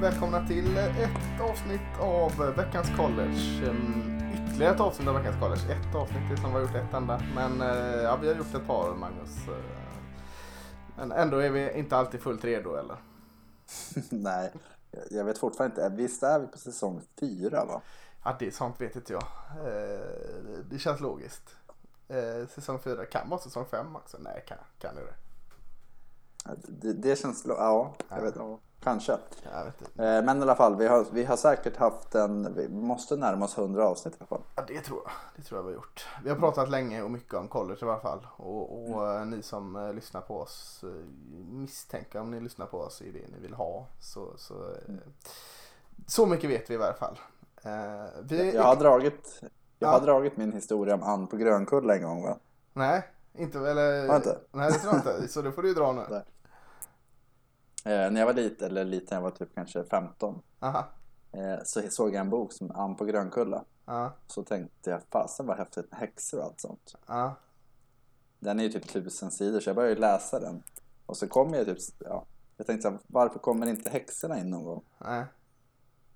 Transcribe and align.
Välkomna 0.00 0.46
till 0.46 0.76
ett 0.76 1.40
avsnitt 1.40 2.00
av 2.00 2.54
Veckans 2.56 2.88
College. 2.96 3.68
Ehm, 3.70 4.20
Ytterligare 4.34 4.74
ett 4.74 4.80
avsnitt 4.80 5.08
av 5.08 5.14
Veckans 5.14 5.40
College. 5.40 5.72
Ett 5.72 5.94
avsnitt, 5.94 6.40
som 6.40 6.52
har 6.52 6.60
gjort 6.60 6.74
ett 6.74 6.94
enda. 6.94 7.22
Men 7.34 7.60
eh, 7.60 8.02
ja, 8.02 8.16
vi 8.16 8.28
har 8.28 8.34
gjort 8.34 8.54
ett 8.54 8.66
par, 8.66 8.94
Magnus. 8.94 9.48
Eh, 9.48 9.54
Men 10.96 11.12
ändå 11.12 11.36
är 11.38 11.50
vi 11.50 11.72
inte 11.78 11.96
alltid 11.96 12.20
fullt 12.20 12.44
redo, 12.44 12.74
eller? 12.74 12.96
Nej, 14.10 14.52
jag 15.10 15.24
vet 15.24 15.38
fortfarande 15.38 15.84
inte. 15.84 15.96
Visst 15.96 16.22
är 16.22 16.40
vi 16.40 16.46
på 16.46 16.58
säsong 16.58 17.00
fyra 17.20 17.64
va? 17.64 17.82
Ja, 18.24 18.36
det 18.38 18.46
är 18.46 18.50
sånt 18.50 18.80
vet 18.80 18.96
inte 18.96 19.12
jag. 19.12 19.24
Eh, 19.66 20.00
Det 20.70 20.78
känns 20.78 21.00
logiskt. 21.00 21.56
Säsong 22.48 22.78
fyra 22.78 23.04
kan 23.06 23.28
vara 23.28 23.40
säsong 23.40 23.64
fem 23.70 23.96
också. 23.96 24.16
Nej, 24.20 24.44
kan, 24.48 24.58
kan 24.78 24.94
det 24.94 25.00
det? 25.00 25.14
Det, 26.68 26.92
det 26.92 27.18
känns... 27.18 27.44
Ja, 27.46 27.94
jag 28.08 28.22
vet 28.22 28.36
ja, 28.36 28.58
Kanske. 28.82 29.12
Eh, 29.12 29.18
Men 29.96 30.38
i 30.38 30.42
alla 30.42 30.54
fall, 30.54 30.76
vi 30.76 30.86
har, 30.86 31.06
vi 31.12 31.24
har 31.24 31.36
säkert 31.36 31.76
haft 31.76 32.14
en... 32.14 32.54
Vi 32.54 32.68
måste 32.68 33.16
närma 33.16 33.44
oss 33.44 33.58
100 33.58 33.86
avsnitt 33.88 34.14
i 34.14 34.16
alla 34.20 34.26
fall. 34.26 34.40
Ja, 34.56 34.62
det 34.68 34.80
tror 34.80 35.00
jag. 35.04 35.12
Det 35.36 35.42
tror 35.42 35.58
jag 35.58 35.62
vi 35.64 35.68
har 35.68 35.74
gjort. 35.74 36.06
Vi 36.24 36.30
har 36.30 36.36
pratat 36.36 36.70
länge 36.70 37.02
och 37.02 37.10
mycket 37.10 37.34
om 37.34 37.48
college 37.48 37.78
i 37.82 37.84
alla 37.84 37.98
fall. 38.00 38.26
Och, 38.36 38.90
och 38.94 39.08
eh, 39.14 39.26
ni 39.26 39.42
som 39.42 39.76
eh, 39.76 39.92
lyssnar 39.94 40.20
på 40.20 40.36
oss 40.40 40.84
misstänker 41.50 42.20
om 42.20 42.30
ni 42.30 42.40
lyssnar 42.40 42.66
på 42.66 42.78
oss 42.78 43.02
i 43.02 43.10
det 43.10 43.28
ni 43.36 43.40
vill 43.42 43.54
ha. 43.54 43.86
Så, 44.00 44.32
så, 44.36 44.54
eh, 44.54 44.94
så 46.06 46.26
mycket 46.26 46.50
vet 46.50 46.70
vi 46.70 46.74
i 46.74 46.76
varje 46.76 46.94
fall. 46.94 47.18
Vi, 48.22 48.54
Jag 48.54 48.62
har 48.62 48.76
dragit, 48.76 49.38
jag 49.42 49.50
Ja. 49.78 49.92
har 49.92 50.00
dragit 50.00 50.36
min 50.36 50.52
historia 50.52 50.94
om 50.94 51.02
Ann 51.02 51.26
på 51.26 51.36
Grönkulla 51.36 51.94
en 51.96 52.02
gång 52.02 52.22
va? 52.22 52.36
Nej, 52.72 53.02
inte 53.34 53.58
eller? 53.58 54.08
Har 54.08 54.16
inte? 54.16 54.38
Nej, 54.52 54.72
det 54.72 54.78
tror 54.78 54.94
jag 54.94 55.14
inte. 55.16 55.28
Så 55.28 55.42
det 55.42 55.52
får 55.52 55.62
du 55.62 55.68
ju 55.68 55.74
dra 55.74 55.92
nu. 55.92 56.02
Nej. 56.10 56.22
Eh, 57.84 58.10
när 58.10 58.20
jag 58.20 58.26
var 58.26 58.32
liten, 58.34 58.66
eller 58.70 58.84
liten, 58.84 59.14
jag 59.16 59.22
var 59.22 59.30
typ 59.30 59.54
kanske 59.54 59.84
15. 59.84 60.42
Aha. 60.60 60.88
Eh, 61.32 61.58
så 61.64 61.82
såg 61.90 62.08
jag 62.08 62.20
en 62.20 62.30
bok 62.30 62.52
som 62.52 62.70
Ann 62.70 62.96
på 62.96 63.04
Grönkulla. 63.04 63.64
Ja, 63.86 64.12
Så 64.26 64.42
tänkte 64.42 64.90
jag, 64.90 65.00
fasen 65.10 65.46
vad 65.46 65.56
häftigt 65.56 65.90
med 65.90 66.00
häxor 66.00 66.38
och 66.38 66.44
allt 66.44 66.60
sånt. 66.60 66.94
ja, 67.06 67.34
Den 68.38 68.60
är 68.60 68.64
ju 68.64 68.68
typ 68.70 68.88
tusen 68.88 69.30
sidor 69.30 69.60
så 69.60 69.68
jag 69.68 69.76
började 69.76 70.00
läsa 70.00 70.40
den. 70.40 70.62
Och 71.06 71.16
så 71.16 71.28
kom 71.28 71.54
jag 71.54 71.66
typ, 71.66 71.78
ja. 71.98 72.24
Jag 72.56 72.66
tänkte 72.66 72.82
så 72.82 72.90
här, 72.90 72.98
varför 73.06 73.38
kommer 73.38 73.66
inte 73.66 73.90
häxorna 73.90 74.38
in 74.38 74.50
någon 74.50 74.64
gång? 74.64 74.82
nej. 74.98 75.24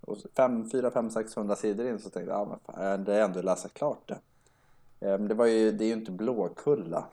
Och 0.00 0.18
så 0.18 0.28
fem, 0.36 0.70
fyra, 0.70 0.90
fem, 0.90 1.10
600 1.10 1.56
sidor 1.56 1.86
in 1.86 1.98
så 1.98 2.10
tänkte 2.10 2.32
jag, 2.32 2.40
ja 2.40 2.44
men 2.44 2.58
fan, 2.76 3.04
det 3.04 3.14
är 3.14 3.24
ändå 3.24 3.38
att 3.38 3.44
läsa 3.44 3.68
klart 3.68 4.08
det. 4.08 4.18
Eh, 5.06 5.18
Men 5.18 5.28
det 5.28 5.34
var 5.34 5.46
ju, 5.46 5.72
det 5.72 5.84
är 5.84 5.86
ju 5.86 5.92
inte 5.92 6.10
Blåkulla. 6.10 7.04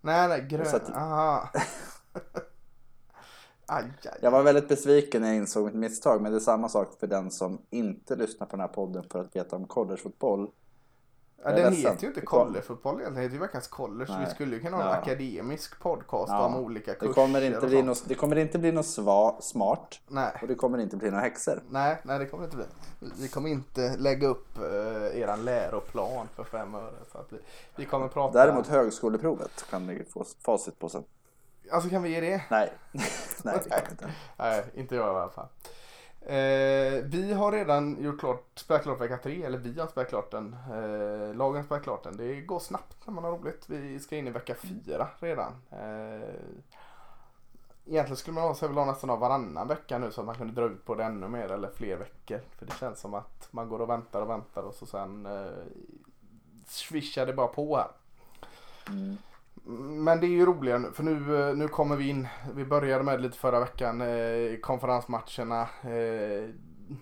Nej, 0.00 0.28
nej, 0.28 0.46
grön. 0.48 0.66
Att- 0.74 0.90
Aha. 0.96 1.48
Aj, 3.70 3.84
aj. 4.04 4.18
Jag 4.22 4.30
var 4.30 4.42
väldigt 4.42 4.68
besviken 4.68 5.22
när 5.22 5.28
jag 5.28 5.36
insåg 5.36 5.64
mitt 5.64 5.74
misstag, 5.74 6.22
men 6.22 6.32
det 6.32 6.38
är 6.38 6.40
samma 6.40 6.68
sak 6.68 6.88
för 7.00 7.06
den 7.06 7.30
som 7.30 7.58
inte 7.70 8.16
lyssnar 8.16 8.46
på 8.46 8.50
den 8.56 8.60
här 8.60 8.68
podden 8.68 9.04
för 9.12 9.20
att 9.20 9.36
veta 9.36 9.56
om 9.56 9.66
collegefotboll. 9.66 10.50
Ja, 11.44 11.50
den 11.50 11.56
ledsen. 11.56 11.90
heter 11.92 12.02
ju 12.02 12.08
inte 12.08 12.20
collegefotboll 12.20 12.94
egentligen, 12.94 13.14
den 13.14 13.22
heter 13.22 13.34
ju 13.34 13.40
Veckans 13.40 13.68
College. 13.68 14.12
Nej. 14.12 14.24
Vi 14.24 14.34
skulle 14.34 14.56
ju 14.56 14.62
kunna 14.62 14.76
ha 14.76 14.84
en 14.84 14.90
Ja. 14.90 14.96
akademisk 14.96 15.80
podcast 15.80 16.32
Ja. 16.32 16.46
om 16.46 16.56
olika 16.56 16.94
kurser 16.94 17.08
Det 17.08 17.14
kommer 17.14 17.42
inte 17.42 17.66
bli 17.66 17.82
något, 17.82 18.04
det 18.08 18.14
kommer 18.14 18.36
inte 18.36 18.58
bli 18.58 18.72
något 18.72 18.86
sva, 18.86 19.40
smart 19.40 20.00
Nej. 20.08 20.32
och 20.42 20.48
det 20.48 20.54
kommer 20.54 20.78
inte 20.78 20.96
bli 20.96 21.10
några 21.10 21.22
häxor. 21.22 21.62
Nej, 21.70 21.98
nej 22.02 22.18
det 22.18 22.26
kommer 22.26 22.44
inte 22.44 22.56
bli. 22.56 22.66
Vi 23.20 23.28
kommer 23.28 23.48
inte 23.50 23.96
lägga 23.96 24.28
upp 24.28 24.58
uh, 24.58 25.20
eran 25.20 25.44
läroplan 25.44 26.28
för 26.36 26.44
fem 26.44 26.74
öre. 26.74 26.94
Så 27.12 27.18
att 27.18 27.32
vi, 27.32 27.38
vi 27.76 27.84
kommer 27.84 28.08
prata... 28.08 28.38
Däremot 28.38 28.66
högskoleprovet 28.66 29.64
kan 29.70 29.86
ni 29.86 30.04
få 30.04 30.24
facit 30.44 30.78
på 30.78 30.88
sen. 30.88 31.04
Alltså 31.70 31.90
kan 31.90 32.02
vi 32.02 32.10
ge 32.10 32.20
det? 32.20 32.42
Nej, 32.50 32.72
nej 33.44 33.60
det 33.64 33.70
kan 33.70 33.80
vi 33.84 33.90
inte. 33.90 34.14
Nej, 34.36 34.64
inte 34.74 34.96
jag 34.96 35.06
i 35.06 35.08
alla 35.08 35.30
fall. 35.30 35.48
Eh, 36.20 37.04
vi 37.04 37.32
har 37.32 37.52
redan 37.52 38.02
gjort 38.02 38.20
klart, 38.20 38.44
spelat 38.54 38.82
klart 38.82 39.00
vecka 39.00 39.16
tre, 39.16 39.44
eller 39.44 39.58
vi 39.58 39.80
har 39.80 39.86
spelat 39.86 40.08
klart 40.08 40.30
den. 40.30 40.56
Eh, 40.72 41.34
lagen 41.34 41.56
har 41.56 41.62
spelat 41.62 41.82
klart 41.82 42.04
den. 42.04 42.16
Det 42.16 42.40
går 42.40 42.58
snabbt 42.58 43.06
när 43.06 43.14
man 43.14 43.24
har 43.24 43.30
roligt. 43.30 43.64
Vi 43.66 44.00
ska 44.00 44.16
in 44.16 44.28
i 44.28 44.30
vecka 44.30 44.54
fyra 44.54 45.08
redan. 45.18 45.52
Eh, 45.70 46.34
egentligen 47.86 48.16
skulle 48.16 48.34
man 48.34 48.54
sig 48.54 48.68
vilja 48.68 48.84
ha 48.84 48.92
nästan 48.92 49.10
av 49.10 49.18
varannan 49.18 49.68
vecka 49.68 49.98
nu 49.98 50.10
så 50.10 50.20
att 50.20 50.26
man 50.26 50.34
kunde 50.34 50.52
dra 50.52 50.66
ut 50.66 50.84
på 50.84 50.94
det 50.94 51.04
ännu 51.04 51.28
mer 51.28 51.52
eller 51.52 51.70
fler 51.70 51.96
veckor. 51.96 52.40
För 52.58 52.66
det 52.66 52.74
känns 52.80 53.00
som 53.00 53.14
att 53.14 53.48
man 53.50 53.68
går 53.68 53.80
och 53.80 53.90
väntar 53.90 54.22
och 54.22 54.30
väntar 54.30 54.62
och 54.62 54.74
så 54.74 54.86
sen 54.86 55.26
eh, 55.26 55.48
swishar 56.66 57.26
det 57.26 57.32
bara 57.32 57.46
på 57.46 57.76
här. 57.76 57.90
Mm. 58.88 59.16
Men 59.76 60.20
det 60.20 60.26
är 60.26 60.28
ju 60.28 60.46
roligare 60.46 60.78
nu 60.78 60.92
för 60.92 61.02
nu, 61.02 61.48
eh, 61.48 61.56
nu 61.56 61.68
kommer 61.68 61.96
vi 61.96 62.08
in. 62.08 62.28
Vi 62.54 62.64
började 62.64 63.04
med 63.04 63.20
lite 63.20 63.38
förra 63.38 63.60
veckan. 63.60 64.00
Eh, 64.00 64.56
konferensmatcherna. 64.62 65.62
Eh, 65.82 66.50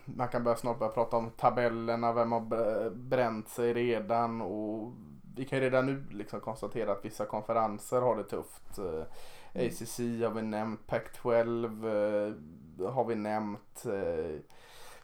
man 0.05 0.29
kan 0.29 0.45
börja 0.45 0.57
snart 0.57 0.79
börja 0.79 0.93
prata 0.93 1.17
om 1.17 1.31
tabellerna. 1.31 2.13
Vem 2.13 2.33
har 2.33 2.41
br- 2.41 2.95
bränt 2.95 3.49
sig 3.49 3.75
redan. 3.75 4.41
Och 4.43 4.93
vi 5.37 5.45
kan 5.45 5.59
ju 5.59 5.65
redan 5.65 5.87
nu 5.87 6.05
liksom 6.11 6.41
konstatera 6.41 6.93
att 6.93 7.05
vissa 7.05 7.25
konferenser 7.27 8.01
har 8.01 8.17
det 8.17 8.25
tufft. 8.25 8.79
Eh, 8.79 9.03
ACC 9.67 9.99
har 9.99 10.31
vi 10.31 10.43
nämnt. 10.43 10.81
Pac-12 10.87 11.87
eh, 12.81 12.93
har 12.93 13.05
vi 13.05 13.15
nämnt. 13.15 13.85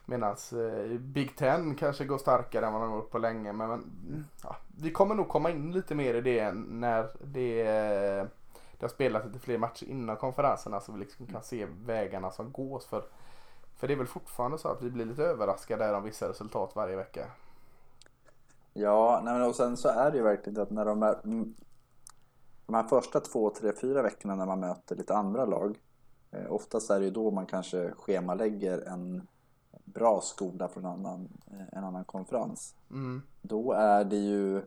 Medan 0.05 0.35
Big 0.99 1.35
Ten 1.35 1.75
kanske 1.75 2.05
går 2.05 2.17
starkare 2.17 2.65
än 2.65 2.73
vad 2.73 2.81
de 2.81 2.89
har 2.91 2.97
gjort 2.97 3.11
på 3.11 3.17
länge. 3.17 3.53
Men, 3.53 3.69
men 3.69 4.25
ja, 4.43 4.55
vi 4.81 4.91
kommer 4.91 5.15
nog 5.15 5.29
komma 5.29 5.51
in 5.51 5.71
lite 5.71 5.95
mer 5.95 6.13
i 6.13 6.21
det 6.21 6.51
när 6.51 7.09
det, 7.21 7.63
det 8.77 8.81
har 8.81 8.87
spelats 8.87 9.25
lite 9.25 9.39
fler 9.39 9.57
matcher 9.57 9.85
innan 9.85 10.17
konferenserna 10.17 10.79
så 10.79 10.91
vi 10.91 10.99
liksom 10.99 11.27
kan 11.27 11.43
se 11.43 11.67
vägarna 11.85 12.31
som 12.31 12.51
gås. 12.51 12.85
För, 12.85 13.03
för 13.75 13.87
det 13.87 13.93
är 13.93 13.97
väl 13.97 14.07
fortfarande 14.07 14.57
så 14.57 14.67
att 14.67 14.81
vi 14.81 14.89
blir 14.89 15.05
lite 15.05 15.23
överraskade 15.23 15.89
av 15.89 15.95
om 15.95 16.03
vissa 16.03 16.29
resultat 16.29 16.71
varje 16.75 16.95
vecka. 16.95 17.25
Ja, 18.73 19.21
nej, 19.23 19.33
men 19.33 19.49
och 19.49 19.55
sen 19.55 19.77
så 19.77 19.87
är 19.87 20.11
det 20.11 20.17
ju 20.17 20.23
verkligen 20.23 20.61
att 20.61 20.69
när 20.69 20.85
de 20.85 21.03
är 21.03 21.19
mm, 21.23 21.55
de 22.65 22.75
här 22.75 22.83
första 22.83 23.19
två, 23.19 23.49
tre, 23.49 23.71
fyra 23.81 24.01
veckorna 24.01 24.35
när 24.35 24.45
man 24.45 24.59
möter 24.59 24.95
lite 24.95 25.15
andra 25.15 25.45
lag 25.45 25.79
eh, 26.31 26.51
oftast 26.53 26.89
är 26.89 26.99
det 26.99 27.05
ju 27.05 27.11
då 27.11 27.31
man 27.31 27.45
kanske 27.45 27.91
schemalägger 27.91 28.87
en 28.87 29.27
bra 29.85 30.21
skola 30.21 30.67
från 30.67 30.85
annan, 30.85 31.29
eh, 31.51 31.77
en 31.77 31.83
annan 31.83 32.03
konferens. 32.03 32.75
Mm. 32.89 33.21
Då 33.41 33.71
är 33.71 34.03
det 34.03 34.17
ju 34.17 34.61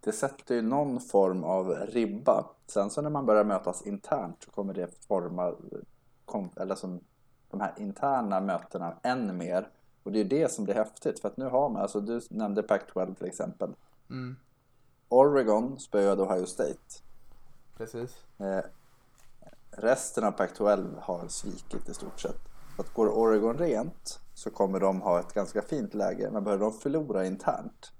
det 0.00 0.12
sätter 0.12 0.54
ju 0.54 0.62
någon 0.62 1.00
form 1.00 1.44
av 1.44 1.70
ribba. 1.70 2.44
Sen 2.66 2.90
så 2.90 3.02
när 3.02 3.10
man 3.10 3.26
börjar 3.26 3.44
mötas 3.44 3.82
internt 3.82 4.42
så 4.44 4.50
kommer 4.50 4.74
det 4.74 5.06
forma 5.06 5.54
kom, 6.24 6.50
eller 6.56 6.74
som 6.74 7.00
de 7.50 7.60
här 7.60 7.74
interna 7.76 8.40
mötena 8.40 8.96
än 9.02 9.36
mer. 9.36 9.68
Och 10.02 10.12
det 10.12 10.18
är 10.18 10.22
ju 10.22 10.28
det 10.28 10.52
som 10.52 10.64
blir 10.64 10.74
häftigt 10.74 11.20
för 11.20 11.28
att 11.28 11.36
nu 11.36 11.44
har 11.44 11.68
man, 11.68 11.82
alltså 11.82 12.00
du 12.00 12.20
nämnde 12.30 12.62
Pac-12 12.62 13.14
till 13.14 13.26
exempel. 13.26 13.74
Mm. 14.10 14.36
Oregon 15.08 15.78
spöade 15.78 16.22
Ohio 16.22 16.46
State. 16.46 17.02
Precis. 17.76 18.24
Eh, 18.38 18.64
resten 19.70 20.24
av 20.24 20.32
Pac-12 20.32 21.00
har 21.00 21.28
svikit 21.28 21.88
i 21.88 21.94
stort 21.94 22.20
sett. 22.20 22.40
Att 22.78 22.94
går 22.94 23.08
Oregon 23.08 23.58
rent 23.58 24.20
så 24.34 24.50
kommer 24.50 24.80
de 24.80 25.00
ha 25.00 25.20
ett 25.20 25.32
ganska 25.32 25.62
fint 25.62 25.94
läge. 25.94 26.30
Men 26.32 26.44
börjar 26.44 26.58
de 26.58 26.72
förlora 26.72 27.26
internt 27.26 27.92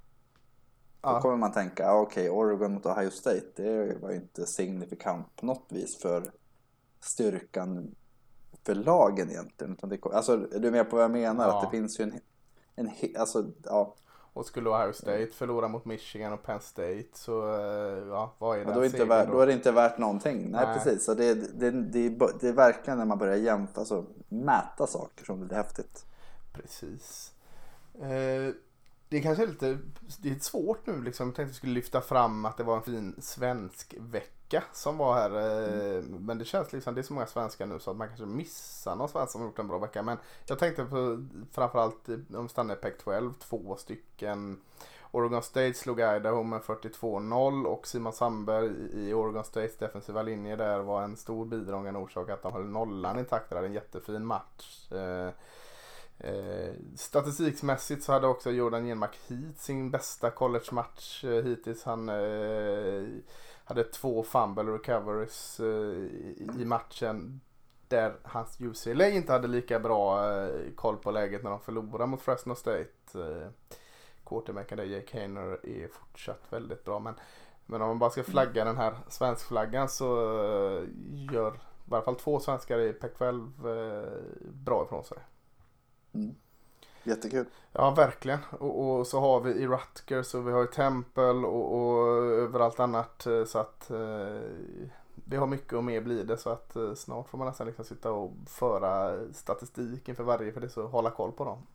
då 1.06 1.12
Ja. 1.12 1.20
kommer 1.20 1.36
man 1.36 1.52
tänka, 1.52 1.90
ah, 1.90 2.00
okej, 2.00 2.30
Oregon 2.30 2.74
mot 2.74 2.86
Ohio 2.86 3.10
State, 3.10 3.46
det 3.56 3.98
var 4.02 4.10
ju 4.10 4.16
inte 4.16 4.46
signifikant 4.46 5.36
på 5.36 5.46
något 5.46 5.66
vis 5.68 5.98
för 5.98 6.32
styrkan 7.00 7.94
för 8.64 8.74
lagen 8.74 9.30
egentligen. 9.30 9.72
Utan 9.72 9.88
det, 9.88 10.04
alltså, 10.04 10.32
är 10.54 10.58
du 10.58 10.70
med 10.70 10.90
på 10.90 10.96
vad 10.96 11.04
jag 11.04 11.10
menar? 11.10 11.48
Ja. 11.48 11.56
Att 11.56 11.70
det 11.70 11.76
finns 11.76 12.00
ju 12.00 12.04
en, 12.04 12.20
en 12.74 12.90
alltså, 13.18 13.50
ja, 13.64 13.94
Och 14.36 14.46
skulle 14.46 14.70
Ohio 14.70 14.92
State 14.92 15.26
förlora 15.32 15.68
mot 15.68 15.84
Michigan 15.84 16.32
och 16.32 16.42
Penn 16.42 16.60
State 16.60 17.04
så 17.12 17.54
eh, 17.54 18.08
ja, 18.08 18.34
vad 18.38 18.58
är 18.58 18.64
den 18.64 18.74
då, 18.74 18.80
är 18.80 18.84
inte 18.84 19.04
värt, 19.04 19.30
då 19.30 19.40
är 19.40 19.46
det 19.46 19.52
inte 19.52 19.72
värt 19.72 19.98
någonting. 19.98 20.50
Nej, 20.50 20.66
Nej. 20.66 20.74
precis. 20.74 21.04
Så 21.04 21.14
det, 21.14 21.34
det, 21.34 21.70
det, 21.70 21.98
är- 22.06 22.40
det 22.40 22.48
är 22.48 22.52
verkligen 22.52 22.98
när 22.98 23.04
man 23.04 23.18
börjar 23.18 23.36
jämföra, 23.36 23.80
alltså, 23.80 24.04
mäta 24.28 24.86
saker 24.86 25.24
som 25.24 25.40
det 25.40 25.46
blir 25.46 25.56
häftigt. 25.56 26.04
Precis. 26.52 27.32
Eh, 28.00 28.54
det 29.08 29.20
kanske 29.20 29.42
är 29.42 29.46
lite 29.46 29.78
det 30.18 30.30
är 30.30 30.38
svårt 30.38 30.86
nu 30.86 31.02
liksom. 31.02 31.26
Jag 31.28 31.34
tänkte 31.36 31.48
att 31.50 31.54
vi 31.54 31.56
skulle 31.56 31.72
lyfta 31.74 32.00
fram 32.00 32.44
att 32.44 32.56
det 32.56 32.64
var 32.64 32.76
en 32.76 32.82
fin 32.82 33.14
svensk 33.18 33.94
vecka 33.98 34.64
som 34.72 34.98
var 34.98 35.14
här. 35.14 35.30
Eh, 35.30 36.02
Men 36.02 36.38
det 36.38 36.44
känns 36.44 36.72
liksom, 36.72 36.94
det 36.94 37.00
är 37.00 37.02
så 37.02 37.12
många 37.14 37.26
svenskar 37.26 37.66
nu 37.66 37.78
så 37.78 37.90
att 37.90 37.96
man 37.96 38.08
kanske 38.08 38.26
missar 38.26 38.96
någon 38.96 39.08
svensk 39.08 39.32
som 39.32 39.40
har 39.40 39.48
gjort 39.48 39.58
en 39.58 39.68
bra 39.68 39.78
vecka. 39.78 40.02
Men 40.02 40.18
jag 40.46 40.58
tänkte 40.58 40.84
på 40.84 41.26
framförallt 41.52 42.08
eh, 42.08 42.16
om 42.34 42.42
vi 42.42 42.48
stannar 42.48 42.74
i 42.74 42.78
Pac-12, 42.78 43.32
två 43.38 43.76
stycken. 43.76 44.60
Oregon 45.10 45.42
State 45.42 45.74
slog 45.74 46.00
Idaho 46.00 46.42
med 46.42 46.60
42-0 46.60 47.64
och 47.64 47.86
Simon 47.86 48.12
Sandberg 48.12 48.70
i 48.92 49.12
Oregon 49.14 49.44
States 49.44 49.76
defensiva 49.76 50.22
linje 50.22 50.56
där 50.56 50.78
var 50.78 51.02
en 51.02 51.16
stor 51.16 51.46
bidragande 51.46 52.00
orsak 52.00 52.30
att 52.30 52.42
de 52.42 52.52
höll 52.52 52.64
nollan 52.64 53.18
intakt. 53.18 53.50
Det 53.50 53.58
en 53.58 53.72
jättefin 53.72 54.26
match. 54.26 54.88
Eh, 56.18 56.74
statistikmässigt 56.96 58.04
så 58.04 58.12
hade 58.12 58.26
också 58.26 58.50
Jordan 58.50 58.86
Genmark 58.86 59.18
hit 59.26 59.58
sin 59.58 59.90
bästa 59.90 60.30
college-match 60.30 61.24
eh, 61.24 61.44
hittills. 61.44 61.84
Han 61.84 62.08
eh, 62.08 63.04
hade 63.64 63.84
två 63.84 64.22
fumble 64.22 64.62
recoveries 64.64 65.60
eh, 65.60 65.66
i, 65.66 66.50
i 66.58 66.64
matchen. 66.64 67.40
där 67.88 68.16
hans 68.22 68.60
UCLA 68.60 69.08
inte 69.08 69.32
hade 69.32 69.48
lika 69.48 69.80
bra 69.80 70.32
eh, 70.34 70.72
koll 70.74 70.96
på 70.96 71.10
läget 71.10 71.42
när 71.42 71.50
de 71.50 71.60
förlorade 71.60 72.06
mot 72.06 72.22
Fresno 72.22 72.54
State. 72.54 72.88
Eh, 73.14 73.48
Quarterbacken 74.24 74.78
där, 74.78 74.84
Jake 74.84 75.18
Hainer 75.18 75.66
är 75.66 75.88
fortsatt 75.88 76.42
väldigt 76.50 76.84
bra. 76.84 76.98
Men, 76.98 77.14
men 77.66 77.82
om 77.82 77.88
man 77.88 77.98
bara 77.98 78.10
ska 78.10 78.22
flagga 78.24 78.64
den 78.64 78.76
här 78.76 78.94
svenskflaggan 79.08 79.88
så 79.88 80.38
eh, 80.44 80.84
gör 81.32 81.54
i 81.54 81.94
alla 81.94 82.02
fall 82.02 82.16
två 82.16 82.40
svenskar 82.40 82.78
i 82.78 82.92
Pac-12 82.92 83.50
eh, 83.68 84.22
bra 84.52 84.84
ifrån 84.84 85.04
sig. 85.04 85.18
Mm. 86.16 86.34
Jättekul. 87.04 87.46
Ja, 87.72 87.90
verkligen. 87.90 88.38
Och, 88.58 88.98
och, 88.98 89.06
så 89.06 89.20
har 89.20 89.40
vi 89.40 89.50
i 89.50 89.66
Rutgers 89.66 90.34
och 90.34 90.48
vi 90.48 90.52
har 90.52 90.64
i 90.64 90.66
Temple 90.66 91.22
och, 91.32 91.74
och 91.78 92.06
överallt 92.16 92.80
annat. 92.80 93.26
eh, 93.26 93.44
Så 93.44 93.58
att 93.58 93.90
eh, 93.90 94.40
vi 95.14 95.36
har 95.36 95.46
mycket 95.46 95.72
och 95.72 95.84
mer 95.84 96.00
blir 96.00 96.24
det. 96.24 96.38
Så 96.38 96.50
att 96.50 96.76
eh, 96.76 96.94
snart 96.94 97.28
får 97.28 97.38
man 97.38 97.46
nästan 97.46 97.66
liksom 97.66 97.84
sitta 97.84 98.12
och 98.12 98.32
föra 98.46 99.18
statistik 99.32 100.08
inför 100.08 100.24
varje 100.24 100.52
för 100.52 100.60
det 100.60 100.68
så 100.68 100.86
hålla 100.86 101.10
koll 101.10 101.32
på 101.32 101.44
dem. 101.44 101.66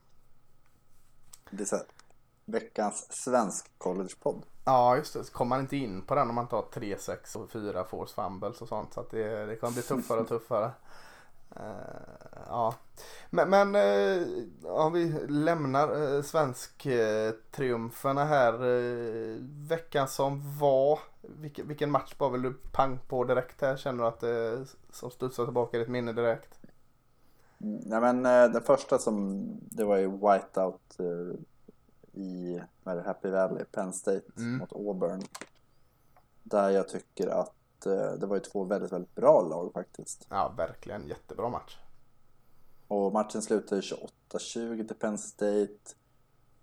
Det 1.49 1.63
är 1.63 1.65
så 1.65 1.75
här, 1.75 1.85
veckans 2.45 3.07
svensk 3.23 3.71
collegepodd. 3.77 4.45
Ja, 4.65 4.97
just 4.97 5.13
det. 5.13 5.23
Så 5.23 5.33
kommer 5.33 5.49
man 5.49 5.59
inte 5.59 5.77
in 5.77 6.01
på 6.01 6.15
den 6.15 6.29
om 6.29 6.35
man 6.35 6.47
tar 6.47 6.61
3, 6.61 6.97
6 6.99 7.35
och 7.35 7.49
4 7.49 7.83
force 7.83 8.13
fumbles 8.13 8.61
och 8.61 8.67
sånt. 8.67 8.93
Så 8.93 8.99
att 8.99 9.09
det, 9.09 9.45
det 9.45 9.55
kommer 9.55 9.73
bli 9.73 9.81
tuffare 9.81 10.19
och 10.19 10.27
tuffare. 10.27 10.71
Eh, 11.55 12.41
ja, 12.47 12.75
men, 13.29 13.49
men 13.49 13.75
eh, 13.75 14.27
om 14.63 14.93
vi 14.93 15.05
lämnar 15.27 16.01
uh, 16.01 16.21
svensk 16.21 16.85
uh, 16.85 17.31
triumferna 17.51 18.25
här. 18.25 18.53
Veckan 19.67 20.07
som 20.07 20.57
var. 20.59 20.99
Vilken, 21.21 21.67
vilken 21.67 21.91
match 21.91 22.15
bara 22.17 22.29
vill 22.29 22.41
du 22.41 22.53
pang 22.71 22.99
på 23.07 23.23
direkt 23.23 23.61
här? 23.61 23.77
Känner 23.77 24.03
du 24.03 24.07
att 24.07 24.19
det 24.19 24.65
som 24.91 25.11
studsar 25.11 25.45
tillbaka 25.45 25.77
i 25.77 25.79
ditt 25.79 25.89
minne 25.89 26.13
direkt? 26.13 26.59
Nej 27.57 28.01
men 28.01 28.23
den 28.23 28.61
första 28.61 28.99
som, 28.99 29.45
det 29.61 29.83
var 29.83 29.97
ju 29.97 30.07
whiteout 30.07 30.97
i 32.13 32.61
vad 32.83 32.93
är 32.93 32.99
det, 32.99 33.07
Happy 33.07 33.29
Valley, 33.29 33.63
Penn 33.71 33.93
State 33.93 34.21
Mm. 34.37 34.57
mot 34.57 34.73
Auburn. 34.73 35.21
Där 36.43 36.69
jag 36.69 36.87
tycker 36.89 37.27
att 37.27 37.53
eh, 37.85 38.11
det 38.13 38.25
var 38.25 38.35
ju 38.35 38.41
två 38.41 38.63
väldigt, 38.63 38.91
väldigt 38.91 39.15
bra 39.15 39.41
lag 39.41 39.73
faktiskt. 39.73 40.27
Ja, 40.29 40.53
verkligen 40.57 41.07
jättebra 41.07 41.49
match. 41.49 41.77
Och 42.87 43.13
matchen 43.13 43.41
slutade 43.41 43.81
28-20 43.81 44.87
till 44.87 44.95
Penn 44.95 45.17
State. 45.17 45.95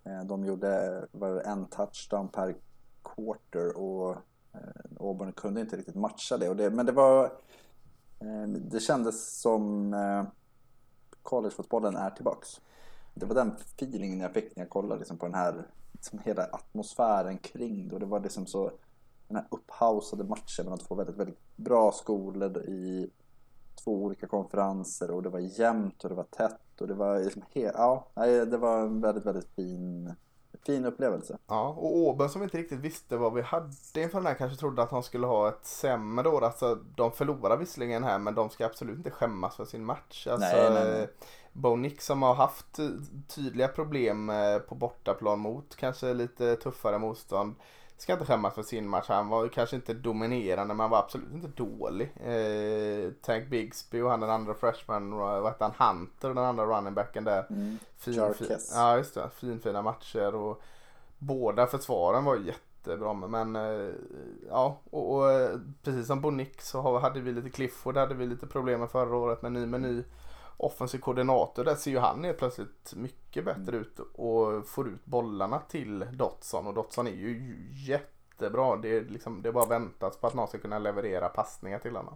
Eh, 0.03 0.23
De 0.25 0.45
gjorde 0.45 1.07
var 1.11 1.41
en 1.41 1.65
touchdown 1.65 2.27
per 2.27 2.55
quarter 3.03 3.77
och 3.77 4.11
eh, 4.53 4.59
Auburn 4.99 5.33
kunde 5.33 5.61
inte 5.61 5.77
riktigt 5.77 5.95
matcha 5.95 6.37
det. 6.37 6.53
Det 6.53 6.69
men 6.69 6.85
det 6.85 6.91
var... 6.91 7.31
Det 8.57 8.79
kändes 8.79 9.39
som 9.41 9.95
collegefotbollen 11.23 11.95
är 11.95 12.09
tillbaks. 12.09 12.61
Det 13.13 13.25
var 13.25 13.35
den 13.35 13.51
feelingen 13.51 14.19
jag 14.19 14.33
fick 14.33 14.55
när 14.55 14.63
jag 14.63 14.69
kollade 14.69 14.99
liksom 14.99 15.17
på 15.17 15.25
den 15.25 15.35
här 15.35 15.67
liksom 15.91 16.19
hela 16.19 16.43
atmosfären 16.43 17.37
kring 17.37 17.87
det. 17.87 17.93
Och 17.93 17.99
det 17.99 18.05
var 18.05 18.19
liksom 18.19 18.45
så 18.45 18.71
den 19.29 19.37
här 19.37 19.45
upphausade 19.51 20.23
matchen 20.23 20.65
mellan 20.65 20.79
två 20.79 20.95
väldigt, 20.95 21.15
väldigt 21.15 21.55
bra 21.55 21.91
skolor 21.91 22.57
i 22.57 23.09
två 23.83 24.03
olika 24.03 24.27
konferenser 24.27 25.11
och 25.11 25.23
det 25.23 25.29
var 25.29 25.39
jämnt 25.39 26.03
och 26.03 26.09
det 26.09 26.15
var 26.15 26.23
tätt 26.23 26.81
och 26.81 26.87
det 26.87 26.93
var 26.93 27.19
liksom 27.19 27.43
ja, 27.53 28.07
det 28.45 28.57
var 28.57 28.81
en 28.81 29.01
väldigt, 29.01 29.25
väldigt 29.25 29.55
fin, 29.55 30.13
fin 30.65 30.85
upplevelse. 30.85 31.37
Ja, 31.47 31.69
och 31.69 31.97
Åben 31.97 32.29
som 32.29 32.43
inte 32.43 32.57
riktigt 32.57 32.79
visste 32.79 33.17
vad 33.17 33.33
vi 33.33 33.41
hade 33.41 33.71
inför 33.95 34.17
den 34.17 34.25
här 34.25 34.33
kanske 34.33 34.59
trodde 34.59 34.81
att 34.81 34.91
han 34.91 35.03
skulle 35.03 35.27
ha 35.27 35.49
ett 35.49 35.65
sämre 35.65 36.29
år. 36.29 36.43
Alltså 36.43 36.75
de 36.95 37.11
förlorar 37.11 37.57
visserligen 37.57 38.03
här 38.03 38.19
men 38.19 38.35
de 38.35 38.49
ska 38.49 38.65
absolut 38.65 38.97
inte 38.97 39.11
skämmas 39.11 39.55
för 39.55 39.65
sin 39.65 39.85
match. 39.85 40.27
Alltså, 40.27 40.55
Nej, 40.55 40.69
nej, 40.73 40.91
nej. 40.91 41.09
Bo 41.53 41.75
Nix 41.75 42.05
som 42.05 42.21
har 42.21 42.35
haft 42.35 42.79
tydliga 43.27 43.67
problem 43.67 44.29
eh, 44.29 44.57
på 44.57 44.75
bortaplan 44.75 45.39
mot 45.39 45.75
kanske 45.75 46.13
lite 46.13 46.55
tuffare 46.55 46.99
motstånd. 46.99 47.55
Ska 47.99 48.13
inte 48.13 48.25
skämmas 48.25 48.53
för 48.53 48.63
sin 48.63 48.87
match. 48.89 49.05
Han 49.07 49.29
var 49.29 49.43
ju 49.43 49.49
kanske 49.49 49.75
inte 49.75 49.93
dominerande 49.93 50.73
men 50.73 50.79
han 50.79 50.89
var 50.89 50.99
absolut 50.99 51.31
inte 51.33 51.47
dålig. 51.47 52.11
Eh, 52.23 53.11
Tank 53.21 53.47
Bigsby 53.49 54.01
och 54.01 54.09
han 54.09 54.19
den 54.19 54.29
andra 54.29 54.53
freshman, 54.53 55.11
vad 55.15 55.45
hette 55.45 55.71
han, 55.77 55.97
Hunter, 55.97 56.27
den 56.27 56.37
andra 56.45 56.65
running 56.65 56.93
backen 56.93 57.23
där. 57.23 57.45
Mm. 57.49 57.77
Fin, 57.97 58.33
fin, 58.33 58.57
ja 58.73 58.97
just 58.97 59.13
det, 59.13 59.29
finfina 59.35 59.81
matcher 59.81 60.35
och 60.35 60.61
båda 61.17 61.67
försvaren 61.67 62.25
var 62.25 62.35
jättebra 62.35 63.13
men 63.13 63.55
eh, 63.55 63.93
ja 64.49 64.77
och, 64.89 65.15
och 65.15 65.31
eh, 65.31 65.59
precis 65.83 66.07
som 66.07 66.21
Bonick 66.21 66.61
så 66.61 66.81
har- 66.81 66.99
hade 66.99 67.19
vi 67.19 67.31
lite 67.31 67.49
Clifford 67.49 67.97
hade 67.97 68.15
vi 68.15 68.25
lite 68.25 68.47
problem 68.47 68.79
med 68.79 68.89
förra 68.91 69.15
året 69.15 69.41
med 69.41 69.51
ny 69.81 70.03
offensiv 70.59 70.99
koordinator 70.99 71.63
där 71.63 71.75
ser 71.75 71.91
ju 71.91 71.99
han 71.99 72.23
helt 72.23 72.37
plötsligt 72.37 72.93
mycket 72.95 73.45
bättre 73.45 73.77
ut 73.77 73.99
och 73.99 74.67
får 74.67 74.89
ut 74.89 75.05
bollarna 75.05 75.59
till 75.59 76.05
Dotson 76.13 76.67
och 76.67 76.73
Dotson 76.73 77.07
är 77.07 77.11
ju 77.11 77.57
jättebra. 77.71 78.75
Det 78.77 78.97
är, 78.97 79.01
liksom, 79.01 79.41
det 79.41 79.49
är 79.49 79.53
bara 79.53 79.65
väntas 79.65 80.17
på 80.17 80.27
att 80.27 80.33
någon 80.33 80.47
ska 80.47 80.57
kunna 80.57 80.79
leverera 80.79 81.29
passningar 81.29 81.79
till 81.79 81.95
honom. 81.95 82.15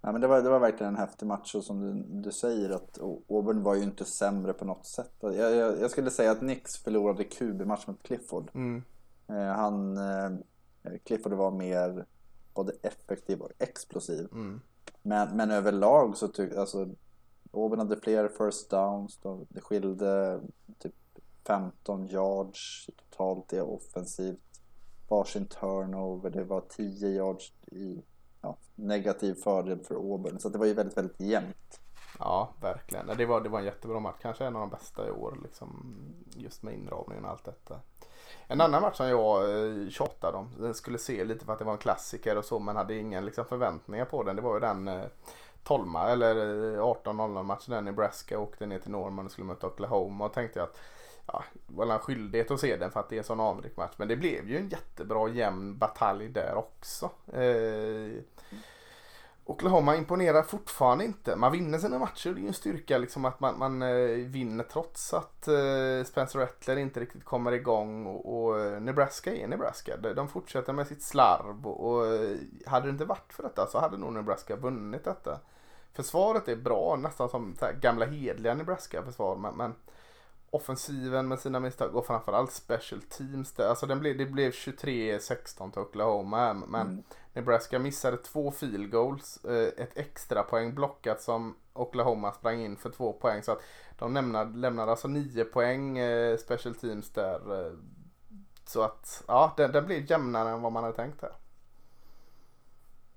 Ja, 0.00 0.12
men 0.12 0.20
det, 0.20 0.26
var, 0.26 0.42
det 0.42 0.50
var 0.50 0.58
verkligen 0.58 0.94
en 0.94 1.00
häftig 1.00 1.26
match 1.26 1.54
och 1.54 1.64
som 1.64 1.80
du, 1.80 2.20
du 2.22 2.32
säger 2.32 2.70
att 2.70 2.98
Auburn 3.28 3.62
var 3.62 3.74
ju 3.74 3.82
inte 3.82 4.04
sämre 4.04 4.52
på 4.52 4.64
något 4.64 4.86
sätt. 4.86 5.12
Jag, 5.20 5.34
jag, 5.34 5.80
jag 5.80 5.90
skulle 5.90 6.10
säga 6.10 6.30
att 6.30 6.42
Nix 6.42 6.76
förlorade 6.76 7.24
QB-match 7.24 7.86
mot 7.86 8.02
Clifford. 8.02 8.50
Mm. 8.54 8.82
Eh, 9.28 9.56
han, 9.56 9.96
eh, 9.96 10.30
Clifford 11.04 11.32
var 11.32 11.50
mer 11.50 12.06
både 12.54 12.72
effektiv 12.82 13.40
och 13.40 13.50
explosiv. 13.58 14.28
Mm. 14.32 14.60
Men, 15.02 15.36
men 15.36 15.50
överlag 15.50 16.16
så 16.16 16.28
tyckte 16.28 16.60
alltså 16.60 16.88
Auburn 17.52 17.78
hade 17.78 18.00
fler 18.00 18.28
first 18.28 18.70
downs. 18.70 19.18
Då, 19.22 19.46
det 19.48 19.60
skilde 19.60 20.40
typ 20.78 20.94
15 21.46 22.06
yards 22.06 22.90
totalt 22.96 23.52
i 23.52 23.60
offensivt. 23.60 24.40
Varsin 25.08 25.46
turnover. 25.46 26.30
Det 26.30 26.44
var 26.44 26.60
10 26.60 27.08
yards 27.08 27.52
i 27.66 28.02
ja, 28.40 28.56
negativ 28.74 29.34
fördel 29.34 29.84
för 29.84 29.94
Auburn. 29.94 30.38
Så 30.38 30.48
det 30.48 30.58
var 30.58 30.66
ju 30.66 30.74
väldigt, 30.74 30.96
väldigt 30.96 31.20
jämnt. 31.20 31.80
Ja, 32.18 32.54
verkligen. 32.60 33.06
Det 33.16 33.26
var, 33.26 33.40
det 33.40 33.48
var 33.48 33.58
en 33.58 33.64
jättebra 33.64 34.00
match. 34.00 34.16
Kanske 34.22 34.44
en 34.44 34.56
av 34.56 34.60
de 34.60 34.70
bästa 34.70 35.08
i 35.08 35.10
år. 35.10 35.38
Liksom, 35.42 35.94
just 36.36 36.62
med 36.62 36.74
inramningen 36.74 37.24
och 37.24 37.30
allt 37.30 37.44
detta. 37.44 37.80
En 38.46 38.60
annan 38.60 38.82
match 38.82 38.96
som 38.96 39.08
jag 39.08 39.42
eh, 39.42 39.88
tjatade 39.88 40.36
om. 40.36 40.50
Den 40.58 40.74
skulle 40.74 40.98
se 40.98 41.24
lite 41.24 41.44
för 41.44 41.52
att 41.52 41.58
det 41.58 41.64
var 41.64 41.72
en 41.72 41.78
klassiker 41.78 42.38
och 42.38 42.44
så. 42.44 42.58
Men 42.58 42.76
hade 42.76 42.94
inga 42.94 43.20
liksom, 43.20 43.44
förväntningar 43.44 44.04
på 44.04 44.22
den. 44.22 44.36
Det 44.36 44.42
var 44.42 44.54
ju 44.54 44.60
den 44.60 44.88
eh, 44.88 45.04
12 45.64 45.96
eller 45.96 46.36
eh, 46.74 46.80
18-0 46.80 47.42
matchen 47.42 47.74
där 47.74 47.80
Nebraska 47.80 48.38
åkte 48.38 48.66
ner 48.66 48.78
till 48.78 48.90
Norman 48.90 49.26
och 49.26 49.32
skulle 49.32 49.46
möta 49.46 49.66
Oklahoma. 49.66 50.24
Och 50.24 50.32
tänkte 50.32 50.58
jag 50.58 50.68
att 50.68 50.78
ja, 51.26 51.44
det 51.66 51.76
var 51.76 51.86
en 51.86 51.98
skyldighet 51.98 52.50
att 52.50 52.60
se 52.60 52.76
den 52.76 52.90
för 52.90 53.00
att 53.00 53.08
det 53.08 53.16
är 53.16 53.18
en 53.18 53.24
sån 53.24 53.40
avrik 53.40 53.76
match. 53.76 53.94
Men 53.96 54.08
det 54.08 54.16
blev 54.16 54.48
ju 54.48 54.56
en 54.56 54.68
jättebra 54.68 55.28
jämn 55.28 55.78
batalj 55.78 56.28
där 56.28 56.54
också. 56.54 57.10
Eh, 57.32 58.22
Oklahoma 59.50 59.96
imponerar 59.96 60.42
fortfarande 60.42 61.04
inte. 61.04 61.36
Man 61.36 61.52
vinner 61.52 61.78
sina 61.78 61.98
matcher. 61.98 62.30
Det 62.30 62.40
är 62.40 62.42
ju 62.42 62.48
en 62.48 62.54
styrka 62.54 62.98
liksom 62.98 63.24
att 63.24 63.40
man, 63.40 63.58
man 63.58 63.82
eh, 63.82 64.26
vinner 64.26 64.64
trots 64.64 65.14
att 65.14 65.48
eh, 65.48 66.04
Spencer 66.06 66.38
Rattler 66.38 66.76
inte 66.76 67.00
riktigt 67.00 67.24
kommer 67.24 67.52
igång. 67.52 68.06
Och, 68.06 68.44
och 68.44 68.60
eh, 68.60 68.80
Nebraska 68.80 69.34
är 69.34 69.48
Nebraska. 69.48 69.96
De, 69.96 70.28
fortsätter 70.28 70.72
med 70.72 70.86
sitt 70.86 71.02
slarv. 71.02 71.66
Och, 71.66 72.04
hade 72.66 72.86
det 72.86 72.90
inte 72.90 73.04
varit 73.04 73.32
för 73.32 73.42
detta 73.42 73.66
så 73.66 73.78
hade 73.78 73.96
nog 73.96 74.12
Nebraska 74.12 74.56
vunnit 74.56 75.04
detta. 75.04 75.40
Försvaret 75.92 76.48
är 76.48 76.56
bra, 76.56 76.96
nästan 76.96 77.28
som 77.28 77.56
gamla 77.80 78.06
hedliga 78.06 78.54
Nebraska-försvar. 78.54 79.36
Men, 79.36 79.56
men 79.56 79.74
offensiven 80.50 81.28
med 81.28 81.38
sina 81.38 81.60
misstag 81.60 81.96
och 81.96 82.06
framförallt 82.06 82.52
special 82.52 83.02
teams. 83.02 83.52
Där. 83.52 83.68
Alltså 83.68 83.86
den 83.86 84.00
blev, 84.00 84.18
det 84.18 84.26
blev 84.26 84.50
23-16 84.50 85.70
till 85.72 85.82
Oklahoma. 85.82 86.54
Men 86.54 86.86
Mm. 86.86 87.02
Nebraska 87.32 87.78
missade 87.78 88.16
två 88.16 88.50
field 88.50 88.90
goals. 88.90 89.44
eh, 89.44 89.68
Ett 89.84 89.96
extra 89.98 90.42
poäng 90.42 90.74
blockat 90.74 91.22
som 91.22 91.56
Oklahoma 91.72 92.32
sprang 92.32 92.60
in 92.60 92.76
för 92.76 92.90
två 92.90 93.12
poäng. 93.12 93.42
Så 93.42 93.52
att 93.52 93.62
de 93.98 94.14
lämnade, 94.14 94.58
lämnade 94.58 94.90
alltså 94.90 95.08
nio 95.08 95.44
poäng 95.44 95.98
eh, 95.98 96.36
special 96.36 96.74
teams 96.74 97.10
där. 97.10 97.66
eh, 97.66 97.72
Så 98.64 98.82
att 98.82 99.24
ja, 99.28 99.54
den, 99.56 99.72
den 99.72 99.86
blev 99.86 100.10
jämnare 100.10 100.50
än 100.50 100.62
vad 100.62 100.72
man 100.72 100.84
hade 100.84 100.96
tänkt 100.96 101.22
här. 101.22 101.32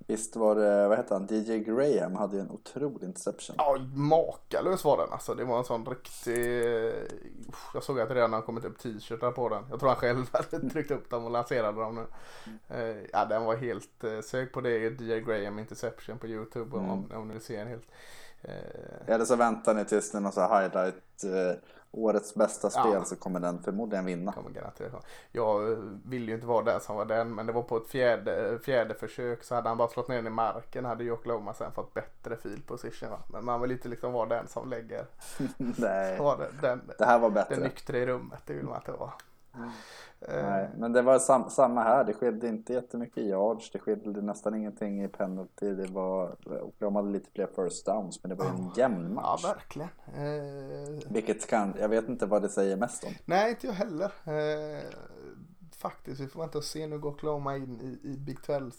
Visst 0.08 0.36
var 0.36 0.56
det, 0.56 0.88
vad 0.88 0.98
hette 0.98 1.14
han, 1.14 1.28
DJ 1.30 1.58
Graham 1.60 2.16
hade 2.16 2.36
ju 2.36 2.42
en 2.42 2.52
otrolig 2.52 3.08
interception. 3.08 3.56
Ja, 3.60 3.78
makalös 3.94 4.84
var 4.84 4.98
den 4.98 5.12
alltså. 5.12 5.34
Det 5.36 5.44
var 5.44 5.58
en 5.58 5.64
sån 5.64 5.86
riktig... 5.86 6.64
Jag 7.74 7.84
såg 7.84 8.00
att 8.00 8.10
det 8.10 8.16
redan 8.16 8.34
har 8.34 8.42
kommit 8.42 8.66
upp 8.66 8.80
t-shirtar 8.80 9.32
på 9.32 9.50
den. 9.50 9.64
Jag 9.70 9.80
tror 9.80 9.90
han 9.90 9.98
själv 9.98 10.26
hade 10.34 10.70
tryckt 10.70 10.92
upp 10.92 11.10
dem 11.10 11.26
och 11.26 11.32
lanserade 11.32 11.82
dem 11.82 11.96
nu. 11.96 12.06
Eh, 12.78 12.98
Ja, 13.14 13.26
den 13.26 13.46
var 13.46 13.56
helt... 13.56 14.04
eh, 14.04 14.20
Sök 14.22 14.52
på 14.54 14.62
det, 14.62 15.02
DJ 15.02 15.20
Graham 15.20 15.60
Interception 15.60 16.18
på 16.18 16.28
YouTube 16.28 16.78
om, 16.78 16.84
Mm. 17.10 17.22
om 17.22 17.28
ni 17.28 17.34
vill 17.34 17.44
se 17.44 17.56
en 17.56 17.68
helt. 17.68 17.88
Eh, 18.42 19.14
Eller 19.14 19.26
så 19.26 19.36
väntar 19.36 19.74
ni 19.74 19.86
tills 19.86 20.12
det 20.12 20.18
är 20.18 20.22
någon 20.22 20.32
sån 20.32 20.44
här 20.44 20.62
highlight, 20.62 21.24
årets 21.96 22.36
bästa 22.36 22.70
spel, 22.70 22.92
Ja. 22.94 23.04
så 23.06 23.16
kommer 23.16 23.40
den 23.40 23.64
förmodligen 23.64 24.06
vinna. 24.06 24.32
kommer 24.32 24.50
garanterat 24.50 24.94
vara. 24.94 25.04
Jag 25.32 25.72
eh, 25.72 25.78
ville 26.06 26.26
ju 26.26 26.34
inte 26.36 26.48
vara 26.48 26.64
den 26.64 26.82
som 26.82 26.96
var 26.96 27.06
den 27.06 27.36
men 27.36 27.46
det 27.46 27.54
var 27.54 27.64
på 27.64 27.78
ett 27.78 27.88
fjärde, 27.88 28.60
fjärde 28.64 28.94
försök 28.94 29.44
så 29.44 29.56
hade 29.56 29.70
han 29.70 29.78
bara 29.78 29.88
slått 29.88 30.08
ner 30.08 30.16
den 30.16 30.28
i 30.28 30.30
marken 30.30 30.86
hade 30.86 31.04
ju 31.04 31.12
Oklahoma 31.12 31.54
sen 31.54 31.72
fått 31.72 31.94
bättre 31.94 32.38
field 32.38 32.68
position. 32.68 33.10
Va? 33.10 33.20
Men 33.28 33.46
man 33.46 33.62
vill 33.62 33.72
inte 33.72 33.88
liksom 33.88 34.14
vara 34.14 34.30
den 34.30 34.48
som 34.48 34.70
lägger 34.70 35.06
Nej, 35.58 36.18
den, 36.62 36.92
det 36.98 37.06
här 37.06 37.20
var 37.20 37.30
den 37.30 37.34
bättre. 37.34 37.56
nyktra 37.64 37.98
i 37.98 38.06
rummet. 38.06 38.40
Det 38.46 38.54
vill 38.54 38.66
man 38.66 38.76
inte 38.76 38.92
vara. 38.92 39.14
Eh, 39.56 39.68
Nej, 40.28 40.70
men 40.78 40.94
det 40.94 41.02
var 41.02 41.20
sam, 41.20 41.50
samma 41.50 41.84
här. 41.84 42.04
Det 42.04 42.14
skilde 42.14 42.48
inte 42.48 42.74
jättemycket 42.74 43.18
i 43.18 43.28
yards. 43.30 43.72
Det 43.72 43.80
skilde 43.80 44.22
nästan 44.22 44.56
ingenting 44.56 45.04
i 45.04 45.08
penalty. 45.08 45.74
Det 45.74 45.88
var, 45.88 46.36
Oklahoma 46.64 47.00
hade 47.00 47.12
lite 47.12 47.30
fler 47.32 47.48
first 47.56 47.86
downs, 47.86 48.24
men 48.24 48.30
det 48.30 48.36
var 48.36 48.46
en 48.46 48.72
jämn 48.76 49.04
Ja 49.16 49.22
match. 49.22 49.44
verkligen. 49.46 49.90
Eh, 50.08 51.00
Vilket 51.10 51.48
kan, 51.48 51.74
jag 51.80 51.90
vet 51.90 52.10
inte 52.10 52.26
vad 52.26 52.42
det 52.42 52.50
säger 52.50 52.76
mest 52.78 53.04
om. 53.04 53.12
nej 53.26 53.50
inte 53.50 53.68
jag 53.68 53.74
heller. 53.74 54.12
Eh, 54.26 54.84
faktiskt 55.78 56.22
vi 56.22 56.28
får 56.28 56.40
vänta 56.40 56.58
och 56.58 56.64
se 56.64 56.88
nu 56.88 57.00
går 57.00 57.10
Oklahoma 57.12 57.56
in 57.58 57.82
i, 57.82 58.08
i 58.10 58.18
Big 58.18 58.44
12, 58.44 58.72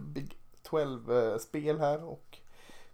Big 0.00 0.38
12 0.62 1.10
eh, 1.12 1.78
här 1.78 2.04
och 2.04 2.38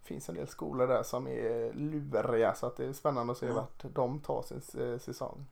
det 0.01 0.15
finns 0.15 0.29
en 0.29 0.35
del 0.35 0.49
skolor 0.49 0.87
där 0.87 1.03
som 1.03 1.27
är 1.29 1.73
luriga 1.73 2.55
så 2.55 2.67
att 2.67 2.77
det 2.77 2.85
är 2.87 2.93
spännande 2.93 3.33
att 3.33 3.39
se 3.39 3.47
Ja. 3.47 3.55
vart 3.55 3.85
de 3.95 4.21
tar 4.21 4.43
sin 4.43 4.83
eh, 4.93 4.99
säsong. 4.99 5.47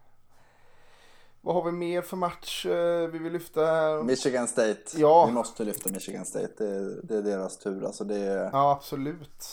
Vad 1.47 1.55
har 1.55 1.65
vi 1.65 1.73
mer 1.73 2.03
för 2.03 2.17
match 2.17 2.67
eh, 2.67 3.09
vi 3.09 3.19
vill 3.19 3.33
lyfta? 3.33 3.67
här? 3.67 4.03
Michigan 4.03 4.49
State. 4.49 4.83
Ja. 4.97 5.27
Vi 5.27 5.33
måste 5.33 5.65
lyfta 5.65 5.91
Michigan 5.91 6.25
State. 6.25 6.65
Det, 6.65 7.03
det 7.03 7.17
är 7.17 7.23
deras 7.23 7.59
tur. 7.59 7.85
Alltså 7.85 8.05
det, 8.05 8.51
Ja 8.53 8.73
absolut. 8.73 9.45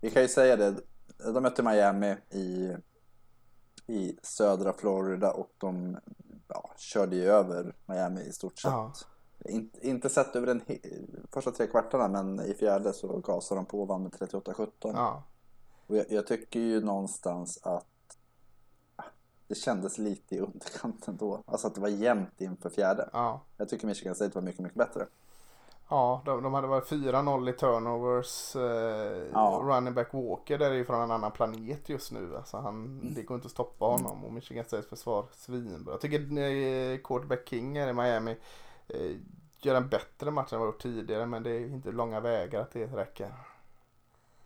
Vi 0.00 0.10
kan 0.10 0.22
ju 0.22 0.28
säga 0.28 0.56
det. 0.56 0.74
De 1.34 1.42
mötte 1.42 1.62
Miami 1.62 2.16
i, 2.30 2.76
i 3.86 4.18
södra 4.22 4.72
Florida 4.72 5.32
och 5.32 5.50
de 5.58 5.96
ja, 6.48 6.70
körde 6.76 7.16
ju 7.16 7.24
över 7.24 7.74
Miami 7.86 8.20
i 8.20 8.32
stort 8.32 8.58
sett. 8.58 8.72
Ja. 8.72 8.92
Inte, 9.44 9.88
inte 9.88 10.08
sett 10.08 10.36
över 10.36 10.46
den 10.46 10.62
första 11.32 11.50
tre 11.50 11.66
kvartarna 11.66 12.08
men 12.08 12.46
i 12.46 12.54
fjärde 12.54 12.92
så 12.92 13.18
gasade 13.18 13.58
de 13.58 13.66
på 13.66 13.80
och 13.80 13.88
vann 13.88 14.02
med 14.02 14.12
38-17. 14.12 14.68
ja. 14.82 15.22
Och 15.86 15.96
jag, 15.96 16.06
jag 16.08 16.26
tycker 16.26 16.60
ju 16.60 16.80
någonstans 16.80 17.58
att 17.62 17.86
det 19.52 19.56
kändes 19.58 19.98
lite 19.98 20.34
i 20.34 20.38
underkanten 20.38 21.16
då. 21.16 21.42
Alltså 21.46 21.66
att 21.66 21.74
det 21.74 21.80
var 21.80 21.88
jämnt 21.88 22.40
inför 22.40 22.70
fjärde. 22.70 23.08
ja. 23.12 23.40
Jag 23.56 23.68
tycker 23.68 23.86
Michigan 23.86 24.14
State 24.14 24.34
var 24.34 24.42
mycket, 24.42 24.60
mycket 24.60 24.78
bättre. 24.78 25.06
Ja, 25.88 26.22
de, 26.24 26.42
de 26.42 26.54
hade 26.54 26.66
varit 26.66 26.88
4-0 26.88 27.50
i 27.50 27.52
turnovers. 27.52 28.56
Eh, 28.56 29.26
Ja. 29.32 29.60
Running 29.64 29.94
back 29.94 30.14
Walker 30.14 30.58
där 30.58 30.70
är 30.70 30.74
ju 30.74 30.84
från 30.84 31.02
en 31.02 31.10
annan 31.10 31.30
planet 31.32 31.88
just 31.88 32.12
nu. 32.12 32.36
Alltså 32.36 32.56
han, 32.56 33.00
det 33.14 33.22
går 33.22 33.34
inte 33.34 33.46
att 33.46 33.52
stoppa 33.52 33.84
honom 33.84 34.24
och 34.24 34.32
Michigan 34.32 34.64
States 34.64 34.88
försvar 34.88 35.26
svinbra. 35.32 35.92
Jag 35.92 36.00
tycker 36.00 36.18
eh, 36.18 36.98
quarterback 36.98 37.48
King 37.48 37.78
här 37.78 37.88
i 37.88 37.92
Miami 37.92 38.36
eh, 38.88 39.16
gör 39.58 39.74
en 39.74 39.88
bättre 39.88 40.30
match 40.30 40.52
än 40.52 40.58
vad 40.58 40.68
gjort 40.68 40.82
tidigare 40.82 41.26
men 41.26 41.42
det 41.42 41.50
är 41.50 41.60
inte 41.66 41.92
långa 41.92 42.20
vägar 42.20 42.60
att 42.60 42.72
det 42.72 42.86
räcker. 42.86 43.32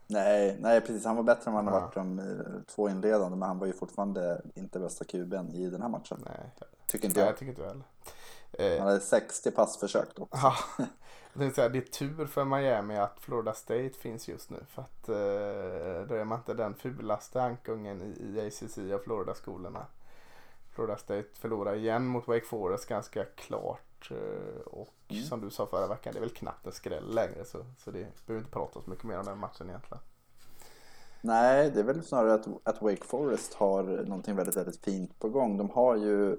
Nej, 0.06 0.56
nej 0.60 0.80
precis. 0.80 1.04
Han 1.04 1.16
var 1.16 1.22
bättre 1.22 1.42
än 1.46 1.54
vad 1.54 1.64
han 1.64 1.72
har 1.72 1.80
Ja. 1.80 1.84
varit 1.86 1.94
de 1.94 2.18
eh, 2.18 2.62
två 2.74 2.88
inledande. 2.88 3.36
Men 3.36 3.48
han 3.48 3.58
var 3.58 3.66
ju 3.66 3.72
fortfarande 3.72 4.42
inte 4.54 4.78
bästa 4.78 5.04
kuben 5.04 5.54
i 5.54 5.70
den 5.70 5.82
här 5.82 5.88
matchen. 5.88 6.18
Nej, 6.24 6.50
Tycker 6.86 7.06
inte 7.06 7.18
nej 7.20 7.24
jag. 7.26 7.32
jag 7.32 7.38
tycker 7.38 7.50
inte 7.52 7.64
heller. 7.66 7.84
Eh, 8.52 8.78
Han 8.78 8.88
hade 8.88 9.00
60 9.00 9.50
passförsök 9.50 10.08
då. 10.14 10.28
Ja, 10.30 10.54
säga, 11.54 11.68
det 11.68 11.78
är 11.78 11.82
tur 11.82 12.26
för 12.26 12.44
Miami 12.44 12.96
att 12.96 13.20
Florida 13.20 13.52
State 13.54 13.90
finns 13.90 14.28
just 14.28 14.50
nu. 14.50 14.58
För 14.68 14.82
att 14.82 15.08
eh, 15.08 16.08
då 16.08 16.14
är 16.14 16.24
man 16.24 16.38
inte 16.38 16.54
den 16.54 16.74
fulaste 16.74 17.42
ankungen 17.42 18.02
i, 18.02 18.22
i 18.38 18.46
ACC 18.46 18.78
av 18.78 18.98
Florida-skolorna. 18.98 19.86
Florida 20.74 20.96
State 20.96 21.28
förlorar 21.32 21.74
igen 21.74 22.06
mot 22.06 22.28
Wake 22.28 22.44
Forest 22.46 22.86
ganska 22.88 23.24
klart. 23.24 23.80
Eh, 24.10 24.60
Och 24.66 24.92
Mm. 25.08 25.22
som 25.24 25.40
du 25.40 25.50
sa 25.50 25.66
förra 25.66 25.86
veckan, 25.86 26.12
det 26.12 26.18
är 26.18 26.20
väl 26.20 26.30
knappt 26.30 26.66
en 26.66 26.72
skräll 26.72 27.14
längre. 27.14 27.44
Så, 27.44 27.58
så 27.78 27.90
det 27.90 28.26
behöver 28.26 28.40
inte 28.44 28.52
prata 28.52 28.80
så 28.82 28.90
mycket 28.90 29.04
mer 29.04 29.18
om 29.18 29.24
den 29.24 29.38
matchen 29.38 29.68
egentligen. 29.68 30.02
Nej, 31.20 31.70
det 31.70 31.80
är 31.80 31.84
väl 31.84 32.04
snarare 32.04 32.34
att, 32.34 32.46
att 32.62 32.82
Wake 32.82 33.04
Forest 33.04 33.54
har 33.54 33.82
någonting 33.82 34.36
väldigt, 34.36 34.56
väldigt 34.56 34.84
fint 34.84 35.18
på 35.18 35.28
gång. 35.28 35.56
De 35.58 35.70
har 35.70 35.96
ju, 35.96 36.32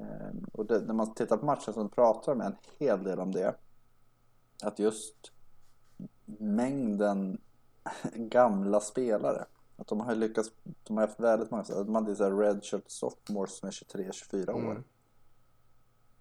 eh, 0.00 0.30
och 0.52 0.66
det, 0.66 0.80
när 0.80 0.94
man 0.94 1.14
tittar 1.14 1.36
på 1.36 1.46
matchen 1.46 1.74
så 1.74 1.88
pratar 1.88 2.34
de 2.34 2.40
en 2.40 2.56
hel 2.78 3.04
del 3.04 3.20
om 3.20 3.32
det. 3.32 3.54
Att 4.62 4.78
just 4.78 5.32
mängden 6.38 7.40
gamla 8.14 8.80
spelare. 8.80 9.44
Att 9.76 9.86
de 9.86 10.00
har 10.00 10.14
lyckats, 10.14 10.50
de 10.82 10.96
har 10.96 11.06
haft 11.06 11.20
väldigt 11.20 11.50
många, 11.50 11.64
de 11.68 11.94
hade 11.94 12.16
så 12.16 12.24
här 12.24 12.32
redshirt 12.36 12.90
sophomores 12.90 13.58
som 13.58 13.66
är 13.68 13.72
23-24 13.72 14.50
år. 14.52 14.58
Mm. 14.58 14.84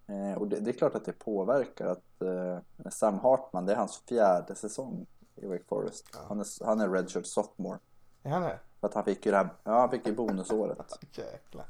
Eh, 0.08 0.38
och 0.38 0.48
det, 0.48 0.60
det 0.60 0.72
är 0.72 0.74
klart 0.74 0.96
att 0.96 1.06
det 1.06 1.14
påverkar 1.14 1.86
att 1.86 2.22
eh, 2.22 2.90
Sam 2.92 3.20
Hartman, 3.20 3.66
det 3.66 3.74
är 3.74 3.78
hans 3.78 3.98
fjärde 3.98 4.56
säsong 4.56 5.06
i 5.36 5.46
Wake 5.46 5.64
Forest. 5.68 6.10
Ja. 6.14 6.20
Han, 6.28 6.40
är, 6.40 6.66
han 6.66 6.82
är 6.82 6.90
redshirt 6.90 7.26
sophomore. 7.26 7.80
Är 8.24 8.30
han 8.30 8.42
det? 8.42 8.60
För 8.80 8.88
att 8.88 8.94
han 8.94 9.04
fick 9.04 9.26
ju 9.26 9.32
det 9.32 9.38
här, 9.38 9.50
ja 9.64 9.80
han 9.80 9.90
fick 9.90 10.08
ju 10.08 10.16
bonusåret. 10.16 11.00
Jäklar. 11.12 11.66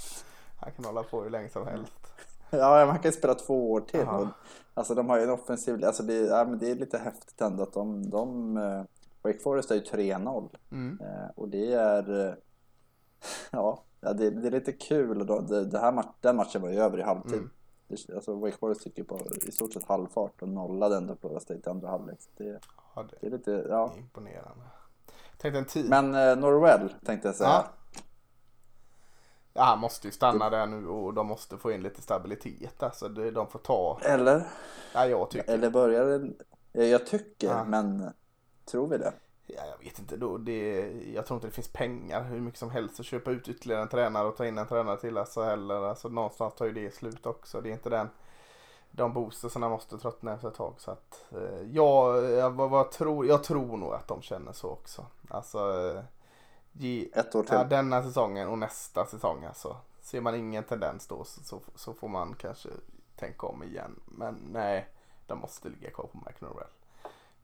Han 0.59 0.71
kan 0.71 0.85
hålla 0.85 1.03
på 1.03 1.21
hur 1.21 1.29
länge 1.29 1.49
som 1.49 1.67
helst. 1.67 1.93
Ja, 2.49 2.85
man 2.85 2.99
kan 2.99 3.11
ju 3.11 3.17
spela 3.17 3.35
två 3.35 3.71
år 3.71 3.81
till. 3.81 4.07
Och, 4.07 4.27
alltså 4.73 4.95
de 4.95 5.09
har 5.09 5.17
ju 5.17 5.23
en 5.23 5.29
offensiv, 5.29 5.85
alltså 5.85 6.03
det, 6.03 6.13
ja, 6.13 6.45
men 6.45 6.59
det 6.59 6.71
är 6.71 6.75
lite 6.75 6.97
häftigt 6.97 7.41
ändå 7.41 7.63
att 7.63 7.73
de, 7.73 8.09
de 8.09 8.57
eh, 8.57 8.83
Wake 9.21 9.39
Forest 9.39 9.71
är 9.71 9.75
ju 9.75 9.81
3-0. 9.81 10.49
Mm. 10.71 10.99
Eh, 11.01 11.29
och 11.35 11.49
det 11.49 11.73
är, 11.73 12.27
eh, 12.27 12.33
ja, 13.51 13.83
det, 13.99 14.29
det 14.29 14.47
är 14.47 14.51
lite 14.51 14.71
kul. 14.71 15.21
Och 15.21 15.25
då, 15.25 15.39
det, 15.39 15.65
det 15.65 15.79
här 15.79 16.03
den 16.21 16.35
matchen 16.35 16.61
var 16.61 16.69
ju 16.69 16.79
över 16.79 16.97
i 16.97 17.01
halvtid. 17.01 17.33
Mm. 17.33 17.49
Alltså 18.15 18.35
Wake 18.35 18.57
Forest 18.57 18.85
gick 18.85 18.97
ju 18.97 19.03
på 19.03 19.19
i 19.47 19.51
stort 19.51 19.73
sett 19.73 19.83
halvfart 19.87 20.41
och 20.41 20.47
nollade 20.49 20.97
ändå 20.97 21.15
Florida 21.15 21.39
State 21.39 21.61
i 21.65 21.69
andra 21.69 21.89
halvlek. 21.89 22.19
Det, 22.37 22.59
Ja, 22.95 23.03
det 23.03 23.15
det 23.21 23.27
är 23.27 23.31
lite, 23.31 23.65
ja. 23.69 23.93
imponerande. 23.97 24.63
Tänkte 25.37 25.59
en 25.59 25.65
tid. 25.65 25.89
Men 25.89 26.15
eh, 26.15 26.35
Norwell 26.35 26.93
tänkte 27.05 27.27
jag 27.27 27.35
säga. 27.35 27.49
Ja. 27.49 27.67
Ja, 29.53 29.63
han 29.63 29.79
måste 29.79 30.07
ju 30.07 30.11
stanna 30.11 30.49
där 30.49 30.65
nu 30.67 30.87
och 30.87 31.13
de 31.13 31.27
måste 31.27 31.57
få 31.57 31.71
in 31.71 31.81
lite 31.83 32.01
stabilitet. 32.01 32.83
Alltså 32.83 33.09
det, 33.09 33.31
de 33.31 33.47
får 33.47 33.59
ta. 33.59 33.99
Eller? 34.03 34.47
Ja, 34.93 35.05
jag 35.07 35.29
tycker. 35.29 35.53
Eller 35.53 35.69
börjar 35.69 36.05
det... 36.05 36.29
Ja, 36.71 36.83
Jag 36.83 37.05
tycker, 37.07 37.47
Ja. 37.47 37.63
men 37.63 38.13
tror 38.65 38.87
vi 38.87 38.97
det? 38.97 39.13
Ja, 39.49 39.61
jag 39.65 39.85
vet 39.85 39.99
inte 39.99 40.17
då. 40.17 40.37
Det, 40.37 40.91
jag 41.13 41.25
tror 41.25 41.37
inte 41.37 41.47
det 41.47 41.51
finns 41.51 41.67
pengar 41.67 42.23
hur 42.23 42.39
mycket 42.39 42.59
som 42.59 42.71
helst 42.71 42.99
att 42.99 43.05
köpa 43.05 43.31
ut 43.31 43.49
ytterligare 43.49 43.81
en 43.81 43.89
tränare 43.89 44.27
och 44.27 44.37
ta 44.37 44.45
in 44.45 44.57
en 44.57 44.67
tränare 44.67 44.97
till. 44.97 45.17
Alltså 45.17 45.43
heller. 45.43 45.83
Alltså 45.83 46.09
någonstans 46.09 46.55
tar 46.55 46.65
ju 46.65 46.71
det 46.71 46.95
slut 46.95 47.25
också. 47.25 47.61
Det 47.61 47.69
är 47.69 47.73
inte 47.73 47.89
den. 47.89 48.09
De 48.91 49.13
boostersarna 49.13 49.69
måste 49.69 49.97
tröttna 49.97 50.33
efter 50.33 50.47
ett 50.47 50.55
tag. 50.55 50.73
Så 50.77 50.91
att, 50.91 51.25
eh, 51.31 51.61
ja, 51.71 52.17
jag, 52.21 52.49
vad, 52.49 52.69
vad 52.69 52.91
tror, 52.91 53.25
jag 53.25 53.43
tror 53.43 53.77
nog 53.77 53.93
att 53.93 54.07
de 54.07 54.21
känner 54.21 54.51
så 54.53 54.69
också. 54.69 55.05
Alltså, 55.29 55.59
eh, 55.59 56.03
ge, 56.71 57.09
Ett 57.13 57.35
år 57.35 57.43
till? 57.43 57.53
Ja, 57.53 57.63
denna 57.63 58.03
säsongen 58.03 58.47
och 58.47 58.57
nästa 58.57 59.05
säsong 59.05 59.45
alltså. 59.45 59.77
Ser 60.01 60.21
man 60.21 60.35
ingen 60.35 60.63
tendens 60.63 61.07
då 61.07 61.23
så, 61.23 61.43
så, 61.43 61.61
så 61.75 61.93
får 61.93 62.07
man 62.07 62.35
kanske 62.39 62.69
tänka 63.15 63.47
om 63.47 63.63
igen. 63.63 63.99
Men 64.05 64.39
nej, 64.51 64.87
de 65.27 65.39
måste 65.39 65.69
ligga 65.69 65.89
kvar 65.89 66.07
på 66.11 66.17
McNorrell. 66.17 66.67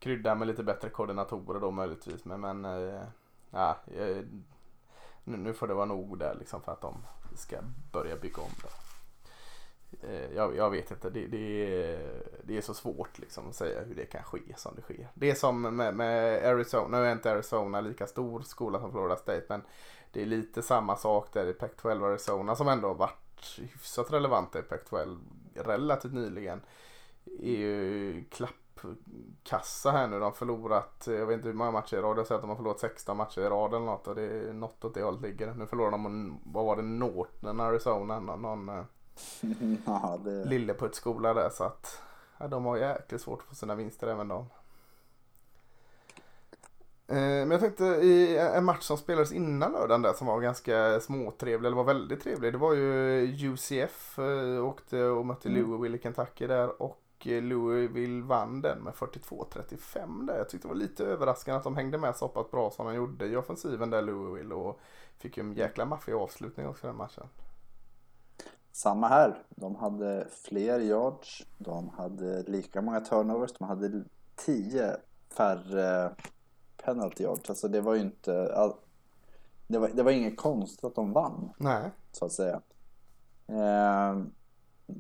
Krydda 0.04 0.36
med 0.36 0.48
lite 0.48 0.64
bättre 0.64 0.90
koordinatorer 0.90 1.60
då 1.60 1.72
möjligtvis. 1.72 2.26
Men, 2.26 2.42
men 2.42 2.66
eh, 2.66 3.04
ja, 3.52 3.78
eh, 3.96 4.18
nu, 5.24 5.38
nu 5.38 5.54
får 5.54 5.68
det 5.68 5.74
vara 5.74 5.86
nog 5.86 6.20
där 6.20 6.36
liksom 6.40 6.62
för 6.62 6.72
att 6.72 6.82
de 6.82 6.98
ska 7.36 7.58
börja 7.92 8.16
bygga 8.16 8.42
om 8.42 8.52
det. 8.62 8.70
Eh, 10.08 10.36
jag, 10.36 10.56
jag 10.56 10.70
vet 10.70 10.92
inte, 10.92 11.10
det, 11.10 11.28
det, 11.28 11.38
är, 11.38 12.24
det 12.44 12.58
är 12.58 12.62
så 12.62 12.74
svårt 12.74 13.20
liksom 13.20 13.50
att 13.50 13.56
säga 13.56 13.84
hur 13.84 13.96
det 13.96 14.06
kan 14.06 14.24
ske 14.24 14.40
som 14.56 14.76
det 14.76 14.82
sker. 14.82 15.08
Det 15.14 15.32
är 15.32 15.36
som 15.36 15.62
med, 15.62 15.96
med 15.96 16.46
Arizona, 16.46 16.98
nu 16.98 17.06
är 17.06 17.12
inte 17.12 17.32
Arizona 17.32 17.82
lika 17.82 18.08
stor 18.08 18.42
skola 18.42 18.80
som 18.80 18.92
Florida 18.92 19.16
State 19.16 19.46
men 19.50 19.62
det 20.12 20.22
är 20.22 20.26
lite 20.26 20.62
samma 20.62 20.98
sak 20.98 21.34
där 21.34 21.46
i 21.46 21.54
Pac-12 21.54 22.06
Arizona 22.06 22.56
som 22.56 22.68
ändå 22.68 22.88
har 22.88 22.96
varit 22.96 23.60
hyfsat 23.60 24.14
relevanta 24.14 24.60
i 24.60 24.62
Pac-12 24.62 25.20
relativt 25.56 26.14
nyligen. 26.14 26.62
Är 27.26 27.58
ju 27.58 28.24
klappkassa 29.44 29.92
här 29.92 30.08
nu. 30.08 30.16
De 30.20 30.24
har 30.24 30.32
förlorat, 30.32 31.04
jag 31.08 31.26
vet 31.26 31.36
inte 31.36 31.48
hur 31.48 31.56
många 31.56 31.72
matcher 31.72 31.98
i 31.98 32.02
rad. 32.02 32.18
Jag 32.18 32.28
säger 32.28 32.36
att 32.38 32.44
de 32.44 32.50
har 32.50 32.56
förlorat 32.58 32.80
16 32.80 33.18
matcher 33.18 33.42
i 33.42 33.50
rad 33.50 33.74
eller 33.74 33.86
något. 33.86 34.08
Och 34.08 34.16
det 34.16 34.22
är 34.24 34.54
något 34.54 34.86
åt 34.86 34.94
det 34.94 35.04
hållet 35.04 35.22
ligger. 35.22 35.54
Nu 35.54 35.66
förlorar 35.66 35.92
de, 35.92 36.40
vad 36.46 36.66
var 36.66 36.76
det, 36.76 36.82
Norton 36.82 37.60
Arizona. 37.60 38.20
Någon, 38.20 38.42
någon 38.42 38.70
eh, 38.70 38.84
ja, 39.86 40.20
det... 40.24 40.46
lilleputtskola 40.46 41.34
där. 41.34 41.50
Så 41.50 41.64
att 41.64 42.02
ja, 42.38 42.48
de 42.48 42.66
har 42.66 42.78
jäkligt 42.78 43.22
svårt 43.22 43.40
att 43.42 43.48
få 43.48 43.56
sina 43.56 43.76
vinster 43.76 44.08
även 44.08 44.28
de. 44.28 44.46
Eh, 47.08 47.16
Men 47.18 47.52
jag 47.52 47.60
tänkte 47.60 47.84
i 47.86 48.38
en 48.38 48.66
match 48.66 48.84
som 48.84 48.98
spelades 48.98 49.32
innan 49.32 49.72
lördagen 49.72 50.02
där 50.02 50.14
som 50.14 50.28
var 50.28 50.42
ganska 50.42 51.00
småtrevlig, 51.00 51.68
eller 51.68 51.78
var 51.78 51.84
väldigt 51.84 52.24
trevlig. 52.24 52.54
Det 52.54 52.58
var 52.58 52.74
ju 52.74 53.22
UCF, 53.54 54.20
eh, 54.20 54.66
åkte 54.66 55.04
och 55.04 55.26
mötte 55.26 55.50
Mm. 55.50 55.62
Louisville 55.62 55.98
i 55.98 56.02
Kentucky 56.02 56.48
där 56.48 56.82
och 56.82 56.98
eh, 56.98 57.03
Louisville 57.26 58.24
vann 58.24 58.62
den 58.62 58.80
med 58.80 58.94
42-35 58.94 60.28
där. 60.28 60.38
Jag 60.38 60.50
tyckte 60.50 60.68
det 60.68 60.74
var 60.74 60.80
lite 60.80 61.06
överraskande 61.06 61.58
att 61.58 61.64
de 61.64 61.76
hängde 61.76 61.98
med 61.98 62.16
så 62.16 62.28
pass 62.28 62.52
bra 62.52 62.72
som 62.72 62.86
de 62.86 62.96
gjorde 62.96 63.26
i 63.26 63.36
offensiven 63.36 63.90
där 63.90 64.02
Louisville 64.02 64.56
och 64.56 64.80
fick 65.18 65.38
ju 65.38 65.44
en 65.44 65.54
jäkla 65.54 65.86
maffig 65.86 66.14
avslutning 66.14 66.68
också 66.68 66.88
den 66.88 66.96
matchen. 66.96 67.28
Samma 68.72 69.08
här. 69.08 69.44
De 69.50 69.76
hade 69.76 70.28
fler 70.30 70.80
yards. 70.80 71.46
De 71.58 71.90
hade 71.90 72.44
lika 72.44 72.82
många 72.82 73.00
turnovers. 73.00 73.54
De 73.54 73.68
hade 73.68 74.04
tio 74.36 74.98
färre 75.38 76.16
penalty 76.78 77.24
yards. 77.24 77.50
Alltså 77.50 77.68
det 77.68 77.82
var 77.82 77.94
ju 77.94 78.02
inte... 78.02 78.56
All... 78.56 78.74
Det, 79.68 79.78
var, 79.78 79.90
det 79.90 80.04
var 80.04 80.12
inget 80.12 80.38
konstigt 80.38 80.84
att 80.84 80.96
de 80.96 81.14
vann. 81.14 81.54
Nej. 81.58 81.92
Så 82.12 82.26
att 82.26 82.32
säga. 82.32 82.62
Eh, 83.48 84.16
det 84.16 84.43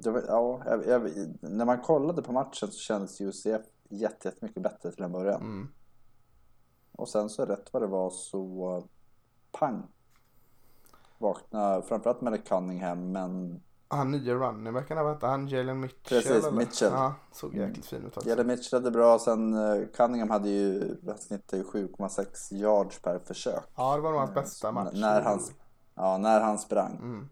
var, 0.06 0.24
ja, 0.28 0.62
jag, 0.66 0.88
jag, 0.88 1.12
när 1.40 1.66
man 1.66 1.82
kollade 1.82 2.22
på 2.22 2.32
matchen 2.32 2.72
så 2.72 2.80
kändes 2.80 3.22
UCF 3.22 3.62
jättemycket 3.90 4.64
bättre 4.64 4.92
till 4.92 5.04
en 5.04 5.12
början. 5.12 5.42
Mm. 5.42 5.68
Och 6.92 7.10
sen 7.10 7.30
så 7.30 7.46
rätt 7.46 7.74
vad 7.74 7.82
det 7.82 7.88
var 7.88 8.10
så 8.10 8.84
pang. 9.52 9.84
Vakna 11.18 11.82
framförallt 11.82 12.22
med 12.22 12.48
Cunningham 12.48 13.12
men 13.12 13.62
Han 13.88 14.12
nya 14.12 14.34
runningbacken, 14.34 14.98
vad 14.98 15.14
hette 15.14 15.28
han? 15.28 15.48
Jalen 15.48 15.80
Mitchell? 15.80 16.22
Precis, 16.22 16.46
eller? 16.46 16.52
Mitchell. 16.52 16.92
Ja, 16.92 17.16
såg 17.32 17.56
jäkligt 17.56 17.86
fin 17.86 18.06
ut 18.06 18.18
också. 18.18 18.30
Jalen 18.30 18.48
Mitchell 18.48 18.80
hade 18.80 18.92
bra. 18.92 19.20
Sen 19.20 19.54
eh, 19.54 19.88
Cunningham 19.96 20.30
hade 20.30 20.50
ju 20.50 20.98
snittade 21.18 21.62
ju 21.62 21.70
7,6 21.70 22.54
yards 22.54 23.02
per 23.02 23.20
försök. 23.20 23.64
Ja, 23.76 23.96
det 23.96 24.02
var 24.02 24.12
nog 24.12 24.20
hans 24.20 24.34
bästa 24.34 24.72
match. 24.72 24.94
När 24.94 25.22
han, 25.22 25.40
ja, 25.96 26.18
när 26.18 26.42
han 26.42 26.60
sprang. 26.60 26.96
Mm. 26.96 27.30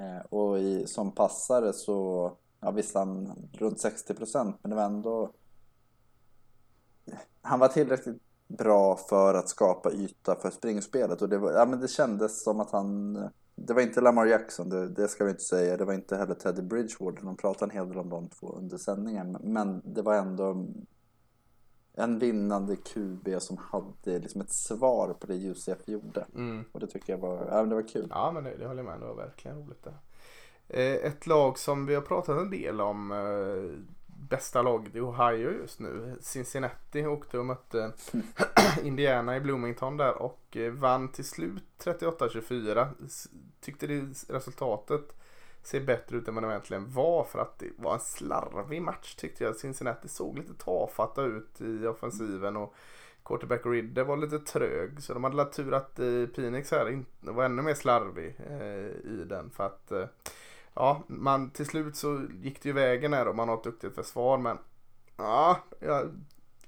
Eh, 0.00 0.24
och 0.28 0.58
i, 0.58 0.86
som 0.86 1.12
passare 1.12 1.72
så, 1.72 2.32
ja 2.60 2.70
visst 2.70 2.94
han 2.94 3.32
runt 3.52 3.80
60 3.80 4.14
procent 4.14 4.56
men 4.62 4.70
det 4.70 4.76
var 4.76 4.84
ändå 4.84 5.32
Han 7.42 7.58
var 7.60 7.68
tillräckligt 7.68 8.22
bra 8.48 8.96
för 8.96 9.34
att 9.34 9.48
skapa 9.48 9.92
yta 9.92 10.36
för 10.36 10.50
springspelet 10.50 11.22
och 11.22 11.28
det, 11.28 11.38
var, 11.38 11.52
ja, 11.52 11.66
men 11.66 11.80
det 11.80 11.88
kändes 11.88 12.44
som 12.44 12.60
att 12.60 12.70
han 12.70 13.14
Det 13.54 13.74
var 13.74 13.82
inte 13.82 14.00
Lamar 14.00 14.26
Jackson, 14.26 14.68
det, 14.68 14.88
det 14.88 15.08
ska 15.08 15.24
vi 15.24 15.30
inte 15.30 15.42
säga. 15.42 15.76
Det 15.76 15.84
var 15.84 15.94
inte 15.94 16.16
heller 16.16 16.34
Teddy 16.34 16.62
Bridgewater. 16.62 17.22
De 17.22 17.36
pratade 17.36 17.64
en 17.64 17.78
hel 17.78 17.88
del 17.88 17.98
om 17.98 18.08
de 18.08 18.28
två 18.28 18.52
under 18.52 18.78
sändningen. 18.78 19.36
Men 19.40 19.82
det 19.84 20.02
var 20.02 20.14
ändå 20.14 20.66
en 21.94 22.18
vinnande 22.18 22.76
QB 22.76 23.28
som 23.38 23.56
hade 23.56 24.18
liksom 24.18 24.40
ett 24.40 24.52
svar 24.52 25.14
på 25.20 25.26
det 25.26 25.34
UCF 25.34 25.78
gjorde. 25.88 26.26
Mm. 26.34 26.64
Och 26.72 26.80
det 26.80 26.86
tycker 26.86 27.12
jag 27.12 27.18
var, 27.20 27.46
ja, 27.50 27.62
det 27.62 27.74
var 27.74 27.88
kul. 27.88 28.06
Ja, 28.10 28.30
men 28.34 28.44
det, 28.44 28.56
det 28.56 28.66
håller 28.66 28.82
jag 28.82 28.90
med. 28.90 29.00
Det 29.00 29.06
var 29.06 29.14
verkligen 29.14 29.56
roligt 29.58 29.84
det. 29.84 29.94
Eh, 30.68 31.06
ett 31.12 31.26
lag 31.26 31.58
som 31.58 31.86
vi 31.86 31.94
har 31.94 32.02
pratat 32.02 32.38
en 32.38 32.50
del 32.50 32.80
om. 32.80 33.12
Eh, 33.12 33.80
bästa 34.30 34.62
laget 34.62 34.94
i 34.94 35.00
Ohio 35.00 35.50
just 35.50 35.80
nu. 35.80 36.16
Cincinnati 36.20 37.06
åkte 37.06 37.38
och 37.38 37.46
mötte 37.46 37.92
Indiana 38.84 39.36
i 39.36 39.40
Bloomington 39.40 39.96
där 39.96 40.22
och 40.22 40.56
eh, 40.56 40.72
vann 40.72 41.08
till 41.12 41.24
slut 41.24 41.62
38-24. 41.84 42.88
S- 43.06 43.28
Tyckte 43.60 43.86
det 43.86 44.00
resultatet 44.28 45.19
ser 45.62 45.80
bättre 45.80 46.16
ut 46.16 46.28
än 46.28 46.34
vad 46.34 46.44
det 46.44 46.50
egentligen 46.50 46.92
var 46.92 47.24
för 47.24 47.38
att 47.38 47.58
det 47.58 47.66
var 47.76 47.94
en 47.94 48.00
slarvig 48.00 48.82
match 48.82 49.14
tyckte 49.14 49.44
jag. 49.44 49.56
Cincinnati 49.56 50.08
såg 50.08 50.38
lite 50.38 50.54
tafatta 50.54 51.22
ut 51.22 51.60
i 51.60 51.86
offensiven 51.86 52.56
och 52.56 52.74
quarterback 53.24 53.66
Ridder 53.66 54.04
var 54.04 54.16
lite 54.16 54.38
trög 54.38 55.02
så 55.02 55.14
de 55.14 55.24
hade 55.24 55.36
lagt 55.36 55.56
tur 55.56 55.74
att 55.74 55.98
eh, 55.98 56.26
Phoenix 56.34 56.70
här 56.70 57.04
var 57.20 57.44
ännu 57.44 57.62
mer 57.62 57.74
slarvig 57.74 58.36
eh, 58.48 59.10
i 59.10 59.24
den 59.28 59.50
för 59.50 59.66
att 59.66 59.92
eh, 59.92 60.06
ja, 60.74 61.02
man 61.06 61.50
till 61.50 61.66
slut 61.66 61.96
så 61.96 62.22
gick 62.42 62.62
det 62.62 62.68
ju 62.68 62.72
vägen 62.72 63.12
här 63.12 63.28
och 63.28 63.36
man 63.36 63.48
har 63.48 63.56
ett 63.56 63.64
duktigt 63.64 63.94
försvar 63.94 64.38
men 64.38 64.58
ja, 65.16 65.58
jag, 65.80 66.10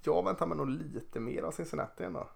jag 0.02 0.24
väntar 0.24 0.46
mig 0.46 0.56
nog 0.56 0.68
lite 0.68 1.20
mer 1.20 1.42
av 1.42 1.50
Cincinnati 1.50 2.04
ändå. 2.04 2.28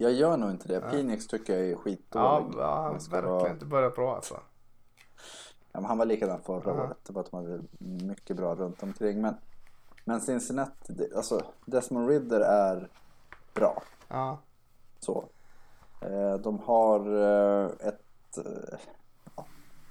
Jag 0.00 0.12
gör 0.12 0.36
nog 0.36 0.50
inte 0.50 0.68
det. 0.68 0.80
Phoenix 0.80 1.26
tycker 1.26 1.58
jag 1.58 1.68
är 1.70 1.76
skitdålig. 1.76 2.54
ja 2.58 2.92
verkligen 3.10 3.24
vara- 3.24 3.50
inte 3.50 3.64
börjat 3.66 3.94
bra 3.94 4.14
alltså. 4.16 4.40
Ja, 5.72 5.80
han 5.86 5.98
var 5.98 6.06
likadan 6.06 6.40
förra 6.42 6.72
året. 6.72 6.96
Det 7.06 7.12
var 7.12 7.20
att 7.22 7.30
de 7.30 7.36
hade 7.36 7.62
mycket 7.78 8.36
bra 8.36 8.54
runt 8.54 8.82
omkring. 8.82 9.20
Men, 9.20 9.34
men 10.04 10.20
Cincinnati, 10.20 10.92
det, 10.92 11.16
alltså 11.16 11.40
Desmond 11.64 12.08
Ridder 12.08 12.40
är 12.40 12.88
bra. 13.54 13.82
Ja, 14.08 14.38
Så. 15.00 15.24
Eh, 16.00 16.34
de 16.34 16.58
har 16.58 17.00
eh, 17.16 17.70
ett... 17.88 18.38
eh, 18.38 18.78
Ja, 19.36 19.44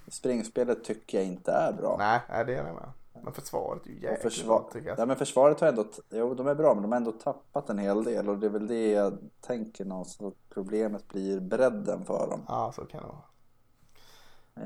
springspelet 0.07 0.83
tycker 0.83 1.17
jag 1.17 1.27
inte 1.27 1.51
är 1.51 1.73
bra. 1.73 1.95
nej, 1.99 2.45
det 2.45 2.53
är 2.53 2.65
jag 2.65 2.75
med. 2.75 2.89
Men 3.23 3.33
försvaret 3.33 3.85
är 3.85 3.89
ju 3.89 3.95
jäkligt 3.95 4.21
försvar... 4.21 4.69
tycker 4.73 4.87
jag. 4.89 4.99
ja, 4.99 5.05
men 5.05 5.15
försvaret 5.15 5.59
har 5.59 5.67
ändå... 5.67 5.85
Jo, 6.09 6.33
de 6.33 6.47
är 6.47 6.55
bra, 6.55 6.73
men 6.73 6.81
de 6.83 6.91
har 6.91 6.97
ändå 6.97 7.11
tappat 7.11 7.69
en 7.69 7.77
hel 7.77 8.03
del. 8.03 8.29
Och 8.29 8.39
det 8.39 8.47
är 8.47 8.51
väl 8.51 8.67
det 8.67 8.91
jag 8.91 9.17
tänker 9.41 9.85
någonstans 9.85 10.33
att 10.33 10.49
problemet 10.49 11.07
blir 11.07 11.39
bredden 11.39 12.05
för 12.05 12.27
dem. 12.29 12.41
Ja, 12.47 12.71
så 12.75 12.85
kan 12.85 13.01
det 13.01 13.07
vara. 13.07 13.23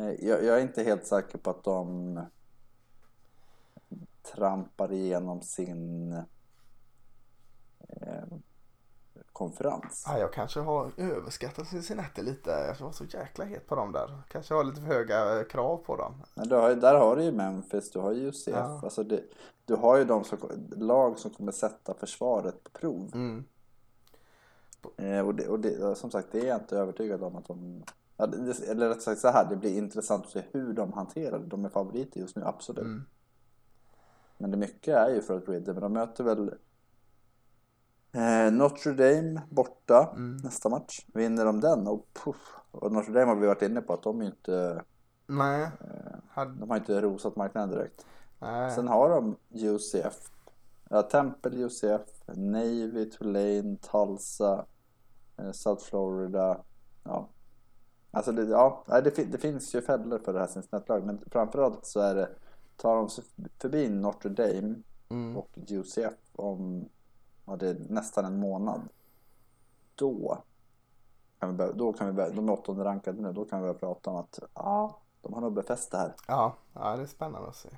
Eh, 0.09 0.25
Jag, 0.27 0.43
jag 0.43 0.57
är 0.57 0.61
inte 0.61 0.83
helt 0.83 1.05
säker 1.05 1.37
på 1.37 1.49
att 1.49 1.63
de 1.63 2.19
trampar 4.21 4.91
igenom 4.93 5.41
sin 5.41 6.13
eh, 7.87 8.23
konferens. 9.33 10.03
Ja, 10.07 10.19
jag 10.19 10.33
kanske 10.33 10.59
har 10.59 10.91
överskattat 10.97 11.67
Cincinnati 11.67 12.21
lite. 12.21 12.49
Jag 12.51 12.85
var 12.85 12.91
så 12.91 13.03
jäkla 13.05 13.45
het 13.45 13.67
på 13.67 13.75
dem 13.75 13.91
där. 13.91 14.21
Kanske 14.29 14.53
har 14.53 14.63
lite 14.63 14.81
för 14.81 14.87
höga 14.87 15.39
eh, 15.39 15.45
krav 15.45 15.77
på 15.77 15.95
dem. 15.95 16.13
Men 16.35 16.47
du 16.47 16.55
har, 16.55 16.69
ju- 16.69 16.75
där 16.75 16.95
har 16.95 17.15
du 17.15 17.23
ju 17.23 17.31
Memphis, 17.31 17.91
du 17.91 17.99
har 17.99 18.11
ju 18.11 18.27
UCF. 18.29 18.47
Ja. 18.47 18.79
Alltså 18.83 19.03
det, 19.03 19.23
du 19.65 19.75
har 19.75 19.97
ju 19.97 20.05
de 20.05 20.23
som, 20.23 20.37
lag 20.77 21.19
som 21.19 21.31
kommer 21.31 21.51
sätta 21.51 21.93
försvaret 21.93 22.63
på 22.63 22.69
prov. 22.69 23.11
Mm. 23.13 23.45
Eh, 24.97 25.19
och 25.27 25.35
det, 25.35 25.47
och 25.47 25.59
det, 25.59 25.95
som 25.97 26.11
sagt, 26.11 26.27
det 26.31 26.39
är 26.39 26.45
jag 26.45 26.57
inte 26.61 26.77
övertygad 26.77 27.23
om 27.23 27.35
att 27.35 27.45
de... 27.47 27.83
Eller 28.69 28.89
rätt 28.89 29.01
sagt 29.01 29.21
så 29.21 29.27
här, 29.27 29.45
det 29.49 29.55
blir 29.55 29.77
intressant 29.77 30.25
att 30.25 30.31
se 30.31 30.43
hur 30.51 30.73
de 30.73 30.93
hanterar 30.93 31.39
det. 31.39 31.45
De 31.45 31.65
är 31.65 31.69
favoriter 31.69 32.19
just 32.19 32.35
nu, 32.35 32.43
absolut. 32.45 32.83
Mm. 32.83 33.05
Men 34.37 34.51
det 34.51 34.57
mycket 34.57 34.95
är 34.95 35.09
ju 35.09 35.21
för 35.21 35.37
att 35.37 35.49
Ridder, 35.49 35.73
men 35.73 35.81
de 35.81 35.93
möter 35.93 36.23
väl 36.23 36.53
eh, 38.13 38.51
Notre 38.53 38.91
Dame 38.93 39.41
borta 39.49 40.09
Mm. 40.15 40.37
nästa 40.37 40.69
match. 40.69 41.05
Vinner 41.13 41.45
de 41.45 41.59
den 41.61 41.87
och 41.87 42.07
puff. 42.13 42.55
Och 42.71 42.91
Notre 42.91 43.13
Dame 43.13 43.25
har 43.25 43.35
vi 43.35 43.47
varit 43.47 43.61
inne 43.61 43.81
på 43.81 43.93
att 43.93 44.03
de 44.03 44.21
inte, 44.21 44.83
Nej. 45.27 45.67
Hade, 46.29 46.51
de 46.59 46.69
har 46.69 46.77
inte 46.77 47.01
rosat 47.01 47.35
marknaden 47.35 47.69
direkt. 47.69 48.05
nej. 48.39 48.71
Sen 48.71 48.87
har 48.87 49.09
de 49.09 49.35
UCF. 49.51 50.29
Ja, 50.89 51.01
Temple 51.01 51.51
UCF, 51.65 52.01
Navy, 52.27 53.09
Tulane, 53.09 53.77
Tulsa, 53.91 54.65
eh, 55.37 55.51
South 55.51 55.83
Florida. 55.85 56.57
Ja. 57.03 57.29
Alltså 58.11 58.31
det, 58.31 58.43
ja, 58.43 58.83
det, 59.03 59.11
fin- 59.11 59.31
det 59.31 59.37
finns 59.37 59.75
ju 59.75 59.81
fällor 59.81 60.19
för 60.19 60.33
det 60.33 60.39
här 60.39 60.47
Cincinnati-laget. 60.47 61.05
Men 61.05 61.19
framförallt 61.31 61.85
så 61.85 61.99
är 61.99 62.15
det, 62.15 62.29
tar 62.77 62.95
de 62.95 63.09
sig 63.09 63.23
förbi 63.61 63.89
Notre 63.89 64.29
Dame 64.29 64.75
Mm. 65.09 65.37
och 65.37 65.49
UCF 65.69 66.13
om 66.35 66.89
ja, 67.45 67.55
det 67.55 67.69
är 67.69 67.77
nästan 67.89 68.25
en 68.25 68.39
månad. 68.39 68.81
Då 69.95 70.37
kan 71.39 71.49
vi 71.49 71.55
börja, 71.55 71.71
då 71.73 71.93
kan 71.93 72.07
vi 72.07 72.13
börja, 72.13 72.29
de 72.29 72.49
är 72.49 72.53
åttonde 72.53 72.83
rankade 72.83 73.21
nu, 73.21 73.33
då 73.33 73.45
kan 73.45 73.59
vi 73.59 73.63
börja 73.63 73.79
prata 73.79 74.09
om 74.09 74.15
att 74.15 74.39
ja, 74.53 74.97
de 75.21 75.33
har 75.33 75.41
nog 75.41 75.53
befäst 75.53 75.91
det 75.91 75.97
här. 75.97 76.13
Ja, 76.27 76.53
ja, 76.73 76.95
det 76.95 77.01
är 77.01 77.07
spännande 77.07 77.47
att 77.49 77.55
se. 77.55 77.69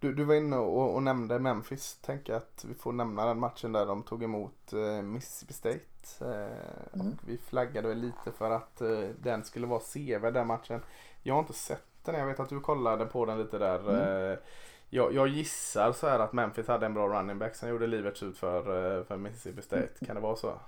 Du, 0.00 0.14
du 0.14 0.24
var 0.24 0.34
inne 0.34 0.56
och, 0.56 0.94
och 0.94 1.02
nämnde 1.02 1.38
Memphis. 1.38 1.98
Tänker 2.02 2.34
att 2.34 2.64
vi 2.68 2.74
får 2.74 2.92
nämna 2.92 3.26
den 3.26 3.38
matchen 3.38 3.72
där 3.72 3.86
de 3.86 4.02
tog 4.02 4.22
emot 4.22 4.72
eh, 4.72 5.02
Mississippi 5.02 5.52
State. 5.52 5.80
Eh, 6.20 6.48
Mm. 6.92 7.06
och 7.12 7.28
vi 7.28 7.38
flaggade 7.38 7.94
lite 7.94 8.32
för 8.32 8.50
att 8.50 8.80
eh, 8.80 9.08
den 9.22 9.44
skulle 9.44 9.66
vara 9.66 9.80
sevärd 9.80 10.34
den 10.34 10.46
matchen. 10.46 10.80
Jag 11.22 11.34
har 11.34 11.40
inte 11.40 11.52
sett 11.52 12.04
den. 12.04 12.14
Jag 12.14 12.26
vet 12.26 12.40
att 12.40 12.48
du 12.48 12.60
kollade 12.60 13.06
på 13.06 13.24
den 13.26 13.38
lite 13.38 13.58
där. 13.58 13.78
Mm. 13.90 14.38
Jag, 14.90 15.14
jag 15.14 15.28
gissar 15.28 15.92
så 15.92 16.08
här 16.08 16.18
att 16.18 16.32
Memphis 16.32 16.66
hade 16.68 16.86
en 16.86 16.94
bra 16.94 17.08
running 17.08 17.38
back 17.38 17.54
som 17.54 17.68
gjorde 17.68 17.86
livet 17.86 18.16
surt 18.16 18.36
för, 18.36 18.58
eh, 18.98 19.04
för 19.04 19.16
Mississippi 19.16 19.62
State. 19.62 20.04
Kan 20.06 20.14
det 20.14 20.20
vara 20.22 20.36
så? 20.36 20.60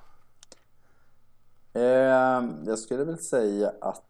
Eh, 1.73 2.45
jag 2.67 2.79
skulle 2.79 3.05
väl 3.05 3.19
säga 3.19 3.73
att 3.81 4.05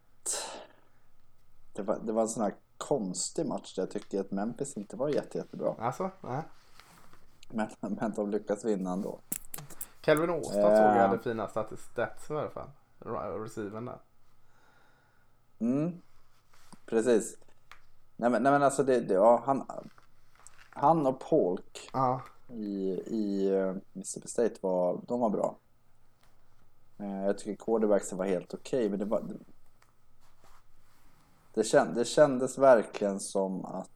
det 1.73 1.83
var, 1.83 1.99
det 2.05 2.12
var 2.12 2.23
en 2.23 2.29
sån 2.29 2.42
här 2.42 2.55
konstig 2.79 3.46
match 3.46 3.75
där 3.75 3.83
jag 3.83 3.90
tycker 3.90 4.20
att 4.20 4.31
Memphis 4.31 4.77
inte 4.77 4.96
var 4.96 5.09
jätte, 5.09 5.38
jättebra. 5.38 5.75
Alltså? 5.79 6.11
Nej. 6.20 6.42
Men, 7.51 7.68
men 7.81 8.12
de 8.16 8.31
lyckas 8.31 8.64
vinna 8.64 8.92
ändå. 8.92 9.20
Calvin 10.01 10.31
Åstad 10.31 10.61
Eh. 10.61 10.64
såg 10.64 10.96
jag 10.96 11.09
hade 11.09 11.23
fina 11.23 11.46
statis- 11.49 11.90
stats 11.92 12.31
i 12.31 12.33
alla 12.33 12.51
fall. 12.51 12.70
Re- 12.99 13.42
Receiven 13.42 13.85
där. 13.85 13.99
Mm, 15.59 16.01
precis. 16.87 17.37
Nej 18.16 18.31
men, 18.31 18.42
nej, 18.42 18.53
men 18.53 18.62
alltså 18.62 18.83
det, 18.83 19.01
det, 19.01 19.14
ja, 19.14 19.42
han, 19.46 19.66
han 20.81 21.07
och 21.07 21.21
Polk 21.21 21.90
Ja. 21.93 22.21
i, 22.49 22.90
i 23.07 23.51
eh, 23.59 23.75
Mississippi 23.93 24.29
State 24.29 24.55
var, 24.61 25.01
de 25.09 25.21
var 25.21 25.31
bra. 25.31 25.57
Eh, 26.99 27.25
Jag 27.27 27.38
tycker 27.38 27.64
quarterbacksen 27.64 28.19
var 28.19 28.27
helt 28.27 28.55
okej, 28.55 28.88
men 28.88 28.99
det 28.99 29.05
var... 29.05 29.23
Det, 31.55 31.64
känd, 31.64 31.95
det 31.95 32.05
kändes 32.05 32.59
verkligen 32.59 33.21
som 33.21 33.64
att 33.64 33.90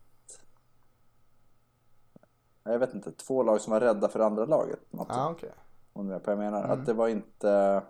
jag 2.64 2.78
vet 2.78 2.94
inte, 2.94 3.12
två 3.12 3.42
lag 3.42 3.60
som 3.60 3.70
var 3.72 3.80
rädda 3.80 4.08
för 4.08 4.20
andra 4.20 4.44
laget. 4.44 4.80
Något 4.90 5.08
Ja, 5.10 5.30
okej. 5.30 5.52
Om 5.92 6.06
du 6.08 6.20
jag 6.26 6.38
menar. 6.38 6.64
Mm. 6.64 6.70
Att 6.80 6.86
det 6.86 6.92
var 6.92 7.08
inte... 7.08 7.82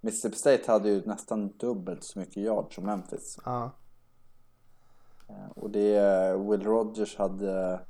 Mississippi 0.00 0.36
State 0.36 0.72
hade 0.72 0.88
ju 0.88 1.02
nästan 1.06 1.48
dubbelt 1.48 2.04
så 2.04 2.18
mycket 2.18 2.36
yards 2.36 2.74
som 2.74 2.84
Memphis. 2.84 3.38
Ja. 3.44 3.70
Eh, 5.28 5.50
Och 5.54 5.70
det, 5.70 6.36
Will 6.36 6.62
Rogers 6.62 7.16
hade 7.16 7.80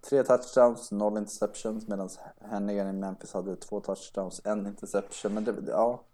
tre 0.00 0.22
touchdowns, 0.24 0.90
noll 0.90 1.18
interceptions 1.18 1.88
medan 1.88 2.08
Hennigan 2.40 2.88
i 2.88 2.92
Memphis 2.92 3.32
hade 3.32 3.56
två 3.56 3.80
touchdowns, 3.80 4.40
en 4.44 4.66
interception. 4.66 5.34
Men 5.34 5.44
det, 5.44 5.54
ja. 5.66 6.04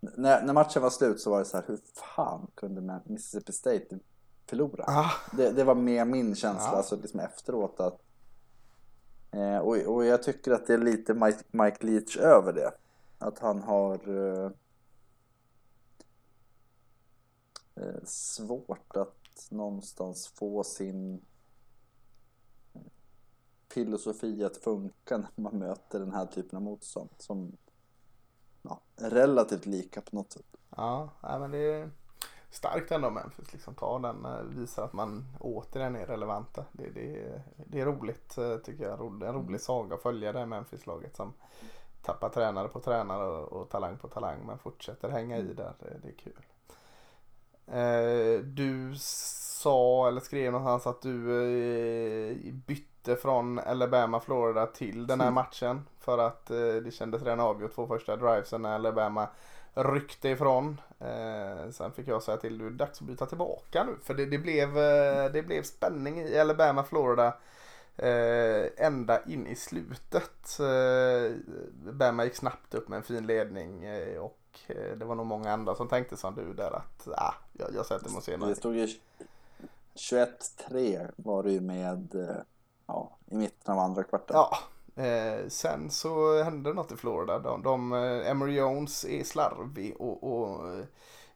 När, 0.00 0.42
när 0.42 0.52
matchen 0.52 0.82
var 0.82 0.90
slut 0.90 1.20
så 1.20 1.30
var 1.30 1.38
det 1.38 1.44
så 1.44 1.56
här, 1.56 1.64
hur 1.68 1.78
fan 2.16 2.46
kunde 2.54 3.00
Mississippi 3.04 3.52
State 3.52 3.98
förlora? 4.46 4.84
Ah, 4.86 5.10
Det, 5.36 5.52
det 5.52 5.64
var 5.64 5.74
med 5.74 6.06
min 6.06 6.34
känsla 6.34 6.68
Ja. 6.72 6.76
alltså 6.76 6.96
liksom 6.96 7.20
efteråt 7.20 7.80
att 7.80 8.00
eh, 9.30 9.58
och, 9.58 9.76
och 9.76 10.04
jag 10.04 10.22
tycker 10.22 10.52
att 10.52 10.66
det 10.66 10.74
är 10.74 10.78
lite 10.78 11.14
Mike, 11.14 11.38
Mike 11.50 11.86
Leach 11.86 12.16
över 12.16 12.52
det. 12.52 12.72
Att 13.18 13.38
han 13.38 13.62
har 13.62 13.94
eh, 14.08 14.50
eh, 17.74 18.04
svårt 18.04 18.96
att 18.96 19.19
någonstans 19.50 20.28
få 20.28 20.64
sin 20.64 21.20
filosofi 23.68 24.44
att 24.44 24.56
funka 24.56 25.18
när 25.18 25.30
man 25.34 25.58
möter 25.58 26.00
den 26.00 26.12
här 26.12 26.26
typen 26.26 26.56
av 26.56 26.62
motstånd 26.62 27.10
som 27.18 27.56
ja, 28.62 28.80
är 28.96 29.10
relativt 29.10 29.66
lika 29.66 30.00
på 30.00 30.16
något 30.16 30.32
sätt. 30.32 30.56
ja, 31.22 31.38
men 31.38 31.50
det 31.50 31.58
är 31.58 31.90
starkt 32.50 32.92
ändå 32.92 33.10
Memphis. 33.10 33.52
Liksom 33.52 33.74
ta 33.74 33.98
den, 33.98 34.24
eh, 34.24 34.42
visar 34.42 34.84
att 34.84 34.92
man 34.92 35.36
återigen 35.40 35.96
är 35.96 36.06
relevanta. 36.06 36.64
Det, 36.72 36.90
det, 36.90 37.42
det 37.66 37.80
är 37.80 37.86
roligt 37.86 38.38
eh, 38.38 38.56
tycker 38.56 38.84
jag. 38.84 39.22
En 39.22 39.34
rolig 39.34 39.60
saga 39.60 39.94
att 39.94 40.02
följa 40.02 40.32
det 40.32 40.46
Memphis-laget 40.46 41.16
som 41.16 41.32
tappar 42.02 42.28
tränare 42.28 42.68
på 42.68 42.80
tränare 42.80 43.24
och, 43.24 43.52
och 43.52 43.68
talang 43.68 43.98
på 43.98 44.08
talang 44.08 44.46
men 44.46 44.58
fortsätter 44.58 45.08
hänga 45.08 45.38
i 45.38 45.42
där. 45.42 45.74
Det, 45.78 46.00
det 46.02 46.08
är 46.08 46.16
kul. 46.16 46.46
Eh, 47.72 48.40
du 48.42 48.94
sa 48.98 50.08
eller 50.08 50.20
skrev 50.20 50.52
någonstans 50.52 50.86
att 50.86 51.02
du 51.02 51.42
eh, 52.30 52.54
bytte 52.54 53.16
från 53.16 53.58
Alabama, 53.58 54.20
Florida 54.20 54.66
till 54.66 55.06
den 55.06 55.20
här 55.20 55.30
matchen. 55.30 55.86
För 56.00 56.18
att 56.18 56.50
eh, 56.50 56.56
det 56.56 56.94
kändes 56.94 57.22
redan 57.22 57.40
avgjort 57.40 57.74
två 57.74 57.86
första 57.86 58.16
drivesen 58.16 58.62
när 58.62 58.74
Alabama 58.74 59.28
ryckte 59.74 60.28
ifrån. 60.28 60.80
Sen 61.72 61.92
fick 61.92 62.08
jag 62.08 62.22
säga 62.22 62.36
till 62.36 62.58
du 62.58 62.66
är 62.66 62.70
dags 62.70 63.00
att 63.00 63.06
byta 63.06 63.26
tillbaka 63.26 63.84
nu. 63.84 63.96
För 64.02 64.14
det, 64.14 64.26
det, 64.26 64.38
blev, 64.38 64.74
det 65.32 65.46
blev 65.46 65.62
spänning 65.62 66.20
i 66.20 66.38
Alabama, 66.38 66.84
Florida. 66.84 67.34
Ända 68.76 69.24
in 69.26 69.46
i 69.46 69.56
slutet. 69.56 70.60
Eh, 70.60 71.32
Alabama 71.84 72.24
gick 72.24 72.34
snabbt 72.34 72.74
upp 72.74 72.88
med 72.88 72.96
en 72.96 73.02
fin 73.02 73.26
ledning. 73.26 73.84
Och 74.18 74.39
det 74.96 75.04
var 75.04 75.14
nog 75.14 75.26
många 75.26 75.52
andra 75.52 75.74
som 75.74 75.88
tänkte 75.88 76.16
som 76.16 76.34
du 76.34 76.54
där 76.54 76.70
att 76.70 77.08
ah, 77.08 77.34
jag, 77.52 77.68
jag 77.74 77.86
sätter 77.86 78.10
mig 78.10 78.22
ser 78.22 78.38
Det 78.38 78.54
stod 78.54 78.76
ju 78.76 78.88
21-3 79.94 81.10
var 81.16 81.42
det 81.42 81.52
ju 81.52 81.60
med 81.60 82.14
eh, 82.14 82.36
ja, 82.86 83.16
i 83.26 83.36
mitten 83.36 83.74
av 83.74 83.80
andra 83.80 84.04
kvarten. 84.04 84.36
Ja, 84.36 84.58
eh, 85.02 85.48
sen 85.48 85.90
så 85.90 86.42
hände 86.42 86.72
något 86.72 86.92
i 86.92 86.96
Florida. 86.96 87.38
De, 87.38 87.62
de, 87.62 87.92
eh, 87.92 88.30
Emory 88.30 88.54
Jones 88.54 89.04
är 89.04 89.24
slarvig 89.24 89.96
och, 89.98 90.24
och 90.24 90.68
eh, 90.68 90.84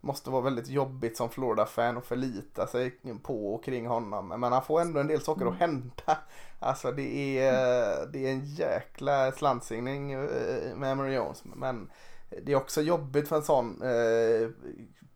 måste 0.00 0.30
vara 0.30 0.42
väldigt 0.42 0.68
jobbigt 0.68 1.16
som 1.16 1.30
Florida-fan 1.30 1.98
att 1.98 2.06
förlita 2.06 2.66
sig 2.66 2.90
på 3.22 3.54
och 3.54 3.64
kring 3.64 3.86
honom. 3.86 4.28
Men 4.28 4.52
han 4.52 4.62
får 4.62 4.80
ändå 4.80 5.00
en 5.00 5.06
del 5.06 5.20
saker 5.20 5.46
att 5.46 5.58
hända. 5.58 6.18
Alltså 6.60 6.92
det 6.92 7.38
är, 7.38 8.06
det 8.06 8.26
är 8.26 8.30
en 8.30 8.44
jäkla 8.44 9.32
slantsingning 9.32 10.12
eh, 10.12 10.76
med 10.76 10.92
Emory 10.92 11.14
Jones. 11.14 11.42
Men 11.44 11.90
det 12.42 12.52
är 12.52 12.56
också 12.56 12.82
jobbigt 12.82 13.28
för 13.28 13.36
en 13.36 13.42
sån 13.42 13.82
eh, 13.82 14.48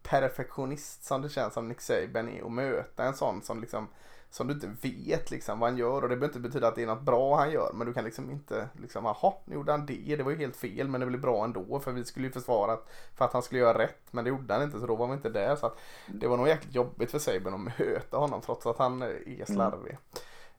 perfektionist 0.03 1.05
som 1.05 1.23
det 1.23 1.29
känns 1.29 1.55
som 1.55 1.69
Nick 1.69 1.81
Saban 1.81 2.29
är 2.29 2.45
att 2.45 2.53
möta 2.53 3.05
en 3.05 3.15
sån 3.15 3.43
som 3.43 3.61
liksom 3.61 3.89
som 4.31 4.47
du 4.47 4.55
inte 4.55 4.71
vet 4.83 5.31
liksom 5.31 5.61
vad 5.61 5.71
han 5.71 5.79
gör. 5.79 6.03
Och 6.03 6.09
det 6.09 6.17
behöver 6.17 6.27
inte 6.27 6.41
betyda 6.41 6.69
att 6.69 6.75
det 6.75 6.83
är 6.83 6.87
något 6.87 7.03
bra 7.03 7.37
han 7.37 7.51
gör 7.51 7.73
men 7.75 7.87
du 7.87 7.93
kan 7.93 8.05
liksom 8.05 8.31
inte 8.31 8.69
liksom 8.81 9.05
jaha 9.05 9.33
nu 9.45 9.55
gjorde 9.55 9.73
han 9.73 9.87
det. 9.87 10.17
Det 10.17 10.23
var 10.23 10.31
ju 10.31 10.37
helt 10.37 10.57
fel 10.57 10.89
men 10.89 11.01
det 11.01 11.07
blev 11.07 11.21
bra 11.21 11.45
ändå. 11.45 11.81
För 11.81 11.93
vi 11.93 12.05
skulle 12.05 12.27
ju 12.27 12.33
försvara 12.33 12.73
att, 12.73 12.89
för 13.15 13.25
att 13.25 13.33
han 13.33 13.43
skulle 13.43 13.61
göra 13.61 13.79
rätt 13.79 14.03
men 14.11 14.25
det 14.25 14.31
gjorde 14.31 14.55
han 14.55 14.63
inte 14.63 14.81
så 14.81 14.87
då 14.87 14.97
var 14.97 15.07
vi 15.07 15.13
inte 15.13 15.31
där. 15.31 15.57
Så 15.57 15.67
att 15.67 15.79
det 16.07 16.27
var 16.27 16.37
nog 16.37 16.49
jäkligt 16.49 16.75
jobbigt 16.75 17.11
för 17.11 17.19
Saban 17.19 17.55
att 17.55 17.79
möta 17.79 18.17
honom 18.17 18.41
trots 18.41 18.67
att 18.67 18.79
han 18.79 19.03
är 19.03 19.53
slarvig. 19.53 19.99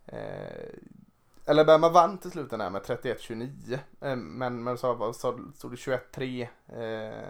Eh, 0.06 0.70
Alabama 1.50 1.90
vann 1.90 2.18
till 2.18 2.32
slut 2.32 2.50
den 2.50 2.62
här 2.62 2.70
med 2.70 2.82
31-29 2.82 3.74
eh, 4.02 4.16
men, 4.16 4.64
men 4.64 4.78
så, 4.78 5.14
så 5.14 5.40
stod 5.56 5.72
det 5.72 5.76
21-3 5.76 6.48
eh, 6.68 7.30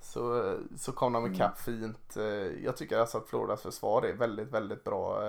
så, 0.00 0.54
så 0.76 0.92
kom 0.92 1.12
de 1.12 1.34
ikapp 1.34 1.58
fint. 1.58 2.16
Eh, 2.16 2.64
Jag 2.64 2.76
tycker 2.76 2.98
alltså 2.98 3.18
att 3.18 3.28
Floridas 3.28 3.62
försvar 3.62 4.02
är 4.02 4.12
väldigt, 4.12 4.48
väldigt 4.48 4.84
bra. 4.84 5.22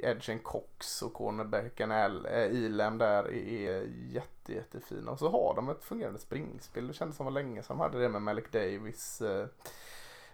Edgen 0.00 0.38
Cox 0.38 1.02
och 1.02 1.12
cornerbacken 1.12 1.90
Elam 1.90 2.98
där 2.98 3.32
är 3.32 3.88
jätte, 4.08 4.52
jättefina. 4.52 5.10
Och 5.10 5.18
så 5.18 5.28
har 5.30 5.54
de 5.56 5.68
ett 5.68 5.84
fungerande 5.84 6.18
springspel. 6.18 6.86
Det 6.86 6.94
kändes 6.94 7.16
som 7.16 7.26
det 7.26 7.32
var 7.32 7.42
länge 7.42 7.62
sedan 7.62 7.76
de 7.76 7.82
hade 7.82 7.98
det 7.98 8.08
med 8.08 8.22
Malik 8.22 8.52
Davis. 8.52 9.22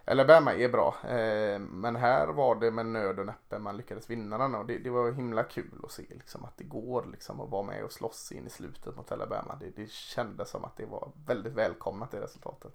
Alabama 0.05 0.53
är 0.53 0.69
bra, 0.69 0.95
eh, 1.03 1.59
men 1.59 1.95
här 1.95 2.27
var 2.27 2.55
det 2.55 2.71
med 2.71 2.85
nöd 2.85 3.19
och 3.19 3.25
näppe 3.25 3.59
man 3.59 3.77
lyckades 3.77 4.09
vinna 4.09 4.37
den 4.37 4.55
och 4.55 4.65
det, 4.65 4.77
det 4.77 4.89
var 4.89 5.11
himla 5.11 5.43
kul 5.43 5.81
att 5.83 5.91
se 5.91 6.03
liksom, 6.09 6.45
att 6.45 6.57
det 6.57 6.63
går 6.63 7.05
liksom, 7.11 7.41
att 7.41 7.49
vara 7.49 7.63
med 7.63 7.83
och 7.83 7.91
slåss 7.91 8.31
in 8.31 8.47
i 8.47 8.49
slutet 8.49 8.95
mot 8.95 9.11
Alabama. 9.11 9.57
Det, 9.59 9.69
det 9.75 9.89
kändes 9.91 10.49
som 10.49 10.65
att 10.65 10.77
det 10.77 10.85
var 10.85 11.11
väldigt 11.25 11.53
välkomnat 11.53 12.11
det 12.11 12.21
resultatet. 12.21 12.73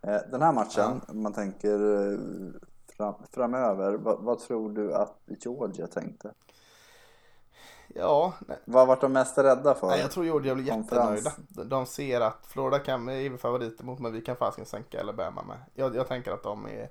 Eh, 0.00 0.20
Den 0.30 0.42
här 0.42 0.52
matchen, 0.52 1.00
om 1.08 1.22
man 1.22 1.32
tänker 1.32 2.10
eh, 2.12 2.18
fram, 2.96 3.14
framöver, 3.30 3.94
vad, 3.94 4.22
vad 4.22 4.38
tror 4.38 4.70
du 4.72 4.94
att 4.94 5.16
Georgia 5.26 5.86
tänkte? 5.86 6.30
Ja, 7.96 8.32
nej, 8.48 8.58
Vad 8.64 8.86
vart 8.86 9.00
de 9.00 9.12
mest 9.12 9.38
rädda 9.38 9.74
för? 9.74 9.86
nej, 9.86 10.00
jag 10.00 10.10
tror 10.10 10.24
Georgia 10.24 10.54
blir 10.54 10.64
jättenöjda. 10.64 11.32
De 11.48 11.86
ser 11.86 12.20
att 12.20 12.46
Florida 12.46 12.78
kan 12.78 13.08
är 13.08 13.36
favoriter 13.36 13.84
mot 13.84 13.98
men 13.98 14.12
vi 14.12 14.20
kan 14.20 14.36
fasiken 14.36 14.66
sänka 14.66 15.00
Alabama 15.00 15.42
med. 15.42 15.56
Jag, 15.74 15.96
jag 15.96 16.08
tänker 16.08 16.32
att 16.32 16.42
de 16.42 16.66
är 16.66 16.88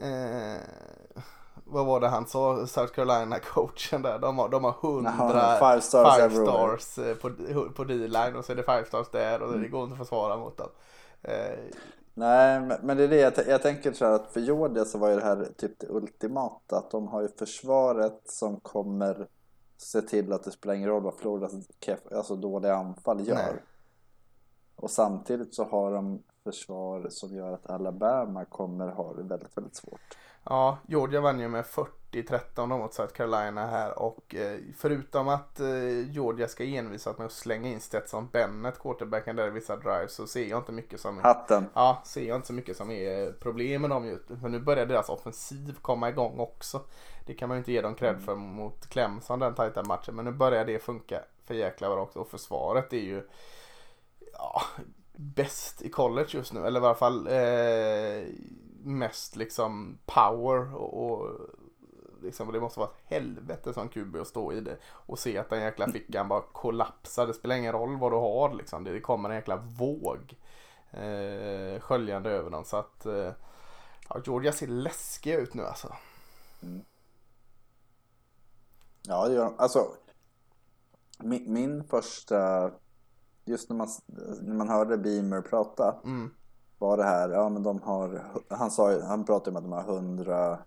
eh, 0.00 0.60
vad 1.64 1.86
var 1.86 2.00
det 2.00 2.08
han 2.08 2.26
sa, 2.26 2.66
South 2.66 2.92
Carolina 2.92 3.38
coachen 3.38 4.02
där. 4.02 4.18
De 4.18 4.38
har, 4.38 4.48
de 4.48 4.64
har 4.64 4.72
hundra 4.72 5.12
Jaha, 5.18 5.70
five 5.72 5.80
stars 5.80 6.16
five 6.16 6.30
stars 6.46 6.98
eh, 6.98 7.14
på, 7.14 7.30
på 7.74 7.84
D-line 7.84 8.36
och 8.36 8.44
så 8.44 8.52
är 8.52 8.56
det 8.56 8.62
five 8.62 8.84
stars 8.84 9.06
där 9.12 9.42
och 9.42 9.58
det 9.58 9.68
går 9.68 9.82
inte 9.84 9.92
att 9.92 9.98
försvara 9.98 10.36
mot 10.36 10.56
dem. 10.56 10.68
Eh, 11.22 11.58
Nej, 12.16 12.60
men- 12.82 12.96
det 12.96 13.04
är 13.04 13.08
det 13.08 13.16
jag, 13.16 13.32
jag 13.48 13.62
tänker 13.62 13.92
så 13.92 14.04
här 14.04 14.12
att 14.12 14.32
för 14.32 14.40
Georgia 14.40 14.84
så 14.84 14.98
var 14.98 15.08
ju 15.08 15.16
det 15.16 15.24
här 15.24 15.48
typ 15.58 15.80
det 15.80 15.86
ultimata. 15.90 16.76
Att 16.76 16.90
de 16.90 17.08
har 17.08 17.22
ju 17.22 17.28
försvaret 17.28 18.22
som 18.26 18.60
kommer 18.60 19.26
se 19.76 20.02
till 20.02 20.32
att 20.32 20.44
det 20.44 20.50
spelar 20.50 20.74
ingen 20.74 20.88
roll 20.88 21.02
vad 21.02 21.14
Floridas 21.14 21.52
alltså 22.12 22.36
dåliga 22.36 22.74
anfall 22.74 23.28
gör. 23.28 23.34
Nej. 23.34 23.62
Och 24.76 24.90
samtidigt 24.90 25.54
så 25.54 25.64
har 25.64 25.92
de 25.92 26.22
försvar 26.44 27.06
som 27.10 27.36
gör 27.36 27.52
att 27.52 27.70
Alabama 27.70 28.44
kommer 28.44 28.88
ha 28.88 29.14
det 29.14 29.22
väldigt, 29.22 29.56
väldigt 29.56 29.76
svårt. 29.76 30.16
Ja, 30.44 30.78
Georgia 30.88 31.20
vann 31.20 31.40
ju 31.40 31.48
med 31.48 31.66
40-13 32.14 32.66
mot 32.66 32.94
South 32.94 33.12
Carolina 33.12 33.66
här 33.66 33.98
och 33.98 34.34
eh, 34.34 34.58
förutom 34.76 35.28
att 35.28 35.60
eh, 35.60 36.10
Georgia 36.10 36.48
ska 36.48 36.64
envisas 36.64 37.18
med 37.18 37.26
att 37.26 37.32
slänga 37.32 37.68
in 37.68 37.80
Stetson 37.80 38.28
Bennett, 38.32 38.78
quarterbacken 38.78 39.36
där 39.36 39.46
i 39.46 39.50
vissa 39.50 39.76
drives, 39.76 40.14
så 40.14 40.26
ser 40.26 40.44
jag 40.44 40.58
inte 40.58 40.72
mycket 40.72 41.00
som 41.00 41.18
Hatten! 41.18 41.66
Ja, 41.74 42.02
ser 42.04 42.28
jag 42.28 42.36
inte 42.36 42.46
så 42.46 42.52
mycket 42.52 42.76
som 42.76 42.90
är 42.90 43.32
problem 43.32 43.80
med 43.80 43.90
dem 43.90 44.06
just 44.06 44.26
För 44.40 44.48
nu 44.48 44.60
börjar 44.60 44.86
deras 44.86 45.08
offensiv 45.08 45.78
komma 45.82 46.08
igång 46.08 46.40
också. 46.40 46.80
Det 47.26 47.34
kan 47.34 47.48
man 47.48 47.56
ju 47.56 47.58
inte 47.58 47.72
ge 47.72 47.80
dem 47.80 47.94
cred 47.94 48.22
för 48.22 48.34
mot 48.34 48.86
Clemson 48.86 49.38
den 49.38 49.54
tajta 49.54 49.82
matchen. 49.82 50.16
Men 50.16 50.24
nu 50.24 50.32
börjar 50.32 50.64
det 50.64 50.78
funka 50.78 51.20
för 51.46 51.54
jäkla 51.54 51.88
bra 51.88 52.02
också. 52.02 52.18
Och 52.18 52.28
försvaret 52.28 52.92
är 52.92 53.00
ju 53.00 53.28
ja, 54.32 54.62
bäst 55.12 55.82
i 55.82 55.90
college 55.90 56.28
just 56.30 56.52
nu. 56.52 56.66
Eller 56.66 56.80
i 56.80 56.84
alla 56.84 56.94
fall 56.94 57.26
eh, 57.26 58.24
mest 58.84 59.36
liksom 59.36 59.98
power 60.06 60.74
och, 60.74 61.10
och 61.10 61.28
liksom, 62.24 62.52
det 62.52 62.60
måste 62.60 62.80
vara 62.80 62.90
ett 62.90 63.02
helvete 63.04 63.74
som 63.74 63.88
QB 63.88 64.16
att 64.16 64.26
stå 64.28 64.52
i 64.52 64.60
det 64.60 64.76
och 64.84 65.18
se 65.18 65.38
att 65.38 65.50
den 65.50 65.60
jäkla 65.62 65.88
fickan 65.88 66.28
bara 66.28 66.40
kollapsar. 66.40 67.26
Det 67.26 67.34
spelar 67.34 67.56
ingen 67.56 67.72
roll 67.72 67.96
vad 67.96 68.12
du 68.12 68.16
har 68.16 68.54
liksom. 68.54 68.84
Det, 68.84 69.00
kommer 69.00 69.28
en 69.28 69.34
jäkla 69.34 69.56
våg 69.56 70.38
eh, 70.90 71.80
sköljande 71.80 72.30
över 72.30 72.50
dem. 72.50 72.64
Så 72.64 72.76
att 72.76 73.06
eh, 73.06 73.32
ja, 74.08 74.20
Georgia 74.24 74.52
ser 74.52 74.66
läskiga 74.66 75.38
ut 75.38 75.54
nu 75.54 75.64
alltså. 75.64 75.94
Ja, 79.02 79.28
det 79.28 79.34
gör 79.34 79.44
de. 79.44 79.54
Alltså, 79.58 79.86
min, 81.18 81.52
min 81.52 81.84
första... 81.84 82.70
Just 83.46 83.68
när 83.68 83.76
man, 83.76 83.88
när 84.40 84.54
man 84.54 84.68
hörde 84.68 84.96
Beamer 84.98 85.40
prata 85.40 86.00
Mm. 86.04 86.30
var 86.78 86.96
det 86.96 87.04
här, 87.04 87.30
ja 87.30 87.48
men 87.48 87.62
de 87.62 87.82
har, 87.82 88.24
han 88.50 88.70
sa 88.70 89.00
han 89.00 89.24
pratade 89.24 89.50
om 89.50 89.56
att 89.56 89.62
de 89.62 89.72
har 89.72 89.96
100 89.96 90.58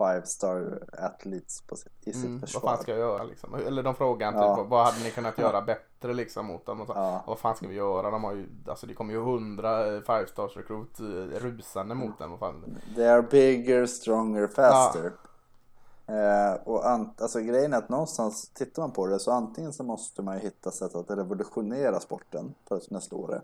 five 0.00 0.22
star 0.26 0.82
athletes 0.98 1.62
på 1.62 1.76
sitt, 1.76 1.92
i 2.00 2.12
sitt 2.12 2.24
Mm, 2.24 2.32
vad 2.40 2.48
försvar. 2.50 2.60
fan 2.60 2.82
ska 2.82 2.90
jag 2.90 3.00
göra 3.00 3.22
liksom? 3.24 3.54
Eller 3.54 3.82
de 3.82 3.94
frågar 3.94 4.32
Ja. 4.32 4.56
typ 4.56 4.66
vad 4.70 4.86
hade 4.86 5.04
ni 5.04 5.10
kunnat 5.10 5.38
göra 5.38 5.60
bättre 5.72 6.14
liksom 6.14 6.46
mot 6.46 6.66
dem? 6.66 6.80
Och 6.80 6.86
så, 6.86 6.92
Ja. 6.96 7.24
Vad 7.26 7.38
fan 7.38 7.56
ska 7.56 7.68
vi 7.68 7.74
göra? 7.74 8.10
De 8.10 8.24
har 8.24 8.32
ju, 8.34 8.46
alltså 8.68 8.86
det 8.86 8.94
kommer 8.94 9.12
ju 9.12 9.20
hundra 9.22 9.94
eh, 9.94 10.00
five 10.00 10.26
stars 10.26 10.56
recruit 10.56 11.00
eh, 11.00 11.04
rusande 11.40 11.94
mot 11.94 12.18
dem. 12.18 12.30
Vad 12.30 12.38
fan? 12.38 12.76
They 12.96 13.06
are 13.06 13.22
bigger, 13.22 13.86
stronger, 13.86 14.46
faster. 14.46 15.12
Eh, 16.06 16.54
och 16.64 16.86
an- 16.90 17.14
alltså 17.20 17.40
grejen 17.40 17.72
är 17.72 17.78
att 17.78 17.88
någonstans 17.88 18.48
tittar 18.54 18.82
man 18.82 18.90
på 18.90 19.06
det 19.06 19.18
så 19.18 19.30
antingen 19.32 19.72
så 19.72 19.82
måste 19.84 20.22
man 20.22 20.34
ju 20.36 20.40
hitta 20.42 20.70
sätt 20.70 20.94
att 20.94 21.10
revolutionera 21.10 22.00
sporten 22.00 22.54
för 22.68 22.80
nästa 22.90 23.16
år. 23.16 23.42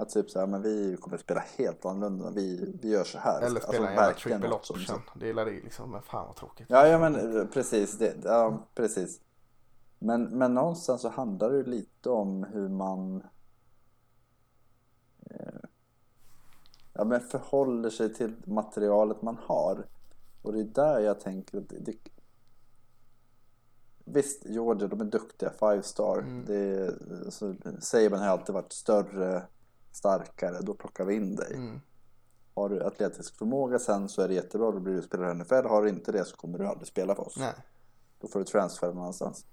Att 0.00 0.10
typ 0.10 0.30
såhär, 0.30 0.46
men 0.46 0.62
vi 0.62 0.96
kommer 1.00 1.16
att 1.16 1.20
spela 1.20 1.44
helt 1.58 1.84
annorlunda. 1.84 2.30
Vi, 2.30 2.74
vi 2.82 2.90
gör 2.90 3.04
så 3.04 3.18
här. 3.18 3.36
Eller 3.36 3.46
Alltså, 3.46 3.68
spela 3.68 3.88
en 3.90 3.94
jävla 3.94 4.14
triple 4.14 4.50
option. 4.50 4.78
Det 5.14 5.26
gillar 5.26 5.44
det 5.44 5.50
liksom. 5.50 5.90
Men 5.90 6.02
fan 6.02 6.26
vad 6.26 6.36
tråkigt. 6.36 6.66
Ja, 6.70 6.86
ja 6.86 6.98
men 6.98 7.36
eh, 7.36 7.46
precis. 7.46 7.98
Det, 7.98 8.14
ja, 8.24 8.66
precis. 8.74 9.20
Men, 9.98 10.22
men 10.24 10.54
någonstans 10.54 11.02
så 11.02 11.08
handlar 11.08 11.50
det 11.50 11.56
ju 11.56 11.64
lite 11.64 12.10
om 12.10 12.44
hur 12.44 12.68
man 12.68 13.22
eh, 15.30 15.60
ja, 16.92 17.04
men 17.04 17.20
förhåller 17.20 17.90
sig 17.90 18.14
till 18.14 18.34
materialet 18.44 19.22
man 19.22 19.38
har. 19.42 19.86
Och 20.42 20.52
det 20.52 20.60
är 20.60 20.64
där 20.64 21.00
jag 21.00 21.20
tänker 21.20 21.58
att 21.58 21.68
det, 21.68 21.78
det, 21.78 21.94
Visst, 24.04 24.44
Georgia, 24.44 24.88
de 24.88 25.00
är 25.00 25.04
duktiga, 25.04 25.50
five 25.50 25.82
star. 25.82 26.18
Mm. 26.18 26.44
Det, 26.44 26.94
så, 27.32 27.54
Saban 27.80 28.20
har 28.20 28.26
alltid 28.26 28.54
varit 28.54 28.72
större, 28.72 29.42
starkare, 29.92 30.60
då 30.60 30.74
plockar 30.74 31.04
vi 31.04 31.14
in 31.14 31.36
dig. 31.36 31.54
Mm. 31.54 31.80
Har 32.54 32.68
du 32.68 32.84
atletisk 32.84 33.38
förmåga 33.38 33.78
sen 33.78 34.08
så 34.08 34.22
är 34.22 34.28
det 34.28 34.34
jättebra, 34.34 34.70
då 34.70 34.80
blir 34.80 34.94
du 34.94 35.02
spelare 35.02 35.30
i 35.30 35.34
NFL. 35.34 35.66
Har 35.66 35.82
du 35.82 35.88
inte 35.88 36.12
det 36.12 36.24
så 36.24 36.36
kommer 36.36 36.58
du 36.58 36.66
aldrig 36.66 36.88
spela 36.88 37.14
för 37.14 37.26
oss. 37.26 37.36
Nej. 37.38 37.54
Då 38.20 38.28
får 38.28 38.38
du 38.38 38.44
transfer 38.44 38.86
någon 38.86 38.98
annanstans. 38.98 39.46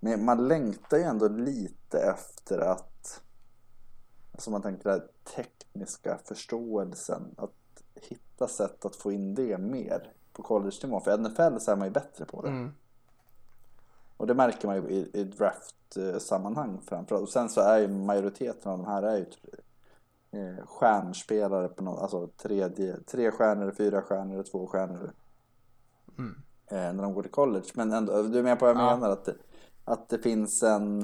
Men 0.00 0.24
man 0.24 0.48
längtar 0.48 0.96
ju 0.96 1.02
ändå 1.02 1.28
lite 1.28 1.98
efter 1.98 2.58
att, 2.58 3.22
alltså 4.32 4.50
man 4.50 4.62
tänker 4.62 4.90
den 4.90 5.02
tekniska 5.36 6.18
förståelsen, 6.24 7.34
att 7.36 7.82
hitta 7.94 8.48
sätt 8.48 8.84
att 8.84 8.96
få 8.96 9.12
in 9.12 9.34
det 9.34 9.58
mer 9.58 10.12
på 10.32 10.42
college-nivå. 10.42 11.00
För 11.00 11.18
NFL 11.18 11.58
så 11.60 11.70
är 11.70 11.76
man 11.76 11.86
ju 11.86 11.92
bättre 11.92 12.24
på 12.24 12.42
det. 12.42 12.48
Mm. 12.48 12.74
Och 14.18 14.26
det 14.26 14.34
märker 14.34 14.68
man 14.68 14.76
ju 14.76 14.82
i, 14.90 15.10
i 15.12 15.24
draft-sammanhang 15.24 16.80
framförallt. 16.86 17.22
Och 17.22 17.28
sen 17.32 17.48
så 17.48 17.60
är 17.60 17.78
ju 17.78 17.88
majoriteten 17.88 18.72
av 18.72 18.78
de 18.78 18.86
här 18.86 19.02
är 19.02 19.16
ju 19.16 19.26
eh, 20.30 20.66
stjärnspelare 20.66 21.68
på 21.68 21.84
något, 21.84 22.00
alltså 22.02 22.26
tredje, 22.26 22.96
tre 23.00 23.30
stjärnor, 23.30 23.70
fyra 23.70 24.02
stjärnor, 24.02 24.42
två 24.42 24.66
stjärnor. 24.66 25.12
Mm. 26.18 26.34
eh, 26.66 26.92
när 26.94 27.02
de 27.02 27.14
går 27.14 27.22
till 27.22 27.30
college. 27.30 27.66
Men 27.74 27.92
ändå, 27.92 28.22
du 28.22 28.38
är 28.38 28.42
med 28.42 28.58
på 28.58 28.64
vad 28.66 28.74
jag 28.76 28.82
Ja. 28.82 28.94
menar? 28.96 29.10
Att 29.10 29.24
det, 29.24 29.34
att 29.84 30.08
det 30.08 30.18
finns 30.18 30.62
en... 30.62 31.00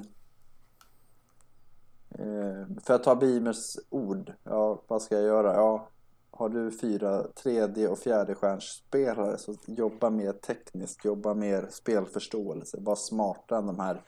Eh, 2.10 2.66
för 2.84 2.94
att 2.94 3.02
ta 3.04 3.14
Beamers 3.14 3.76
ord, 3.90 4.32
ja 4.44 4.82
vad 4.86 5.02
ska 5.02 5.14
jag 5.14 5.24
göra? 5.24 5.54
Ja, 5.54 5.88
har 6.36 6.48
du 6.48 6.70
fyra 6.70 7.22
tredje 7.34 7.88
och 7.88 7.98
fjärde 7.98 8.34
stjärnspelare 8.34 9.38
så 9.38 9.54
jobba 9.66 10.10
mer 10.10 10.32
tekniskt, 10.32 11.04
jobba 11.04 11.34
mer 11.34 11.66
spelförståelse, 11.70 12.76
var 12.80 12.96
smartare 12.96 13.58
än 13.58 13.66
de 13.66 13.78
här. 13.80 14.02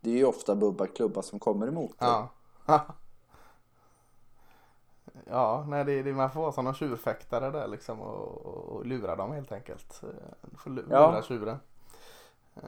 Det 0.00 0.10
är 0.10 0.14
ju 0.16 0.24
ofta 0.24 0.54
bubba-klubbar 0.54 1.22
som 1.22 1.38
kommer 1.38 1.66
emot 1.66 1.98
dig. 1.98 2.08
Ja. 2.08 2.28
ja, 5.24 5.64
nej 5.68 5.84
det, 5.84 6.02
det, 6.02 6.12
man 6.12 6.30
får 6.30 6.40
vara 6.40 6.62
någon 6.62 6.74
tjurfäktare 6.74 7.50
där 7.50 7.68
liksom 7.68 8.00
och, 8.00 8.46
och, 8.46 8.86
lura 8.86 9.16
dem 9.16 9.32
helt 9.32 9.52
enkelt. 9.52 10.02
Eh, 10.02 10.58
Får 10.58 10.70
lu- 10.70 10.86
Ja. 10.90 11.10
lura 11.10 11.22
tjuren. 11.22 11.56
Eh, 12.54 12.62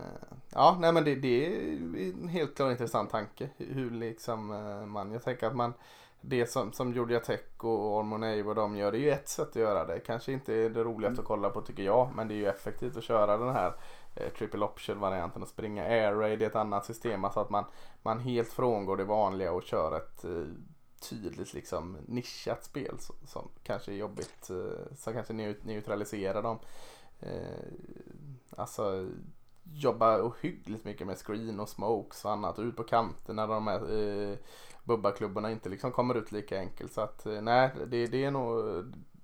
Ja, 0.54 0.76
nej 0.80 0.92
men 0.92 1.04
det, 1.04 1.14
det 1.14 1.46
är 1.46 2.12
en 2.22 2.28
helt 2.28 2.54
klart 2.56 2.70
intressant 2.70 3.10
tanke. 3.10 3.50
Hur 3.56 3.90
liksom 3.90 4.52
eh, 4.52 4.86
man, 4.86 5.12
jag 5.12 5.22
tänker 5.22 5.46
att 5.46 5.56
man 5.56 5.72
det 6.20 6.46
som, 6.46 6.72
som 6.72 6.92
Georgia 6.92 7.20
Tech 7.20 7.40
och 7.56 7.96
Ormonave 7.96 8.42
och 8.42 8.54
de 8.54 8.76
gör, 8.76 8.92
det 8.92 8.98
är 8.98 9.00
ju 9.00 9.10
ett 9.10 9.28
sätt 9.28 9.48
att 9.48 9.56
göra 9.56 9.84
det. 9.86 10.00
Kanske 10.00 10.32
inte 10.32 10.54
är 10.54 10.70
det 10.70 10.84
roligaste 10.84 11.20
att 11.20 11.26
kolla 11.26 11.50
på 11.50 11.60
tycker 11.60 11.82
jag, 11.82 12.10
men 12.14 12.28
det 12.28 12.34
är 12.34 12.36
ju 12.36 12.46
effektivt 12.46 12.96
att 12.96 13.04
köra 13.04 13.36
den 13.36 13.52
här 13.54 13.74
eh, 14.16 14.32
triple 14.32 14.64
option 14.64 15.00
varianten 15.00 15.42
och 15.42 15.48
springa 15.48 15.84
air 15.84 16.14
raid. 16.14 16.42
Är 16.42 16.46
ett 16.46 16.56
annat 16.56 16.84
system, 16.84 17.24
alltså 17.24 17.40
att 17.40 17.50
man, 17.50 17.64
man 18.02 18.18
helt 18.20 18.52
frångår 18.52 18.96
det 18.96 19.04
vanliga 19.04 19.52
och 19.52 19.62
kör 19.62 19.96
ett 19.96 20.24
eh, 20.24 20.44
tydligt 21.10 21.54
liksom 21.54 21.96
nischat 22.06 22.64
spel 22.64 22.96
som, 22.98 23.16
som 23.26 23.48
kanske 23.62 23.92
är 23.92 23.96
jobbigt, 23.96 24.50
eh, 24.50 24.96
som 24.96 25.12
kanske 25.12 25.32
neut- 25.32 25.64
neutraliserar 25.64 26.42
dem. 26.42 26.58
Eh, 27.20 27.64
alltså 28.56 29.08
jobba 29.72 30.22
ohyggligt 30.22 30.84
mycket 30.84 31.06
med 31.06 31.18
screen 31.18 31.60
och 31.60 31.68
smokes 31.68 32.24
och 32.24 32.30
annat 32.30 32.58
och 32.58 32.64
ut 32.64 32.76
på 32.76 32.82
kanterna 32.82 33.46
de 33.46 33.66
här 33.66 33.98
eh, 33.98 34.36
bubbaklubbarna 34.96 35.50
inte 35.50 35.68
liksom 35.68 35.92
kommer 35.92 36.14
ut 36.14 36.32
lika 36.32 36.58
enkelt. 36.58 36.92
Så 36.92 37.00
att 37.00 37.26
eh, 37.26 37.40
nej, 37.42 37.70
det, 37.90 38.06
det 38.06 38.24
är 38.24 38.30
nog, 38.30 38.64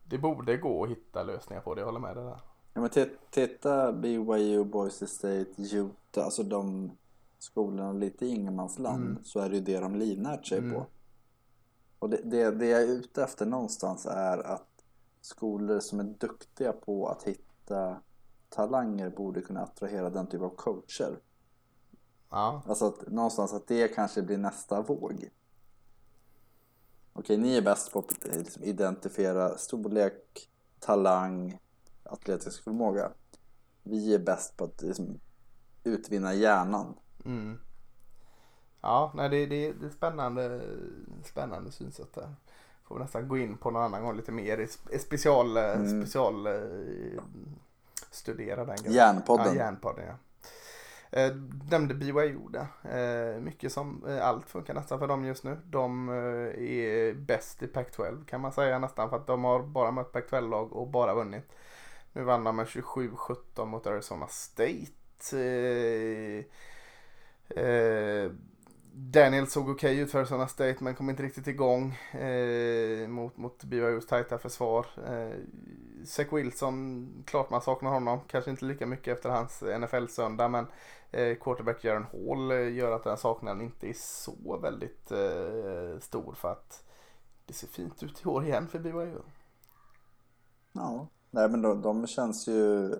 det 0.04 0.18
borde 0.18 0.56
gå 0.56 0.84
att 0.84 0.90
hitta 0.90 1.22
lösningar 1.22 1.62
på 1.62 1.74
det, 1.74 1.80
jag 1.80 1.86
håller 1.86 2.00
med 2.00 2.16
dig 2.16 2.24
där. 2.24 2.40
Ja, 2.74 2.80
men 2.80 2.90
titta 3.30 3.92
BYU, 3.92 4.64
Boise 4.64 5.06
State, 5.06 5.46
Utah, 5.56 6.24
alltså 6.24 6.42
de 6.42 6.90
skolorna 7.38 7.92
lite 7.92 8.26
i 8.26 8.28
ingenmansland 8.28 9.04
Mm. 9.10 9.24
så 9.24 9.40
är 9.40 9.48
det 9.48 9.56
ju 9.56 9.62
det 9.62 9.80
de 9.80 9.94
livnärt 9.94 10.46
sig 10.46 10.58
Mm. 10.58 10.74
på. 10.74 10.86
Och 11.98 12.10
det, 12.10 12.20
det, 12.24 12.50
det 12.50 12.66
jag 12.66 12.82
är 12.82 12.86
ute 12.86 13.22
efter 13.22 13.46
någonstans 13.46 14.06
är 14.06 14.38
att 14.38 14.68
skolor 15.20 15.80
som 15.80 16.00
är 16.00 16.04
duktiga 16.04 16.72
på 16.72 17.08
att 17.08 17.22
hitta 17.22 17.96
talanger 18.48 19.10
borde 19.10 19.40
kunna 19.40 19.62
attrahera 19.62 20.10
den 20.10 20.26
typ 20.26 20.42
av 20.42 20.48
coacher. 20.56 21.18
Ja, 22.30 22.62
Alltså 22.66 22.86
att 22.86 23.08
någonstans 23.08 23.52
att 23.52 23.66
det 23.66 23.88
kanske 23.88 24.22
blir 24.22 24.38
nästa 24.38 24.82
våg. 24.82 25.28
Okej, 27.18 27.36
ni 27.36 27.56
är 27.56 27.62
bäst 27.62 27.92
på 27.92 27.98
att 27.98 28.24
liksom 28.36 28.64
identifiera 28.64 29.58
storlek, 29.58 30.48
talang, 30.80 31.58
atletisk 32.04 32.64
förmåga. 32.64 33.10
Vi 33.82 34.14
är 34.14 34.18
bäst 34.18 34.56
på 34.56 34.64
att 34.64 34.82
liksom 34.82 35.20
utvinna 35.84 36.34
hjärnan. 36.34 36.94
mm. 37.24 37.58
ja 38.80 39.12
nej, 39.14 39.28
det, 39.28 39.46
det, 39.46 39.72
det 39.72 39.86
är 39.86 39.90
spännande, 39.90 40.60
spännande 41.24 41.72
synsätt 41.72 42.14
där. 42.14 42.34
Får 42.84 42.94
vi 42.94 43.00
nästan 43.02 43.28
gå 43.28 43.38
in 43.38 43.58
på 43.58 43.70
någon 43.70 43.82
annan 43.82 44.02
gång 44.04 44.16
lite 44.16 44.32
mer 44.32 44.58
i 44.92 44.98
special, 44.98 45.56
eh, 45.56 45.64
Mm. 45.72 46.02
special 46.02 46.46
eh, 46.46 47.22
studera 48.10 48.64
den 48.64 48.76
grejen. 48.76 48.92
Järnpodden. 48.92 49.46
Ja, 49.46 49.54
järnpodden 49.54 50.06
ja. 50.06 50.14
Eh, 51.10 51.34
nämnde 51.70 51.94
BYO 51.94 52.48
där. 52.48 52.66
Eh, 52.82 53.40
mycket 53.40 53.72
som 53.72 54.04
eh, 54.08 54.26
allt 54.26 54.48
funkar 54.48 54.74
nästan 54.74 54.98
för 54.98 55.08
dem 55.08 55.24
just 55.24 55.44
nu. 55.44 55.58
De 55.64 56.08
eh, 56.08 56.14
är 56.64 57.14
bäst 57.14 57.62
i 57.62 57.66
Pac-12 57.66 58.24
kan 58.24 58.40
man 58.40 58.52
säga 58.52 58.78
nästan 58.78 59.10
för 59.10 59.16
att 59.16 59.26
de 59.26 59.44
har 59.44 59.62
bara 59.62 59.90
mött 59.90 60.12
Pac-12-lag 60.12 60.72
och 60.72 60.88
bara 60.88 61.14
vunnit. 61.14 61.52
Nu 62.12 62.22
vann 62.22 62.44
de 62.44 62.56
med 62.56 62.66
27-17 62.66 63.64
mot 63.64 63.86
Arizona 63.86 64.26
State. 64.28 64.92
Eh, 65.32 66.44
eh, 67.64 68.30
Daniel 68.98 69.46
såg 69.46 69.68
okej 69.68 69.98
ut 69.98 70.10
för 70.10 70.18
Arizona 70.18 70.48
State 70.48 70.76
men 70.80 70.94
kom 70.94 71.10
inte 71.10 71.22
riktigt 71.22 71.46
igång 71.46 71.98
eh, 72.12 73.08
mot, 73.08 73.36
mot 73.36 73.64
BYOs 73.64 74.06
tajta 74.06 74.38
försvar. 74.38 74.86
Eh, 75.06 75.38
Zach 76.04 76.32
Wilson, 76.32 77.08
klart 77.26 77.50
man 77.50 77.60
saknar 77.60 77.90
honom. 77.90 78.20
Kanske 78.26 78.50
inte 78.50 78.64
lika 78.64 78.86
mycket 78.86 79.16
efter 79.16 79.30
hans 79.30 79.62
NFL-söndag 79.62 80.48
men 80.48 80.66
quarterback 81.40 81.84
Jaron 81.84 82.06
Hall 82.12 82.50
eh, 82.50 82.74
gör 82.74 82.92
att 82.92 83.04
den 83.04 83.16
saknaden 83.16 83.62
inte 83.62 83.88
är 83.88 83.94
så 83.96 84.58
väldigt 84.62 85.10
eh, 85.10 85.98
stor 86.00 86.34
för 86.34 86.52
att 86.52 86.84
det 87.46 87.52
ser 87.52 87.66
fint 87.66 88.02
ut 88.02 88.22
i 88.24 88.28
år 88.28 88.44
igen 88.44 88.68
för 88.68 88.78
BYU. 88.78 89.20
Ja, 90.72 91.06
nej 91.30 91.48
men 91.48 91.62
de, 91.62 91.82
de 91.82 92.06
känns 92.06 92.48
ju 92.48 92.94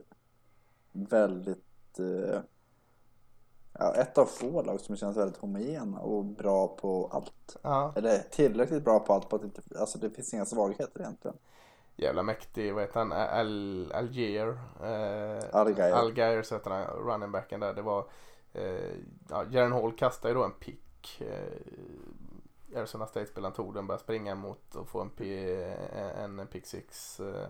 väldigt... 0.92 1.98
Eh, 1.98 2.40
ja, 3.72 3.94
ett 3.94 4.18
av 4.18 4.26
få 4.26 4.62
lag 4.62 4.80
som 4.80 4.96
känns 4.96 5.16
väldigt 5.16 5.36
homogena 5.36 6.00
och 6.00 6.24
bra 6.24 6.68
på 6.68 7.10
allt. 7.12 7.56
Ja. 7.62 7.92
Eller 7.96 8.18
tillräckligt 8.18 8.84
bra 8.84 9.00
på 9.00 9.12
allt 9.12 9.28
på 9.28 9.36
att 9.36 9.44
inte, 9.44 9.62
alltså 9.78 9.98
det 9.98 10.10
finns 10.10 10.34
inga 10.34 10.46
svagheter 10.46 11.00
egentligen. 11.00 11.36
Jävla 11.96 12.22
mäktig, 12.22 12.74
vad 12.74 12.82
heter 12.82 13.00
han, 13.00 13.12
Al, 13.12 13.92
Algier. 13.92 14.58
Eh, 14.82 15.44
Algier. 15.52 15.92
Algier 15.92 16.42
så 16.42 16.54
heter 16.54 16.70
han, 16.70 16.84
running 16.84 17.32
backen 17.32 17.60
där. 17.60 17.74
Det 17.74 17.82
var, 17.82 18.06
eh, 18.52 18.94
ja, 19.30 19.44
Jaron 19.50 19.72
Hall 19.72 19.92
kastade 19.92 20.34
ju 20.34 20.38
då 20.38 20.44
en 20.44 20.52
pick. 20.52 21.20
Eh, 21.20 22.78
Arizona 22.78 23.06
State-spelaren 23.06 23.54
tog 23.54 23.74
den, 23.74 23.86
började 23.86 24.04
springa 24.04 24.34
mot 24.34 24.74
och 24.74 24.88
få 24.88 25.00
en, 25.00 25.10
p, 25.10 25.54
en 26.16 26.46
pick 26.46 26.66
six. 26.66 27.20
Eh, 27.20 27.48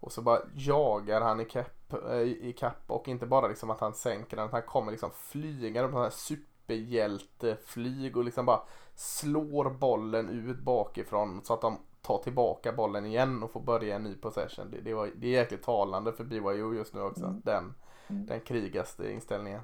och 0.00 0.12
så 0.12 0.22
bara 0.22 0.40
jagar 0.54 1.20
han 1.20 1.40
i 1.40 1.44
kapp, 1.44 1.92
eh, 2.10 2.20
i 2.20 2.54
kapp 2.58 2.82
och 2.86 3.08
inte 3.08 3.26
bara 3.26 3.48
liksom 3.48 3.70
att 3.70 3.80
han 3.80 3.94
sänker 3.94 4.36
den, 4.36 4.48
han 4.52 4.62
kommer 4.62 4.90
liksom 4.90 5.10
flygande 5.10 5.92
på 5.92 5.98
en 5.98 6.10
superhjälteflyg 6.10 8.16
och 8.16 8.24
liksom 8.24 8.46
bara 8.46 8.62
slår 8.94 9.70
bollen 9.70 10.28
ut 10.28 10.58
bakifrån 10.58 11.40
så 11.44 11.54
att 11.54 11.60
de 11.60 11.78
ta 12.06 12.22
tillbaka 12.22 12.72
bollen 12.72 13.06
igen 13.06 13.42
och 13.42 13.50
få 13.50 13.60
börja 13.60 13.96
en 13.96 14.02
ny 14.02 14.14
possession. 14.14 14.70
Det, 14.70 14.80
det, 14.80 14.94
var, 14.94 15.10
det 15.16 15.26
är 15.26 15.30
jäkligt 15.30 15.62
talande 15.62 16.12
för 16.12 16.24
BYU 16.24 16.74
just 16.74 16.94
nu 16.94 17.00
också. 17.00 17.24
Mm. 17.24 17.40
Den, 17.44 17.74
Mm. 18.08 18.26
den 18.26 18.40
krigaste 18.40 19.12
inställningen. 19.12 19.60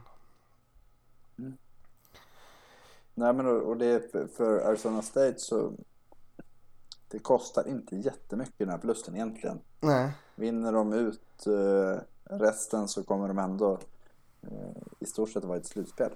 Nej 3.15 3.33
men 3.33 3.47
och 3.47 3.77
det 3.77 3.87
är 3.87 4.27
för, 4.27 4.59
Arizona 4.59 5.03
State 5.03 5.39
så 5.39 5.73
det 7.09 7.19
kostar 7.19 7.69
inte 7.69 7.97
jättemycket 7.97 8.59
den 8.59 8.69
här 8.69 8.79
förlusten 8.79 9.15
egentligen. 9.15 9.61
Nej. 9.81 10.13
Vinner 10.35 10.73
de 10.73 10.93
ut 10.93 11.47
eh, 11.47 12.01
resten 12.25 12.89
så 12.89 13.05
kommer 13.05 13.29
de 13.29 13.39
ändå 13.39 13.79
eh, 14.43 14.83
i 14.99 15.07
stort 15.07 15.31
sett 15.31 15.45
vara 15.45 15.59
ett 15.59 15.67
slutspel. 15.67 16.13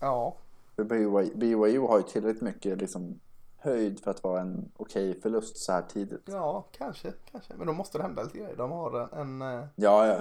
Ja. 0.00 0.36
För 0.76 0.84
BYU, 0.84 1.34
BYU 1.34 1.80
har 1.80 1.96
ju 1.98 2.02
tillräckligt 2.02 2.42
mycket 2.42 2.78
liksom, 2.78 3.20
höjd 3.60 4.00
för 4.00 4.10
att 4.10 4.22
vara 4.22 4.40
en 4.40 4.70
okej 4.76 5.20
förlust 5.20 5.56
så 5.56 5.72
här 5.72 5.82
tidigt. 5.82 6.22
Ja, 6.24 6.64
kanske, 6.72 7.12
kanske. 7.30 7.54
Men 7.54 7.66
då 7.66 7.72
måste 7.72 7.98
det 7.98 8.02
hända 8.02 8.22
lite 8.22 8.38
grejer. 8.38 8.56
De 8.56 8.70
har 8.70 9.00
en... 9.00 9.42
en 9.42 9.58
eh, 9.58 9.66
Ja, 9.74 10.06
ja, 10.06 10.20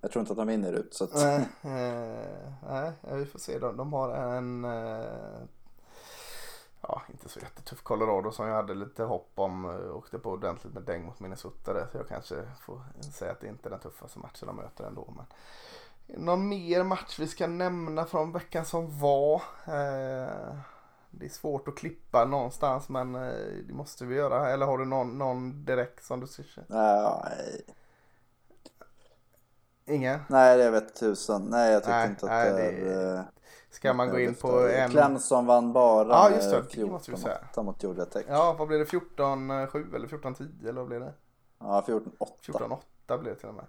jag 0.00 0.10
tror 0.10 0.20
inte 0.20 0.32
att 0.32 0.38
de 0.38 0.46
vinner 0.46 0.72
ut. 0.72 0.94
Så 0.94 1.04
att, 1.04 1.14
Nej, 1.14 1.48
eh, 1.62 2.52
nej, 2.68 2.92
vi 3.18 3.26
får 3.26 3.38
se. 3.38 3.58
De, 3.58 3.76
de 3.76 3.92
har 3.92 4.14
en, 4.14 4.64
eh, 4.64 5.40
ja 6.80 7.02
inte 7.08 7.28
så 7.28 7.40
jättetuff 7.40 7.82
Colorado 7.82 8.30
som 8.32 8.46
jag 8.46 8.54
hade 8.54 8.74
lite 8.74 9.02
hopp 9.02 9.32
om. 9.34 9.64
Åkte 9.94 10.18
på 10.18 10.30
ordentligt 10.30 10.74
med 10.74 10.82
däng 10.82 11.04
mot 11.04 11.20
Minnesota 11.20 11.72
där. 11.72 11.86
Så 11.92 11.98
jag 11.98 12.08
kanske 12.08 12.34
får 12.60 12.80
säga 13.12 13.32
att 13.32 13.40
det 13.40 13.48
inte 13.48 13.68
är 13.68 13.70
den 13.70 13.80
tuffaste 13.80 14.18
matchen 14.18 14.46
de 14.46 14.56
möter 14.56 14.84
ändå. 14.84 15.14
Men 15.16 15.26
någon 16.18 16.48
mer 16.48 16.82
match 16.84 17.18
vi 17.18 17.26
ska 17.28 17.46
nämna 17.46 18.04
från 18.04 18.32
veckan 18.32 18.64
som 18.64 18.98
var. 18.98 19.42
Eh, 19.66 20.58
det 21.10 21.24
är 21.24 21.28
svårt 21.30 21.68
att 21.68 21.76
klippa 21.76 22.24
någonstans 22.24 22.88
men 22.88 23.14
eh, 23.14 23.32
det 23.66 23.72
måste 23.74 24.04
vi 24.04 24.14
göra. 24.14 24.50
Eller 24.50 24.66
har 24.66 24.78
du 24.78 24.84
någon, 24.84 25.18
någon 25.18 25.64
direkt 25.64 26.04
som 26.04 26.20
du 26.20 26.26
ser? 26.26 26.64
nej, 26.66 27.64
Ingen? 29.86 30.20
nej, 30.28 30.58
det 30.58 30.70
vet 30.70 30.94
tusan. 30.96 31.42
Nej, 31.50 31.72
jag 31.72 31.82
tycker 31.82 31.94
Nej, 31.96 32.08
inte 32.08 32.24
att 32.26 32.30
nej, 32.32 32.52
det 32.52 32.84
det- 32.84 32.94
är... 32.94 33.24
Ska 33.70 33.92
man 33.94 34.10
gå 34.10 34.20
in 34.20 34.34
på 34.34 34.68
en... 34.68 34.90
Clemson 34.90 35.46
vann 35.46 35.72
bara 35.72 36.08
Ja, 36.08 36.30
just 36.30 36.50
det, 36.50 36.56
med 36.56 36.66
det 36.86 36.86
måste 36.92 37.10
vi 37.10 37.16
säga. 37.16 37.38
14-8 37.54 37.62
mot 37.62 37.82
Georgia 37.82 38.04
Tech. 38.04 38.24
Ja, 38.28 38.56
vad 38.58 38.68
blir 38.68 38.78
det? 38.78 38.84
14-7 38.84 39.94
eller 39.94 40.08
14-10 40.08 40.48
eller 40.68 40.72
vad 40.80 40.86
blir 40.88 41.00
det? 41.00 41.12
Ja, 41.58 41.84
14-8. 41.86 42.00
14-8 42.42 43.18
blir 43.18 43.30
det 43.32 43.36
till 43.38 43.48
och 43.48 43.54
med. 43.54 43.64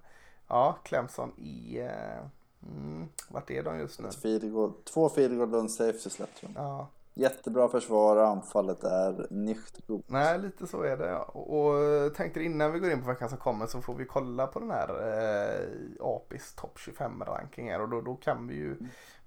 Ja, 0.48 0.78
Clemson 0.84 1.32
i... 1.38 1.80
eh, 1.80 2.26
Mm, 2.64 3.10
vart 3.30 3.50
är 3.52 3.64
de 3.64 3.80
just 3.80 4.00
nu? 4.00 4.08
Ett 4.08 4.16
field 4.16 4.54
goal, 4.54 4.74
två 4.94 5.10
field 5.10 5.38
goal 5.38 5.54
och 5.56 5.60
en 5.60 5.70
safety 5.70 6.10
släpp 6.10 6.36
tror 6.36 6.52
jag. 6.56 6.64
Ja, 6.64 6.88
Jättebra 7.14 7.70
försvar, 7.70 8.18
anfallet 8.18 8.84
är 8.84 9.28
nicht 9.30 9.88
gut. 9.88 10.06
nej 10.08 10.40
lite 10.40 10.68
så 10.68 10.82
är 10.84 10.98
det. 10.98 11.16
Och, 11.16 11.60
och 11.60 12.16
tänkte 12.16 12.44
innan 12.44 12.72
vi 12.72 12.80
går 12.80 12.92
in 12.92 13.02
på 13.02 13.08
veckan 13.08 13.30
som 13.30 13.38
kommer 13.38 13.68
så 13.68 13.82
får 13.82 13.96
vi 13.96 14.06
kolla 14.06 14.48
på 14.48 14.60
den 14.60 14.72
här 14.72 14.90
eh, 14.90 16.06
APIs 16.06 16.54
topp 16.56 16.80
25 16.80 17.24
rankingar 17.24 17.80
och 17.80 17.90
då, 17.90 18.02
då 18.02 18.16
kan 18.16 18.48
vi 18.48 18.56
ju 18.56 18.76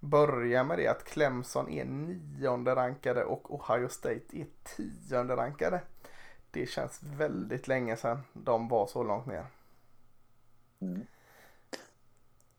börja 0.00 0.64
med 0.64 0.78
det 0.78 0.88
att 0.88 1.04
Clemson 1.04 1.68
är 1.68 1.84
nionde 1.84 2.74
rankade 2.74 3.24
och 3.24 3.54
Ohio 3.54 3.88
State 3.88 4.20
är 4.32 4.46
tionde 4.62 5.36
rankade. 5.36 5.82
Det 6.50 6.66
känns 6.66 7.02
väldigt 7.02 7.68
länge 7.68 7.96
sedan 7.96 8.18
de 8.32 8.68
var 8.68 8.86
så 8.86 9.02
långt 9.02 9.26
ner. 9.26 9.46
Mm. 10.80 11.06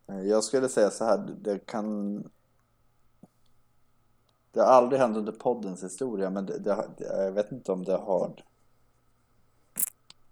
Eh, 0.08 0.22
Jag 0.22 0.44
skulle 0.44 0.70
säga 0.70 0.90
så 0.92 1.06
här, 1.06 1.18
det 1.42 1.66
kan... 1.66 2.24
Det 4.56 4.62
har 4.62 4.68
aldrig 4.68 5.02
hänt 5.02 5.18
under 5.18 5.32
poddens 5.32 5.84
historia, 5.84 6.30
men 6.30 6.46
det, 6.46 6.60
det, 6.60 6.86
jag 6.98 7.32
vet 7.32 7.52
inte 7.52 7.72
om 7.72 7.84
det 7.84 7.98
har, 7.98 8.44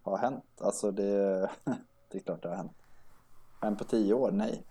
har 0.04 0.18
hänt. 0.18 0.46
Alltså 0.62 0.92
det, 0.92 1.50
det 2.12 2.18
är 2.18 2.20
klart 2.20 2.42
det 2.42 2.50
har 2.50 2.56
hänt. 2.56 2.78
Men 3.62 3.76
på 3.76 3.84
tio 3.84 4.14
år, 4.14 4.32
nej. 4.32 4.66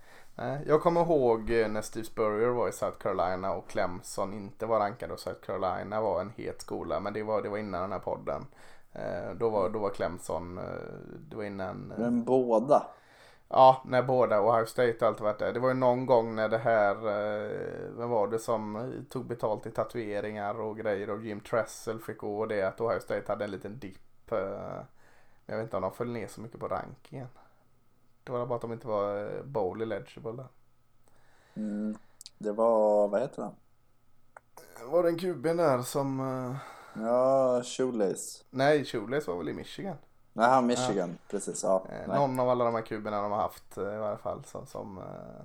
Jag 0.66 0.82
kommer 0.82 1.00
ihåg 1.00 1.50
eh, 1.50 1.68
när 1.68 1.82
Steve 1.82 2.04
Spurrier 2.04 2.48
var 2.48 2.68
i 2.68 2.72
South 2.72 2.98
Carolina 2.98 3.52
och 3.52 3.68
Clemson 3.68 4.32
inte 4.32 4.66
var 4.66 4.80
rankad 4.80 5.10
och 5.10 5.20
South 5.20 5.40
Carolina 5.40 6.00
var 6.00 6.20
en 6.20 6.30
het 6.36 6.60
skola. 6.60 7.00
Men 7.00 7.12
det 7.12 7.22
var, 7.22 7.42
det 7.42 7.48
var 7.48 7.58
innan 7.58 7.82
den 7.82 7.92
här 7.92 7.98
podden. 7.98 8.46
Eh, 8.92 9.34
då, 9.38 9.50
var, 9.50 9.70
då 9.70 9.78
var 9.78 9.90
Clemson, 9.90 10.58
eh, 10.58 10.64
det 11.28 11.36
var 11.36 11.44
innan, 11.44 11.92
Men 11.98 12.24
båda. 12.24 12.86
Ja 13.52 13.82
när 13.84 14.02
båda 14.02 14.40
Ohio 14.40 14.66
State 14.66 14.96
och 15.00 15.02
allt 15.02 15.20
varit 15.20 15.38
där. 15.38 15.52
Det 15.52 15.60
var 15.60 15.68
ju 15.68 15.74
någon 15.74 16.06
gång 16.06 16.34
när 16.34 16.48
det 16.48 16.58
här, 16.58 16.94
eh, 16.96 17.96
vem 17.96 18.10
var 18.10 18.28
det 18.28 18.38
som 18.38 18.92
tog 19.10 19.26
betalt 19.26 19.66
i 19.66 19.70
tatueringar 19.70 20.60
och 20.60 20.76
grejer 20.76 21.10
och 21.10 21.22
Jim 21.22 21.40
Tressel 21.40 22.00
fick 22.00 22.18
gå 22.18 22.38
och 22.38 22.48
det 22.48 22.62
att 22.62 22.80
Ohio 22.80 23.00
State 23.00 23.24
hade 23.32 23.44
en 23.44 23.50
liten 23.50 23.78
dipp. 23.78 24.32
eh, 24.32 24.80
jag 25.46 25.56
vet 25.56 25.62
inte 25.62 25.76
om 25.76 25.82
de 25.82 25.92
föll 25.92 26.10
ner 26.12 26.28
så 26.28 26.40
mycket 26.40 26.60
på 26.60 26.68
rankingen. 26.68 27.28
Det 28.24 28.32
var 28.32 28.46
bara 28.46 28.56
att 28.56 28.62
de 28.62 28.72
inte 28.72 28.86
var 28.88 29.36
eh, 29.36 29.42
bowl 29.42 29.82
eligible 29.82 30.32
där. 30.32 30.48
Mm. 31.54 31.98
Det 32.38 32.52
var, 32.52 33.08
vad 33.08 33.20
heter 33.20 33.42
han? 33.42 33.54
Var 34.90 35.02
det 35.02 35.08
en 35.08 35.18
kuben 35.18 35.56
där 35.56 35.82
som... 35.82 36.20
Ja, 36.94 37.62
Shoelace. 37.64 38.44
Nej, 38.50 38.84
Shoelace 38.84 39.30
var 39.30 39.38
väl 39.38 39.48
i 39.48 39.52
Michigan. 39.52 39.96
Nej, 40.32 40.48
han 40.48 40.66
Michigan. 40.66 41.18
Precis, 41.30 41.62
ja. 41.62 41.86
Eh. 41.88 42.14
Någon 42.14 42.40
av 42.40 42.48
alla 42.48 42.64
de 42.64 42.74
här 42.74 42.82
kuberna 42.82 43.22
de 43.22 43.32
har 43.32 43.38
haft 43.38 43.78
eh, 43.78 43.94
i 43.94 43.98
varje 43.98 44.16
fall. 44.18 44.44
Som, 44.44 44.66
som, 44.66 44.98
eh, 44.98 45.44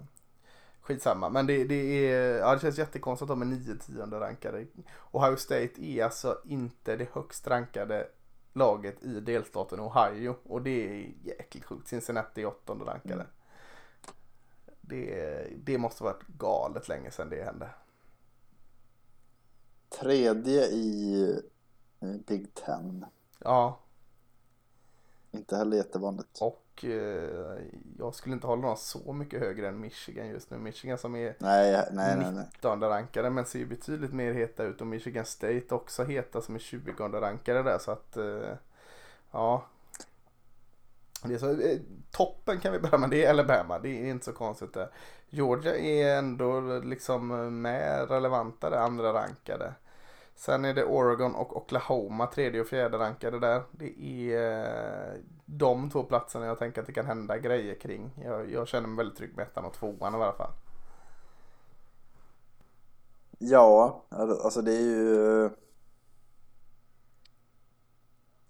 skitsamma. 0.88 1.30
Men 1.30 1.47
det, 1.47 1.63
det, 1.63 1.76
är, 1.76 2.38
ja, 2.38 2.54
det 2.54 2.60
känns 2.60 2.78
jättekonstigt 2.78 3.32
att 3.32 3.39
de 3.39 3.41
är 3.41 3.45
9 3.45 3.76
tionde 3.76 4.19
rankade. 4.19 4.65
Ohio 5.12 5.36
State 5.36 5.86
är 5.86 6.04
alltså 6.04 6.41
inte 6.45 6.95
det 6.95 7.08
högst 7.13 7.47
rankade 7.47 8.08
laget 8.54 9.04
i 9.04 9.19
delstaten 9.19 9.80
Ohio. 9.80 10.36
Och 10.43 10.62
det 10.62 10.88
är 10.88 11.13
jäkligt 11.23 11.65
sjukt. 11.65 11.88
Cincinnati 11.88 12.41
är 12.41 12.45
åttonde 12.45 12.86
rankade. 12.86 13.13
Mm. 13.13 13.28
Det, 14.82 15.47
det 15.63 15.78
måste 15.78 16.04
varit 16.04 16.28
galet 16.28 16.88
länge 16.88 17.12
sedan 17.12 17.30
det 17.30 17.43
hände. 17.43 17.69
Tredje 19.89 20.65
i 20.65 21.21
eh, 22.00 22.08
Big 22.28 22.54
Ten. 22.54 23.06
Ja, 23.39 23.80
Inte 25.38 25.58
heller 25.58 25.78
jättevanligt. 25.78 26.41
Och 26.41 26.86
eh, 26.86 27.60
jag 28.00 28.15
skulle 28.15 28.36
inte 28.36 28.47
hålla 28.47 28.67
dem 28.67 28.78
så 28.78 29.13
mycket 29.13 29.39
högre 29.39 29.67
än 29.67 29.80
Michigan 29.80 30.28
just 30.28 30.52
nu. 30.52 30.58
Michigan 30.58 30.97
som 30.97 31.15
är 31.15 31.36
Nej, 31.39 31.86
nej, 31.91 32.15
nej. 32.17 32.32
nej. 32.32 32.45
19 32.56 32.82
rankade 32.82 33.30
men 33.30 33.45
ser 33.45 33.60
ju 33.60 33.65
betydligt 33.65 34.13
mer 34.13 34.34
heta 34.34 34.63
ut. 34.63 34.82
Och 34.82 34.88
Michigan 34.88 35.26
State 35.26 35.65
också 35.69 36.04
heta 36.04 36.41
som 36.41 36.56
är 36.56 36.60
20 36.60 36.91
rankade 36.97 37.63
där. 37.63 37.78
Så 37.78 37.91
att 37.91 38.17
eh, 38.17 38.54
ja. 39.32 39.65
Det 41.23 41.34
är 41.34 41.38
så, 41.38 41.50
eh, 41.50 41.80
toppen 42.12 42.60
kan 42.60 42.73
vi 42.73 42.80
börja 42.80 42.97
med. 42.97 43.10
Det 43.10 43.26
är 43.26 43.30
Alabama. 43.30 43.80
Det 43.80 43.89
är 43.89 44.06
inte 44.06 44.26
så 44.26 44.34
konstigt 44.34 44.73
där. 44.73 44.89
Georgia 45.30 45.78
är 45.78 46.17
ändå 46.17 46.80
liksom 46.80 47.28
med 47.62 48.10
relevanta 48.10 48.69
där, 48.69 48.78
andra 48.78 49.13
rankade. 49.13 49.73
Sen 50.38 50.65
är 50.65 50.73
det 50.73 50.86
Oregon 50.86 51.36
och 51.36 51.58
Oklahoma, 51.58 52.28
tredje 52.28 52.62
och 52.62 52.67
fjärde 52.67 52.97
rankade 52.97 53.39
där. 53.39 53.63
Det 53.71 54.02
är 54.02 55.13
eh, 55.13 55.21
de 55.45 55.89
två 55.89 56.04
platserna 56.04 56.45
jag 56.45 56.60
tänker 56.60 56.82
att 56.82 56.88
det 56.88 56.93
kan 56.93 57.06
hända 57.06 57.38
grejer 57.38 57.76
kring. 57.76 58.12
Jag, 58.23 58.52
jag 58.52 58.67
känner 58.67 58.88
mig 58.88 58.97
väldigt 58.97 59.17
trygg 59.17 59.36
med 59.36 59.47
ettan 59.47 59.65
och 59.65 59.73
tvåan 59.73 60.13
i 60.13 60.15
alla 60.15 60.34
fall. 60.34 60.52
Ja, 63.38 64.04
alltså, 64.10 64.43
alltså 64.43 64.62
det 64.62 64.71
är 64.71 64.82
ju... 64.82 65.50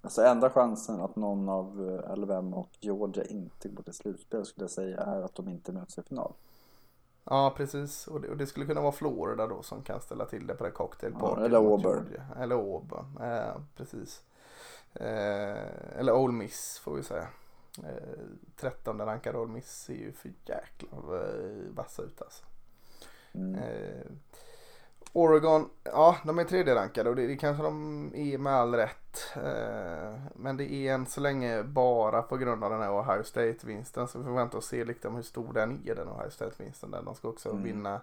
Alltså 0.02 0.22
enda 0.22 0.50
chansen 0.50 1.02
att 1.02 1.16
någon 1.16 1.50
av 1.50 1.78
LVM 1.78 2.12
Alabama 2.12 2.58
och 2.58 2.72
Georgia 2.80 3.24
inte 3.24 3.70
går 3.70 3.84
till 3.84 3.94
slutspel 3.94 4.46
skulle 4.46 4.64
jag 4.64 4.72
säga 4.72 5.02
är 5.02 5.22
att 5.22 5.36
de 5.36 5.50
inte 5.50 5.72
möts 5.72 5.98
i 5.98 6.04
final. 6.04 6.34
Ja, 7.30 7.54
precis. 7.58 8.08
Och 8.08 8.22
det, 8.22 8.30
och 8.30 8.38
det 8.38 8.48
skulle 8.48 8.66
kunna 8.66 8.82
vara 8.82 8.92
Florida 8.92 9.48
då 9.48 9.64
som 9.64 9.82
kan 9.82 10.02
ställa 10.02 10.26
till 10.26 10.48
det 10.48 10.54
på 10.56 10.64
det 10.64 10.72
cocktailparty. 10.72 11.42
Ja, 11.42 11.46
eller 11.46 11.58
Auburn. 11.58 12.22
Eller 12.40 12.56
Auburn, 12.56 13.18
eh, 13.22 13.62
precis. 13.76 14.24
Eh, 14.94 15.98
eller 16.00 16.14
Ole 16.14 16.34
Miss 16.34 16.80
får 16.84 16.96
vi 16.96 17.04
säga. 17.04 17.28
Eh, 17.84 18.18
13 18.56 19.02
rankade 19.02 19.38
Ole 19.38 19.52
Miss 19.52 19.72
ser 19.72 19.94
ju 19.94 20.12
för 20.12 20.32
jäkla 20.46 20.90
eh, 20.90 21.74
vassa 21.76 22.02
ut 22.02 22.22
alltså. 22.22 22.46
Mm. 23.34 23.56
Eh, 23.56 24.06
Oregon, 25.14 25.70
ja 25.84 26.18
de 26.24 26.40
är 26.40 26.44
tredje 26.44 26.76
rankade 26.76 27.10
och 27.10 27.16
det, 27.16 27.28
det 27.28 27.36
kanske 27.38 27.64
de 27.64 28.12
är 28.16 28.38
med 28.38 28.54
all 28.54 28.76
rätt. 28.76 29.28
Eh, 29.36 30.14
men 30.36 30.58
det 30.58 30.72
är 30.72 30.94
än 30.94 31.06
så 31.06 31.22
länge 31.22 31.64
bara 31.64 32.22
på 32.22 32.38
grund 32.38 32.64
av 32.64 32.72
den 32.72 32.82
här 32.82 33.00
Ohio 33.00 33.24
State-vinsten. 33.24 34.08
Så 34.08 34.20
vi 34.20 34.26
får 34.26 34.32
vänta 34.32 34.58
och 34.58 34.64
se 34.64 34.86
liksom 34.86 35.16
hur 35.16 35.22
stor 35.24 35.54
den 35.54 35.82
är 35.86 35.96
den 35.96 36.08
Ohio 36.10 36.30
State-vinsten. 36.30 36.92
De 37.06 37.16
ska 37.16 37.28
också 37.28 37.50
Mm. 37.50 37.64
vinna, 37.64 38.02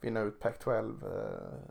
vinna 0.00 0.20
ut 0.20 0.40
Pac-12. 0.42 1.04
Eh, 1.04 1.70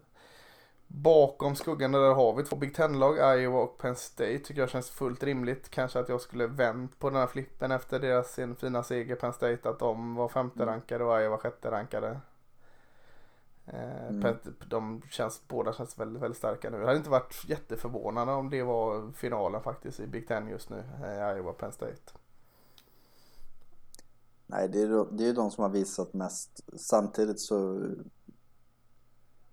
bakom 0.88 1.56
skuggan 1.56 1.92
där 1.92 2.14
har 2.14 2.34
vi 2.34 2.44
två 2.44 2.56
Big 2.56 2.76
Ten-lag, 2.76 3.40
Iowa 3.40 3.60
och 3.60 3.78
Penn 3.78 3.96
State. 3.96 4.40
Tycker 4.40 4.62
jag 4.62 4.70
känns 4.70 4.90
fullt 4.90 5.24
rimligt. 5.24 5.70
Kanske 5.70 6.00
att 6.00 6.10
jag 6.10 6.22
skulle 6.22 6.48
vänt 6.48 7.00
på 7.00 7.10
den 7.10 7.20
här 7.20 7.28
flippen 7.28 7.72
efter 7.72 8.00
deras 8.00 8.34
sin 8.34 8.56
fina 8.56 8.84
seger 8.84 9.16
Penn 9.16 9.34
State. 9.34 9.70
Att 9.70 9.80
de 9.80 10.16
var 10.16 10.28
femte 10.30 10.66
rankade 10.66 11.04
och 11.04 11.22
Iowa 11.22 11.38
sjätte 11.38 11.72
rankade. 11.72 12.20
Eh, 13.74 14.08
Mm. 14.08 14.22
Penn- 14.22 14.54
De 14.70 15.02
känns, 15.10 15.42
båda 15.48 15.74
känns 15.74 16.00
väldigt, 16.00 16.24
väldigt 16.24 16.38
starka 16.38 16.70
nu. 16.70 16.78
Jag 16.78 16.86
hade 16.86 16.98
inte 16.98 17.10
varit 17.10 17.44
jätteförvånad 17.48 18.30
om 18.30 18.50
det 18.50 18.64
var 18.64 19.12
finalen 19.12 19.62
faktiskt 19.64 20.00
i 20.00 20.08
Big 20.08 20.28
Ten 20.28 20.48
just 20.48 20.70
nu. 20.70 20.84
Eh, 21.04 21.38
Iowa 21.38 21.54
Penn 21.54 21.72
State. 21.72 21.96
Nej, 24.48 24.70
det 24.70 24.82
är, 24.82 24.88
ju- 24.88 25.06
det 25.12 25.28
är 25.28 25.34
de 25.34 25.52
som 25.52 25.62
har 25.62 25.70
visat 25.72 26.14
mest. 26.14 26.62
Samtidigt 26.80 27.40
så 27.40 27.82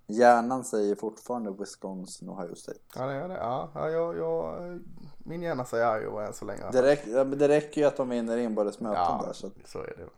hjärnan 0.06 0.64
säger 0.64 0.94
fortfarande 0.94 1.50
Wisconsin 1.50 2.28
och 2.28 2.38
Ohio 2.38 2.54
State. 2.54 2.78
Ja 2.94 3.06
det 3.06 3.14
gör 3.14 3.28
det. 3.28 3.34
Ja, 3.34 3.70
ja 3.74 3.90
jag, 3.90 4.16
jag, 4.16 4.78
min 5.18 5.42
hjärna 5.42 5.64
säger 5.64 6.02
Iowa 6.02 6.26
än 6.26 6.32
så 6.34 6.44
länge. 6.44 6.70
Det, 6.72 6.82
räck, 6.82 7.02
ja, 7.06 7.24
men 7.24 7.38
det 7.38 7.48
räcker 7.48 7.80
ju 7.80 7.86
att 7.86 7.96
de 7.96 8.08
vinner 8.08 8.36
inbördes 8.36 8.80
möten 8.80 9.02
Ja, 9.02 9.22
där. 9.26 9.32
Så 9.32 9.46
att, 9.46 9.52
så 9.64 9.78
är 9.78 9.94
det. 9.96 10.08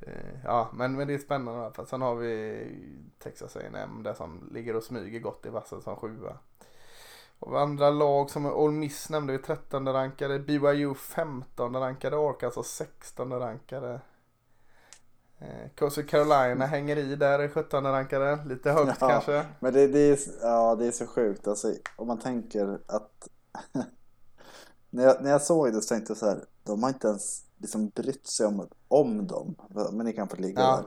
Eh, 0.00 0.12
Ja, 0.44 0.70
men, 0.72 0.96
men 0.96 1.08
det 1.08 1.14
är 1.14 1.18
spännande 1.18 1.60
i 1.60 1.64
alla 1.64 1.74
fall. 1.74 1.86
Sen 1.86 2.02
har 2.02 2.14
vi 2.14 2.66
Texas 3.18 3.56
A&M 3.56 4.02
där 4.02 4.14
som 4.14 4.48
ligger 4.52 4.76
och 4.76 4.82
smyger 4.82 5.20
gott 5.20 5.46
i 5.46 5.48
vassen 5.48 5.82
som 5.82 5.96
sjua. 5.96 6.38
Och 7.38 7.60
andra 7.60 7.90
lag 7.90 8.30
som 8.30 8.46
Ole 8.46 8.72
Miss 8.72 9.10
nämnde 9.10 9.32
vi 9.32 9.38
13 9.38 9.88
rankade, 9.92 10.38
BYU 10.38 10.94
15 10.94 11.76
rankade, 11.76 12.16
Arkansas 12.16 12.66
16 12.66 13.32
rankade. 13.32 14.00
Eh, 15.38 15.70
Coastal 15.78 16.04
Carolina 16.04 16.66
hänger 16.66 16.96
i 16.96 17.16
där, 17.16 17.48
17 17.48 17.84
rankade, 17.84 18.44
lite 18.44 18.70
högt 18.70 19.00
Ja. 19.00 19.08
kanske. 19.08 19.44
men 19.60 19.72
det, 19.72 19.86
det, 19.86 19.98
är, 20.00 20.18
ja, 20.42 20.74
det 20.74 20.86
är 20.86 20.92
så 20.92 21.06
sjukt. 21.06 21.48
Alltså, 21.48 21.72
om 21.96 22.06
man 22.06 22.18
tänker 22.18 22.78
att... 22.86 23.28
när, 24.96 25.04
jag, 25.04 25.22
när 25.22 25.30
jag 25.30 25.42
såg 25.42 25.72
det 25.72 25.82
så 25.82 25.88
tänkte 25.94 26.10
jag 26.10 26.18
så 26.18 26.26
här. 26.26 26.44
De 26.64 26.82
har 26.82 26.90
inte 26.90 27.08
ens 27.08 27.42
liksom 27.58 27.88
brytt 27.88 28.26
sig 28.26 28.46
om, 28.46 28.66
om 28.88 29.26
dem. 29.26 29.54
Men 29.92 30.06
ni 30.06 30.12
kan 30.12 30.28
få 30.28 30.36
ligga 30.36 30.60
Ja. 30.60 30.76
där. 30.76 30.84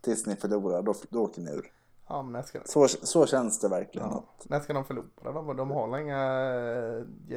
Tills 0.00 0.26
ni 0.26 0.36
förlorar, 0.36 0.82
då, 0.82 0.94
då 1.10 1.22
åker 1.22 1.42
ni 1.42 1.50
ur. 1.50 1.72
Ja, 2.08 2.22
men 2.22 2.42
ska, 2.44 2.58
Så, 2.64 2.88
så 2.88 3.26
känns 3.26 3.58
det 3.60 3.68
verkligen. 3.68 4.08
ja, 4.08 4.24
när 4.44 4.60
ska 4.60 4.72
de 4.72 4.84
förlora? 4.84 5.06
De, 5.22 5.56
de 5.56 5.70
har 5.70 5.98
inga 5.98 6.22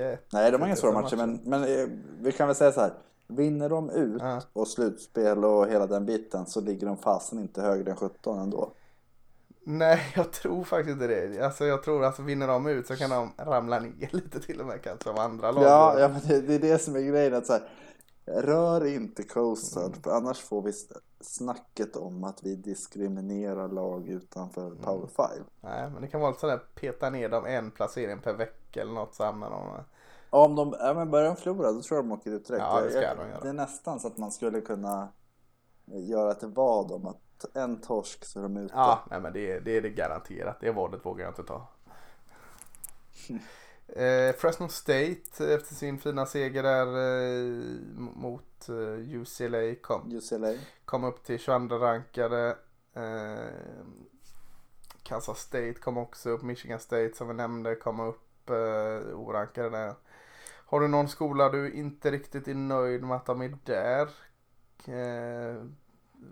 äh, 0.01 0.17
Nej, 0.33 0.51
de 0.51 0.61
har 0.61 0.67
inga 0.67 0.75
svåra 0.75 1.01
matcher, 1.01 1.15
men, 1.17 1.39
men 1.43 1.63
eh, 1.63 1.87
vi 2.19 2.31
kan 2.31 2.47
väl 2.47 2.55
säga 2.55 2.71
så 2.71 2.81
här. 2.81 2.93
Vinner 3.27 3.69
de 3.69 3.89
ut 3.89 4.21
Ja. 4.21 4.41
och 4.53 4.67
slutspel 4.67 5.45
och 5.45 5.67
hela 5.67 5.87
den 5.87 6.05
biten 6.05 6.45
så 6.45 6.61
ligger 6.61 6.87
de 6.87 6.97
fasen 6.97 7.39
inte 7.39 7.61
högre 7.61 7.91
än 7.91 7.97
17 7.97 8.39
ändå. 8.39 8.71
Nej, 9.63 9.99
jag 10.15 10.31
tror 10.31 10.63
faktiskt 10.63 10.93
inte 10.93 11.07
det. 11.07 11.45
Alltså 11.45 11.65
jag 11.65 11.83
tror 11.83 12.05
att 12.05 12.19
vinner 12.19 12.47
de 12.47 12.67
ut 12.67 12.87
så 12.87 12.95
kan 12.95 13.09
de 13.09 13.31
ramla 13.37 13.79
ner 13.79 14.09
lite 14.15 14.39
till 14.39 14.61
och 14.61 14.67
med 14.67 14.81
kanske 14.81 15.03
som 15.03 15.17
andra 15.17 15.51
lag. 15.51 15.63
Ja, 15.63 15.99
ja 15.99 16.07
men 16.07 16.21
det, 16.27 16.41
det 16.41 16.55
är 16.55 16.59
det 16.59 16.79
som 16.79 16.95
är 16.95 17.01
grejen. 17.01 17.33
Att 17.33 17.45
så 17.45 17.53
här, 17.53 17.69
rör 18.25 18.85
inte 18.85 19.23
Coastal, 19.23 19.83
Mm. 19.87 20.01
för 20.01 20.11
annars 20.11 20.39
får 20.41 20.61
vi 20.61 20.71
snacket 21.21 21.95
om 21.95 22.23
att 22.23 22.43
vi 22.43 22.55
diskriminerar 22.55 23.67
lag 23.67 24.07
utanför 24.07 24.65
Mm. 24.67 24.77
Power 24.77 25.07
5. 25.07 25.25
Nej, 25.61 25.89
men 25.89 26.01
det 26.01 26.07
kan 26.07 26.21
vara 26.21 26.29
lite 26.31 26.41
sådär 26.41 26.57
peta 26.75 27.09
ner 27.09 27.29
dem 27.29 27.45
en 27.45 27.71
placering 27.71 28.19
per 28.21 28.33
vecka 28.33 28.81
eller 28.81 28.93
något 28.93 29.15
så 29.15 29.23
hamnar 29.23 29.49
de. 29.49 29.83
Om 30.29 30.55
de 30.55 30.75
ja, 30.79 30.93
men 30.93 31.11
börjar 31.11 31.25
de 31.27 31.35
förlora, 31.35 31.71
då 31.71 31.81
tror 31.81 31.97
jag 31.97 32.05
de 32.05 32.11
åker 32.11 32.31
ut 32.31 32.47
direkt. 32.47 32.63
Ja, 32.69 32.81
det 32.81 32.89
ska 32.89 33.01
Jag- 33.01 33.17
de 33.17 33.29
göra. 33.29 33.39
det 33.41 33.49
är 33.49 33.53
nästan 33.53 33.99
så 33.99 34.07
att 34.07 34.17
man 34.17 34.31
skulle 34.31 34.61
kunna 34.61 35.07
göra 35.85 36.31
ett 36.31 36.43
vad 36.43 36.91
om 36.91 37.07
att 37.07 37.17
en 37.53 37.81
torsk 37.81 38.25
så 38.25 38.39
är 38.39 38.43
de 38.43 38.57
ute. 38.57 38.73
Ja, 38.75 39.03
nej 39.09 39.21
men 39.21 39.33
det, 39.33 39.59
det 39.59 39.77
är 39.77 39.81
det 39.81 39.89
garanterat. 39.89 40.57
Det 40.59 40.71
vadet 40.71 41.05
vågar 41.05 41.25
jag 41.25 41.31
inte 41.31 41.43
ta. 41.43 41.67
Eh, 43.95 44.35
Fresno 44.35 44.67
State 44.69 45.53
efter 45.53 45.75
sin 45.75 45.99
fina 45.99 46.25
seger 46.25 46.63
där 46.63 46.87
eh, 46.87 47.63
mot 47.97 48.69
eh, 48.69 49.15
UCLA 49.15 49.75
kom, 49.81 50.11
UCLA. 50.11 50.53
kom 50.85 51.03
upp 51.03 51.23
till 51.23 51.39
22 51.39 51.77
rankade. 51.77 52.57
Eh, 52.93 53.85
Kansas 55.03 55.39
State 55.39 55.73
kom 55.73 55.97
också 55.97 56.29
upp. 56.29 56.41
Michigan 56.41 56.79
State 56.79 57.11
som 57.15 57.27
vi 57.27 57.33
nämnde 57.33 57.75
kom 57.75 57.99
upp 57.99 58.49
eh, 58.49 59.19
orankade 59.19 59.69
där. 59.69 59.93
Har 60.65 60.79
du 60.79 60.87
någon 60.87 61.07
skola 61.07 61.49
du 61.49 61.71
inte 61.71 62.11
riktigt 62.11 62.47
är 62.47 62.55
nöjd 62.55 63.03
med 63.03 63.17
att 63.17 63.25
de 63.25 63.41
är 63.41 63.57
där? 63.63 64.09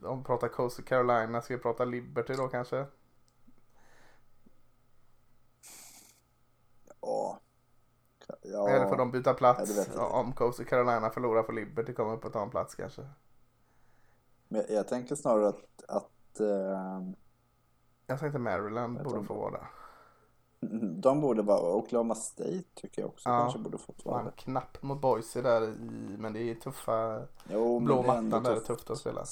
Om 0.03 0.17
vi 0.17 0.23
pratar 0.23 0.47
Coastal 0.47 0.85
Carolina, 0.85 1.41
ska 1.41 1.55
vi 1.55 1.61
prata 1.63 1.85
Liberty 1.85 2.33
då 2.33 2.47
kanske? 2.47 2.85
Ja. 7.01 7.39
ja. 8.41 8.69
Eller 8.69 8.89
får 8.89 8.95
de 8.97 9.11
byta 9.11 9.29
Ja, 9.29 9.33
det 9.33 9.37
plats? 9.37 9.77
inte. 9.87 9.99
om 9.99 10.33
Coastal 10.33 10.65
Carolina 10.65 11.09
förlorar 11.09 11.43
får 11.43 11.53
Liberty 11.53 11.93
komma 11.93 12.13
upp 12.13 12.25
och 12.25 12.33
ta 12.33 12.41
en 12.43 12.49
plats 12.49 12.75
kanske. 12.75 13.07
Men 14.47 14.63
jag 14.69 14.87
tänker 14.87 15.15
snarare 15.15 15.47
att, 15.47 15.83
att 15.87 16.39
eh, 16.39 17.01
Jag 18.05 18.19
tänkte 18.19 18.39
Maryland 18.39 18.97
Jag 18.97 19.05
borde 19.05 19.23
få 19.23 19.33
vara 19.33 19.51
där. 19.51 19.67
de 21.01 21.21
borde 21.21 21.41
vara, 21.41 21.73
Oklahoma 21.75 22.15
State 22.15 22.63
tycker 22.73 23.01
jag 23.01 23.09
också 23.09 23.29
Ja. 23.29 23.39
kanske 23.39 23.59
borde 23.59 23.77
fått 23.77 24.05
vara 24.05 24.15
Man 24.15 24.25
där. 24.25 24.31
knapp 24.31 24.81
mot 24.83 25.01
Boise 25.01 25.41
där 25.41 25.61
i, 25.69 26.15
men 26.17 26.33
det 26.33 26.39
är 26.39 26.55
tuffa, 26.55 27.21
Jo, 27.51 27.79
blå 27.79 28.01
det 28.01 28.07
mattan 28.07 28.43
där 28.43 28.55
är 28.55 28.59
tufft 28.59 28.89
att 28.89 28.97
spela. 28.97 29.25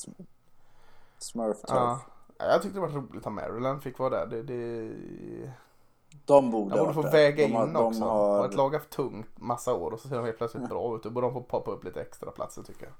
Sm- 1.19 1.21
Smurf 1.23 1.57
turf. 1.61 1.69
Ja. 1.69 1.99
Ja, 2.37 2.45
Jag 2.45 2.61
tyckte 2.61 2.77
det 2.77 2.81
var 2.81 2.89
roligt 2.89 3.27
att 3.27 3.33
Maryland 3.33 3.81
fick 3.83 3.99
vara 3.99 4.09
där. 4.09 4.25
Det, 4.27 4.43
det, 4.43 4.93
De 6.25 6.51
borde 6.51 6.75
de 6.75 6.79
borde 6.79 6.93
få 6.93 7.01
där. 7.01 7.11
väga 7.11 7.47
de 7.47 7.53
har, 7.53 7.67
in 7.67 7.73
de 7.73 7.85
också. 7.85 8.03
Har, 8.03 8.37
Har 8.37 8.45
ett 8.47 8.55
lag 8.55 8.73
haft 8.73 8.89
tungt 8.89 9.27
massa 9.39 9.73
år 9.73 9.91
och 9.91 9.99
så 9.99 10.07
ser 10.07 10.15
de 10.15 10.25
helt 10.25 10.37
plötsligt 10.37 10.69
bra 10.69 10.95
ut. 10.95 11.03
Då 11.03 11.09
borde 11.09 11.27
de 11.27 11.33
få 11.33 11.41
poppa 11.41 11.71
upp 11.71 11.83
lite 11.83 12.01
extra 12.01 12.31
platser 12.31 12.63
tycker 12.63 12.83
jag. 12.85 12.93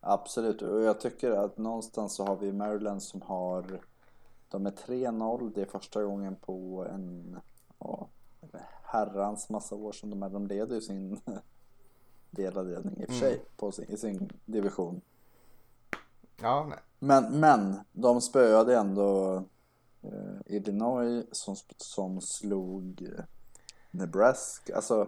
Absolut, 0.00 0.62
och 0.62 0.80
jag 0.80 1.00
tycker 1.00 1.30
att 1.30 1.58
någonstans 1.58 2.14
så 2.14 2.24
har 2.26 2.36
vi 2.36 2.52
Maryland 2.52 3.02
som 3.02 3.22
har 3.22 3.80
De 4.48 4.66
är 4.66 4.70
3-0, 4.70 5.52
det 5.54 5.60
är 5.62 5.66
första 5.66 6.04
gången 6.04 6.36
på 6.36 6.86
en 6.90 7.36
ja, 7.78 8.08
herrans 8.82 9.48
massa 9.50 9.74
år 9.74 9.92
som 9.92 10.10
de 10.10 10.22
är. 10.22 10.28
De 10.30 10.46
leder 10.46 10.74
ju 10.74 10.80
sin 10.80 11.20
delade 12.30 12.70
ledning 12.70 13.00
i 13.00 13.04
och 13.04 13.08
för 13.08 13.14
sig 13.14 13.42
på 13.56 13.72
sin, 13.72 13.84
i 13.90 13.96
sin 13.96 14.32
division. 14.44 15.00
Ja, 16.42 16.66
nej. 16.68 16.78
Men, 16.98 17.40
men 17.40 17.80
de 17.92 18.20
spöade 18.20 18.76
ändå 18.76 19.36
eh, 20.02 20.54
Illinois 20.56 21.24
som, 21.32 21.56
som 21.76 22.20
slog 22.20 23.02
eh, 23.02 23.24
Nebraska. 23.90 24.76
Alltså 24.76 25.06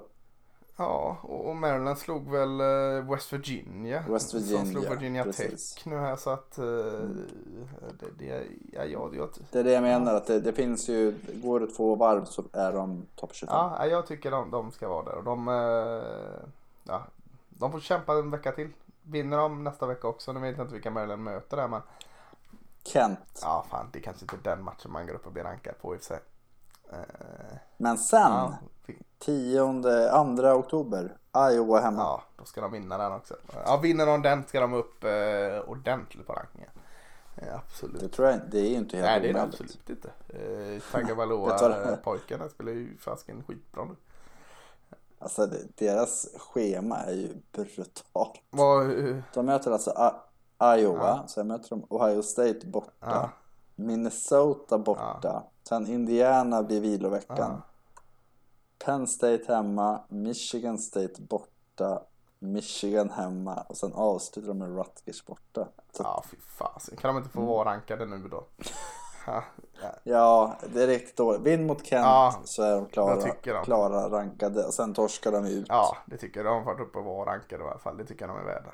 Ja, 0.81 1.17
och 1.23 1.57
Maryland 1.57 1.99
slog 1.99 2.31
väl 2.31 2.61
eh, 2.61 3.11
West 3.11 3.33
Virginia. 3.33 4.05
West 4.09 4.31
Som 4.31 4.41
Virginia, 4.41 4.73
slog 4.73 4.89
Virginia 4.89 5.25
precis. 5.25 5.75
Tech 5.75 5.87
nu 5.87 5.97
här 5.97 6.17
så 6.17 6.31
att... 6.31 6.59
eh, 6.59 6.65
det, 6.65 8.19
det, 8.19 8.47
ja, 8.73 8.85
ja, 8.85 9.11
jag, 9.13 9.29
det 9.51 9.59
är 9.59 9.65
det 9.65 9.73
jag 9.73 9.83
menar 9.83 10.15
att 10.15 10.27
det, 10.27 10.41
det 10.41 10.53
finns 10.53 10.89
ju, 10.89 11.15
går 11.35 11.61
det 11.61 11.67
två 11.67 11.95
varv 11.95 12.25
så 12.25 12.45
är 12.53 12.73
de 12.73 13.07
topp 13.17 13.31
25. 13.35 13.55
ja, 13.57 13.87
jag 13.87 14.07
tycker 14.07 14.31
de, 14.31 14.51
de 14.51 14.73
ska 14.73 14.89
vara 14.89 15.05
där. 15.05 15.15
Och 15.15 15.25
de, 15.25 15.47
ja, 16.85 17.03
de 17.49 17.73
får 17.73 17.81
kämpa 17.81 18.13
en 18.13 18.31
vecka 18.31 18.53
till. 18.53 18.69
Vinner 19.11 19.37
de 19.37 19.65
nästa 19.65 19.87
vecka 19.87 20.09
också. 20.09 20.33
Nu 20.33 20.41
vet 20.41 20.57
jag 20.57 20.65
inte 20.65 20.75
vilka 20.75 20.91
Maryland 20.91 21.23
möter 21.23 21.57
där 21.57 21.69
men... 21.69 21.81
Kent. 22.85 23.41
Ja, 23.43 23.67
fan 23.71 23.89
det 23.93 23.99
är 23.99 24.03
kanske 24.03 24.23
inte 24.25 24.37
den 24.51 24.63
matchen 24.65 24.93
man 24.93 25.07
går 25.07 25.15
upp 25.15 25.27
och 25.27 25.33
blir 25.33 25.43
rankad 25.45 25.75
på 25.81 25.95
i 25.95 25.99
och 25.99 26.01
för 26.01 26.07
sig. 26.07 26.21
Eh, 26.93 27.57
Men 27.77 27.99
sen, 27.99 28.21
ja, 28.33 28.55
10, 29.19 29.83
2 30.37 30.53
oktober, 30.59 31.17
Iowa 31.53 31.81
hemma. 31.81 32.01
ja, 32.01 32.23
då 32.37 32.45
ska 32.45 32.61
de 32.61 32.73
vinna 32.73 32.99
den 32.99 33.13
också. 33.13 33.37
Ja, 33.67 33.77
vinner 33.77 34.07
de 34.07 34.23
den 34.23 34.45
ska 34.47 34.61
de 34.61 34.73
upp 34.75 35.05
eh, 35.05 35.61
ordentligt 35.71 36.27
på 36.27 36.33
rankingen. 36.33 36.71
Eh, 37.37 37.55
absolut. 37.55 38.01
Det 38.01 38.09
tror 38.09 38.29
jag 38.29 38.41
det 38.51 38.59
är 38.59 38.71
ju 38.71 38.77
inte 38.77 38.97
helt 38.97 39.07
Nej 39.09 39.21
det 39.21 39.29
är 39.29 39.33
det 39.33 39.39
omöjligt. 39.41 39.61
absolut 39.61 39.91
inte. 39.91 40.09
Eh, 40.29 40.39
det- 40.39 40.81
Tagovailoa-pojkarna 40.93 42.49
spelar 42.49 42.73
ju 42.73 42.97
fasken 42.99 43.43
skitbra 43.49 43.85
nu. 43.85 43.97
Alltså 45.19 45.47
det, 45.47 45.77
deras 45.77 46.27
schema 46.39 46.97
är 46.97 47.13
ju 47.13 47.35
brutalt. 47.53 48.41
Eh, 48.53 49.17
De 49.35 49.47
möter 49.47 49.71
alltså 49.71 49.91
A- 49.97 50.77
Iowa, 50.77 51.07
Ja. 51.23 51.25
sen 51.29 51.47
möter 51.47 51.69
de 51.71 51.87
Ohio 51.89 52.23
State 52.23 52.67
borta. 52.67 52.93
Ja. 53.01 53.31
Minnesota 53.75 54.79
borta. 54.79 55.43
Sen 55.69 55.87
Indiana 55.87 56.63
blir 56.63 56.81
viloveckan. 56.81 57.37
Ja. 57.39 57.61
Penn 58.85 59.07
State 59.07 59.45
hemma, 59.49 60.01
Michigan 60.09 60.79
State 60.79 61.23
borta, 61.23 62.03
Michigan 62.39 63.11
hemma 63.11 63.55
och 63.69 63.77
sen 63.77 63.93
avslutar 63.93 64.49
de 64.49 64.59
med 64.59 64.77
Rutgers 64.77 65.25
borta. 65.27 65.69
Så, 65.93 66.03
ja 66.03 66.25
fy 66.31 66.37
fasen. 66.59 66.97
Kan 66.97 67.15
de 67.15 67.17
inte 67.25 67.39
Mm. 67.39 67.47
få 67.47 67.55
vara 67.55 67.71
rankade 67.71 68.07
nu 68.07 68.29
då? 68.29 68.45
Ja, 70.03 70.57
det 70.75 70.83
är 70.83 70.87
riktigt 70.87 71.17
dåligt. 71.17 71.41
Vinn 71.43 71.67
mot 71.67 71.87
Kent 71.87 72.05
Ja, 72.05 72.41
så 72.45 72.63
är 72.63 72.75
de 72.77 72.87
klara, 72.87 73.35
de. 73.43 73.65
klara 73.65 74.11
rankade 74.11 74.65
och 74.65 74.75
sen 74.75 74.95
torskar 74.95 75.33
de 75.33 75.45
ut. 75.47 75.67
ja 75.69 75.97
det 76.07 76.17
tycker 76.17 76.41
jag. 76.45 76.47
De 76.47 76.65
har 76.65 76.75
varit 76.75 76.81
uppe 76.81 76.99
och 76.99 77.05
vara 77.05 77.31
rankade 77.33 77.65
i 77.65 77.67
alla 77.67 77.79
fall. 77.79 77.97
Det 77.97 78.05
tycker 78.05 78.27
jag 78.27 78.37
de 78.37 78.41
är 78.41 78.45
värda. 78.45 78.73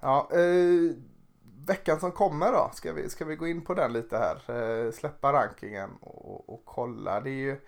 Ja, 0.00 0.28
eh, 0.32 0.96
veckan 1.66 2.00
som 2.00 2.12
kommer 2.12 2.52
då. 2.52 2.70
Ska 2.74 2.92
vi, 2.92 3.10
ska 3.10 3.24
vi 3.24 3.36
gå 3.36 3.46
in 3.46 3.64
på 3.64 3.74
den 3.74 3.92
lite 3.92 4.18
här. 4.18 4.56
Eh, 4.86 4.92
släppa 4.92 5.32
rankingen 5.32 5.90
och, 6.00 6.48
och 6.54 6.62
kolla. 6.64 7.20
Det 7.20 7.30
är 7.30 7.32
ju 7.32 7.60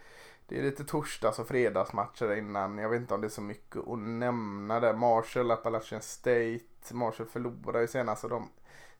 det 0.48 0.58
är 0.58 0.62
lite 0.62 0.84
torsdags 0.84 1.38
och 1.38 1.48
fredagsmatcher 1.48 2.36
innan. 2.36 2.78
Jag 2.78 2.88
vet 2.88 3.00
inte 3.00 3.14
om 3.14 3.20
det 3.20 3.26
är 3.26 3.28
så 3.28 3.40
mycket 3.40 3.88
att 3.88 3.98
nämna 3.98 4.80
där. 4.80 4.92
Marshall, 4.94 5.50
Appalachian 5.50 6.02
State. 6.02 6.60
Marshall 6.92 7.26
förlorade 7.26 7.80
ju 7.80 7.88
senast. 7.88 8.22
Så 8.22 8.28
de 8.28 8.48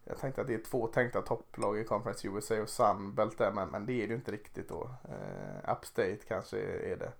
jag 0.04 0.18
tänkte 0.18 0.40
att 0.40 0.46
det 0.46 0.54
är 0.54 0.58
två 0.58 0.86
tänkta 0.86 1.22
topplag 1.22 1.78
i 1.78 1.84
Conference 1.84 2.28
USA 2.28 2.60
och 2.62 2.68
Sunbelt 2.68 3.38
där 3.38 3.52
men, 3.52 3.68
men 3.68 3.86
det 3.86 3.92
är 3.92 4.06
det 4.06 4.08
ju 4.08 4.14
inte 4.14 4.32
riktigt 4.32 4.68
då. 4.68 4.90
Eh, 5.04 5.72
Upstate 5.72 6.18
kanske 6.28 6.58
är 6.60 6.96
det. 6.96 7.12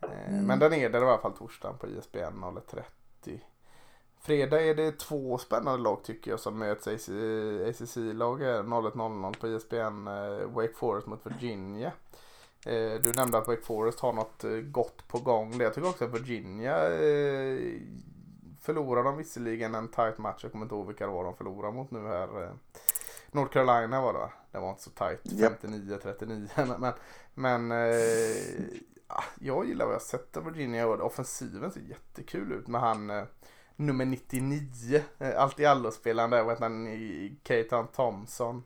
Eh, 0.00 0.28
mm. 0.28 0.46
Men 0.46 0.58
den 0.58 0.72
är 0.72 0.90
där 0.90 1.02
i 1.02 1.04
alla 1.04 1.18
fall 1.18 1.36
torsdagen 1.36 1.78
på 1.78 1.86
ISBN 1.86 2.44
01.30. 2.44 3.40
Fredag 4.20 4.62
är 4.62 4.74
det 4.74 4.98
två 4.98 5.38
spännande 5.38 5.82
lag 5.82 6.04
tycker 6.04 6.30
jag 6.30 6.40
som 6.40 6.58
möts. 6.58 6.86
ACC-lag 6.86 8.42
01.00 8.42 9.40
på 9.40 9.48
ISBN. 9.48 10.08
Eh, 10.08 10.54
Wake 10.54 10.74
Forest 10.74 11.06
mot 11.06 11.26
Virginia. 11.26 11.92
Eh, 12.66 13.00
du 13.02 13.12
nämnde 13.16 13.38
att 13.38 13.48
Wake 13.48 13.62
Forest 13.62 14.00
har 14.00 14.12
något 14.12 14.44
eh, 14.44 14.50
gott 14.50 15.08
på 15.08 15.18
gång. 15.18 15.60
Jag 15.60 15.74
tycker 15.74 15.88
också 15.88 16.04
att 16.04 16.14
Virginia 16.14 16.92
eh, 16.94 17.58
förlorar 18.66 19.04
de 19.04 19.16
visserligen 19.16 19.74
en 19.74 19.88
tight 19.88 20.18
match. 20.18 20.40
Jag 20.42 20.52
kommer 20.52 20.64
inte 20.64 20.74
ihåg 20.74 20.86
vilka 20.86 21.06
det 21.06 21.12
var 21.12 21.24
de 21.24 21.36
förlorade 21.36 21.74
mot 21.74 21.90
nu 21.90 22.06
här. 22.06 22.52
North 23.30 23.52
Carolina 23.52 24.00
var 24.00 24.12
det 24.12 24.18
va? 24.18 24.30
Det 24.52 24.58
var 24.58 24.70
inte 24.70 24.82
så 24.82 24.90
tight. 24.90 25.20
59-39. 25.24 26.76
Men, 26.78 26.92
men 27.34 27.72
eh, 27.72 28.64
jag 29.40 29.66
gillar 29.66 29.86
vad 29.86 29.94
jag 29.94 30.02
sett 30.02 30.36
av 30.36 30.44
Virginia 30.44 30.86
offensiven 30.86 31.72
ser 31.72 31.80
jättekul 31.80 32.52
ut 32.52 32.68
med 32.68 32.80
han 32.80 33.10
eh, 33.10 33.24
nummer 33.76 34.04
99. 34.04 35.02
Eh, 35.18 35.42
allt 35.42 35.60
i 35.60 35.66
allo-spelaren 35.66 36.30
där. 36.30 36.42
Vad 36.42 36.52
heter 36.52 36.62
han? 36.62 37.36
Caton 37.42 37.86
Thompson. 37.86 38.62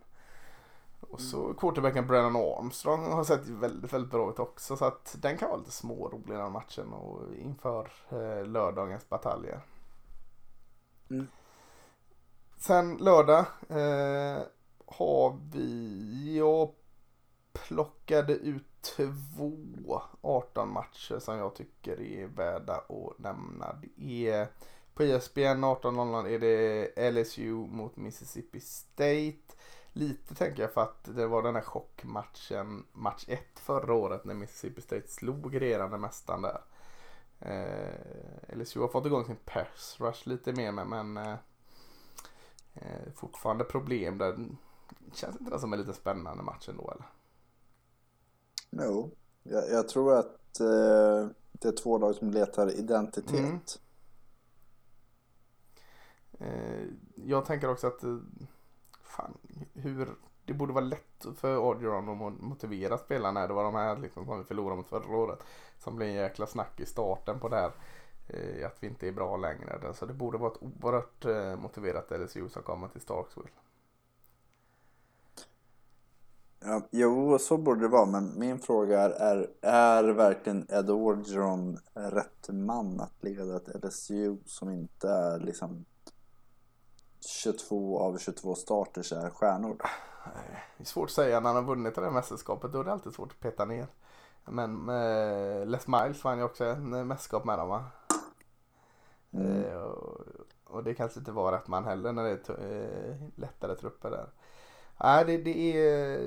Och 1.00 1.20
så 1.20 1.54
quarterbacken 1.54 2.06
Brennan 2.06 2.36
Armstrong 2.36 3.12
har 3.12 3.24
sett 3.24 3.48
väldigt, 3.48 3.92
väldigt 3.92 4.10
bra 4.10 4.30
ut 4.30 4.38
också. 4.38 4.76
Så 4.76 4.84
att 4.84 5.16
den 5.18 5.38
kan 5.38 5.48
vara 5.48 5.58
lite 5.58 5.70
smårolig 5.70 6.38
den 6.38 6.52
matchen 6.52 6.92
och 6.92 7.34
inför 7.34 7.92
eh, 8.10 8.46
lördagens 8.46 9.08
bataljer. 9.08 9.60
Mm. 11.10 11.26
Sen 12.56 12.96
lördag 12.96 13.44
eh, 13.68 14.42
har 14.86 15.38
vi, 15.52 16.36
jag 16.38 16.74
plockade 17.52 18.32
ut 18.32 18.66
två 18.80 20.02
18 20.20 20.72
matcher 20.72 21.18
som 21.18 21.36
jag 21.36 21.54
tycker 21.54 22.00
är 22.00 22.26
värda 22.26 22.74
att 22.74 23.18
nämna. 23.18 23.76
Det 23.82 24.28
är 24.28 24.48
på 24.94 25.04
ISBN 25.04 25.64
18.00 25.64 26.28
är 26.28 26.38
det 26.38 27.10
LSU 27.10 27.52
mot 27.52 27.96
Mississippi 27.96 28.60
State. 28.60 29.56
Lite 29.92 30.34
tänker 30.34 30.62
jag 30.62 30.72
för 30.72 30.80
att 30.80 31.04
det 31.04 31.26
var 31.26 31.42
den 31.42 31.54
här 31.54 31.62
chockmatchen, 31.62 32.86
match 32.92 33.24
1 33.28 33.40
förra 33.54 33.94
året 33.94 34.24
när 34.24 34.34
Mississippi 34.34 34.80
State 34.80 35.08
slog 35.08 35.60
regerande 35.60 35.98
mästaren 35.98 36.42
där. 36.42 36.60
Eh, 37.40 38.56
LSU 38.56 38.80
har 38.80 38.88
fått 38.88 39.06
igång 39.06 39.24
sin 39.24 39.36
pass 39.44 39.96
rush 40.00 40.28
lite 40.28 40.52
mer 40.52 40.72
med, 40.72 40.86
men 40.86 41.16
eh, 41.16 41.36
eh, 42.74 43.12
fortfarande 43.14 43.64
problem 43.64 44.18
där. 44.18 44.48
Känns 45.12 45.40
inte 45.40 45.50
det 45.50 45.60
som 45.60 45.72
en 45.72 45.78
lite 45.78 45.94
spännande 45.94 46.42
match 46.42 46.68
ändå 46.68 46.90
eller? 46.90 47.06
Jo, 48.70 49.10
jag, 49.42 49.70
jag 49.70 49.88
tror 49.88 50.18
att 50.18 50.60
eh, 50.60 51.28
det 51.52 51.68
är 51.68 51.82
två 51.82 51.98
lag 51.98 52.14
som 52.14 52.30
letar 52.30 52.78
identitet. 52.78 53.34
Mm. 53.38 53.60
Eh, 56.38 56.86
jag 57.14 57.44
tänker 57.44 57.70
också 57.70 57.86
att 57.86 58.02
eh, 58.02 58.18
fan, 59.02 59.38
hur, 59.72 60.08
det 60.44 60.54
borde 60.54 60.72
vara 60.72 60.84
lätt 60.84 61.09
för 61.36 61.58
Orgeron 61.58 62.08
att 62.08 62.40
motivera 62.40 62.98
spelarna. 62.98 63.46
Det 63.46 63.54
var 63.54 63.64
de 63.64 63.74
här 63.74 63.96
liksom, 63.96 64.26
som 64.26 64.38
vi 64.38 64.44
förlorade 64.44 64.76
mot 64.76 64.88
förra 64.88 65.16
året. 65.16 65.38
Som 65.78 65.96
blev 65.96 66.08
en 66.08 66.14
jäkla 66.14 66.46
snack 66.46 66.80
i 66.80 66.86
starten 66.86 67.40
på 67.40 67.48
det 67.48 67.56
här. 67.56 67.72
Eh, 68.28 68.66
att 68.66 68.76
vi 68.80 68.86
inte 68.86 69.08
är 69.08 69.12
bra 69.12 69.36
längre. 69.36 69.94
Så 69.94 70.06
det 70.06 70.14
borde 70.14 70.38
vara 70.38 70.52
ett 70.52 70.62
oerhört 70.62 71.24
eh, 71.24 71.56
motiverat 71.56 72.10
LSU 72.10 72.48
som 72.48 72.62
kommer 72.62 72.88
till 72.88 73.00
Starksville. 73.00 73.48
Ja, 76.64 76.82
jo, 76.90 77.38
så 77.38 77.56
borde 77.58 77.80
det 77.80 77.88
vara. 77.88 78.06
Men 78.06 78.38
min 78.38 78.58
fråga 78.58 79.00
är, 79.00 79.10
är, 79.10 79.50
är 79.62 80.04
verkligen 80.04 80.66
Ed 80.70 80.90
Orgeron 80.90 81.78
rätt 81.94 82.48
man 82.48 83.00
att 83.00 83.22
leda 83.24 83.56
ett 83.56 83.84
LSU 83.84 84.36
som 84.46 84.70
inte 84.70 85.08
är 85.08 85.38
liksom 85.38 85.84
22 87.20 87.98
av 87.98 88.18
22 88.18 88.54
starters 88.54 89.12
är 89.12 89.30
stjärnor? 89.30 89.76
Det 90.80 90.84
är 90.84 90.86
svårt 90.86 91.08
att 91.08 91.14
säga. 91.14 91.40
När 91.40 91.46
han 91.46 91.56
har 91.56 91.62
vunnit 91.62 91.94
det 91.94 92.00
här 92.00 92.10
mästerskapet 92.10 92.72
då 92.72 92.80
är 92.80 92.84
det 92.84 92.92
alltid 92.92 93.14
svårt 93.14 93.32
att 93.32 93.40
peta 93.40 93.64
ner. 93.64 93.86
Men 94.44 94.84
med 94.84 95.68
Les 95.68 95.86
Miles 95.86 96.24
vann 96.24 96.38
ju 96.38 96.44
också 96.44 96.64
en 96.64 97.06
mästerskap 97.06 97.44
med 97.44 97.58
dem 97.58 97.68
va? 97.68 97.84
Mm. 99.30 99.64
Eh, 99.64 99.76
och, 99.76 100.20
och, 100.64 100.84
det 100.84 100.94
kanske 100.94 101.18
inte 101.18 101.32
var 101.32 101.52
rätt 101.52 101.68
man 101.68 101.84
heller 101.84 102.12
när 102.12 102.24
det 102.24 102.48
är 102.48 103.10
eh, 103.10 103.16
lättare 103.34 103.76
trupper 103.76 104.10
där. 104.10 104.28
Nej, 105.00 105.24
det, 105.24 105.36
det 105.38 105.76
är... 105.76 106.18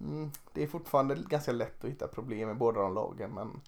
Mm, 0.00 0.30
det 0.52 0.62
är 0.62 0.66
fortfarande 0.66 1.14
ganska 1.14 1.52
lätt 1.52 1.84
att 1.84 1.90
hitta 1.90 2.08
problem 2.08 2.50
i 2.50 2.54
båda 2.54 2.80
de 2.80 2.94
lagen 2.94 3.30
men 3.30 3.60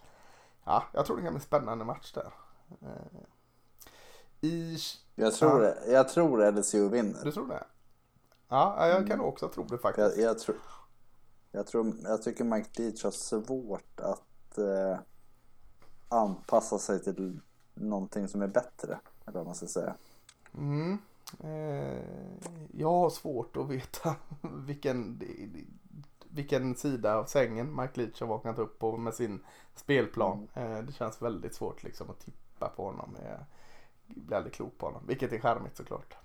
ja, 0.63 0.83
jag 0.91 1.05
tror 1.05 1.17
det 1.17 1.23
kan 1.23 1.33
bli 1.33 1.37
en 1.37 1.45
spännande 1.45 1.85
match 1.85 2.13
där. 2.13 2.33
Eh, 2.81 3.21
I, 4.41 4.77
jag 5.15 5.33
tror 5.33 5.59
det. 5.59 5.77
Jag 5.87 6.09
tror 6.09 6.51
LSU 6.51 6.89
vinner. 6.89 7.23
Du 7.23 7.31
tror 7.31 7.47
det? 7.47 7.63
Ja, 8.47 8.87
jag 8.87 9.07
kan 9.07 9.19
mm. 9.19 9.25
också 9.25 9.47
tro 9.47 9.63
det 9.63 9.77
faktiskt. 9.77 10.17
Jag, 10.17 10.29
jag, 10.29 10.39
tror, 10.39 10.57
jag, 11.51 11.67
tror, 11.67 11.93
jag 12.03 12.21
tycker 12.21 12.43
Mike 12.43 12.81
Leach 12.81 13.03
har 13.03 13.11
svårt 13.11 13.99
att 13.99 14.57
eh, 14.57 14.99
anpassa 16.09 16.79
sig 16.79 17.03
till 17.03 17.39
någonting 17.73 18.27
som 18.27 18.41
är 18.41 18.47
bättre. 18.47 18.99
Eller 19.25 19.37
vad 19.39 19.45
man 19.45 19.55
ska 19.55 19.67
säga. 19.67 19.95
Mm. 20.57 20.97
Eh, 21.39 22.03
jag 22.73 22.91
har 22.91 23.09
svårt 23.09 23.57
att 23.57 23.69
veta 23.69 24.15
vilken, 24.41 25.21
vilken 26.29 26.75
sida 26.75 27.15
av 27.15 27.25
sängen 27.25 27.75
Mike 27.75 28.01
Leach 28.01 28.21
har 28.21 28.27
vaknat 28.27 28.59
upp 28.59 28.79
på 28.79 28.97
med 28.97 29.13
sin 29.13 29.43
spelplan. 29.75 30.47
Mm. 30.53 30.71
Eh, 30.71 30.83
det 30.83 30.93
känns 30.93 31.21
väldigt 31.21 31.55
svårt 31.55 31.83
liksom 31.83 32.09
att 32.09 32.19
tippa 32.19 32.69
på 32.75 32.85
honom. 32.85 33.17
Jag 33.23 33.39
blir 34.25 34.37
aldrig 34.37 34.53
klok 34.53 34.77
på 34.77 34.85
honom. 34.85 35.03
Vilket 35.07 35.33
är 35.33 35.39
charmigt 35.39 35.77
såklart. 35.77 36.17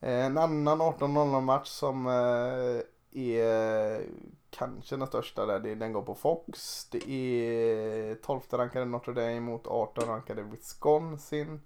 Eh, 0.00 0.24
en 0.26 0.38
annan 0.38 0.80
18.00 0.80 1.40
match 1.40 1.68
som 1.68 2.06
eh, 2.06 2.82
är 3.22 4.06
kanske 4.50 4.96
den 4.96 5.06
största 5.06 5.46
där. 5.46 5.74
Den 5.74 5.92
går 5.92 6.02
på 6.02 6.14
Fox. 6.14 6.84
Det 6.90 7.10
är 7.10 8.14
12 8.14 8.40
rankade 8.50 8.84
Notre 8.84 9.12
Dame 9.12 9.40
mot 9.40 9.66
18 9.66 10.08
rankade 10.08 10.42
Wisconsin. 10.42 11.60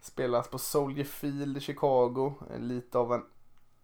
Spelas 0.00 0.48
på 0.48 0.58
Soldier 0.58 1.04
Field 1.04 1.56
i 1.56 1.60
Chicago. 1.60 2.34
Eh, 2.50 2.58
lite 2.58 2.98
av 2.98 3.12
en 3.12 3.24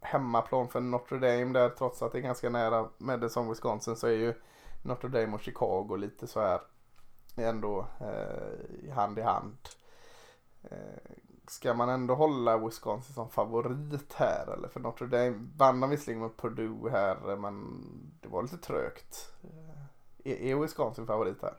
hemmaplan 0.01 0.69
för 0.69 0.81
Notre 0.81 1.19
Dame 1.19 1.53
där 1.59 1.69
trots 1.69 2.03
att 2.03 2.13
det 2.13 2.19
är 2.19 2.23
ganska 2.23 2.51
nära 2.51 2.89
Madison, 2.99 3.49
Wisconsin 3.49 3.97
så 3.97 4.07
är 4.07 4.13
ju 4.13 4.35
Notre 4.83 5.09
Dame 5.09 5.35
och 5.35 5.41
Chicago 5.41 5.97
lite 5.97 6.27
så 6.27 6.41
här 6.41 6.61
ändå 7.37 7.87
eh, 8.01 8.95
hand 8.95 9.19
i 9.19 9.23
hand. 9.23 9.57
Eh, 10.63 11.13
ska 11.51 11.75
man 11.75 11.89
ändå 11.89 12.15
hålla 12.15 12.59
Wisconsin 12.59 13.15
som 13.15 13.31
favorit 13.31 14.13
här 14.13 14.47
eller? 14.53 14.69
För 14.69 14.81
Notre 14.81 15.07
Dame 15.07 15.51
vann 15.57 15.81
de 15.81 15.91
visserligen 15.91 16.23
mot 16.23 16.37
Purdue 16.37 16.91
här 16.91 17.37
men 17.37 17.83
det 18.21 18.29
var 18.29 18.43
lite 18.43 18.57
trögt. 18.57 19.31
Eh, 19.43 20.33
är, 20.33 20.37
är 20.37 20.57
Wisconsin 20.57 21.07
favorit 21.07 21.43
här? 21.43 21.55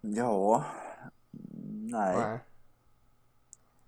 Ja, 0.00 0.64
nej. 1.70 2.16
nej. 2.16 2.40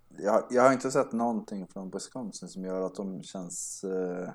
Jag, 0.09 0.45
jag 0.51 0.63
har 0.63 0.73
inte 0.73 0.91
sett 0.91 1.13
någonting 1.13 1.67
från 1.67 1.91
Wisconsin 1.91 2.49
som 2.49 2.65
gör 2.65 2.87
att 2.87 2.95
de 2.95 3.23
känns 3.23 3.85
eh, 3.85 4.31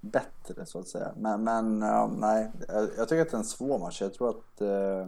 bättre 0.00 0.66
så 0.66 0.78
att 0.78 0.88
säga. 0.88 1.12
Men, 1.16 1.44
men 1.44 1.80
ja, 1.80 2.10
nej, 2.18 2.52
jag, 2.68 2.88
jag, 2.96 3.08
tycker 3.08 3.22
att 3.22 3.30
det 3.30 3.36
är 3.36 3.38
en 3.38 3.44
svår 3.44 3.78
match. 3.78 4.02
Jag 4.02 4.14
tror 4.14 4.30
att 4.30 4.60
eh, 4.60 5.06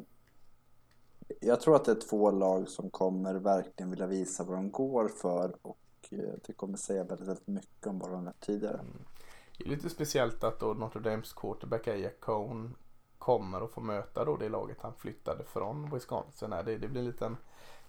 jag 1.40 1.60
tror 1.60 1.76
att 1.76 1.84
det 1.84 1.92
är 1.92 2.00
två 2.08 2.30
lag 2.30 2.68
som 2.68 2.90
kommer 2.90 3.34
verkligen 3.34 3.90
vilja 3.90 4.06
visa 4.06 4.44
vad 4.44 4.56
de 4.56 4.70
går 4.70 5.08
för 5.08 5.56
och 5.62 5.78
eh, 6.10 6.34
det 6.46 6.52
kommer 6.52 6.76
säga 6.76 7.04
väldigt, 7.04 7.28
väldigt 7.28 7.46
mycket 7.46 7.86
om 7.86 7.98
vad 7.98 8.10
de 8.10 8.24
varit 8.24 8.40
tidigare. 8.40 8.78
Mm. 8.78 9.04
Det 9.58 9.64
är 9.64 9.68
lite 9.68 9.90
speciellt 9.90 10.44
att 10.44 10.60
då 10.60 10.74
Notre 10.74 11.00
Dames 11.00 11.32
quarterback 11.32 11.88
Aya 11.88 12.10
Cone 12.20 12.70
kommer 13.18 13.60
att 13.60 13.70
få 13.70 13.80
möta 13.80 14.24
då 14.24 14.36
det 14.36 14.48
laget 14.48 14.76
han 14.80 14.94
flyttade 14.94 15.44
från 15.44 15.90
Wisconsin. 15.94 16.50
Det, 16.50 16.78
det 16.78 16.88
blir 16.88 17.00
en 17.00 17.06
liten, 17.06 17.36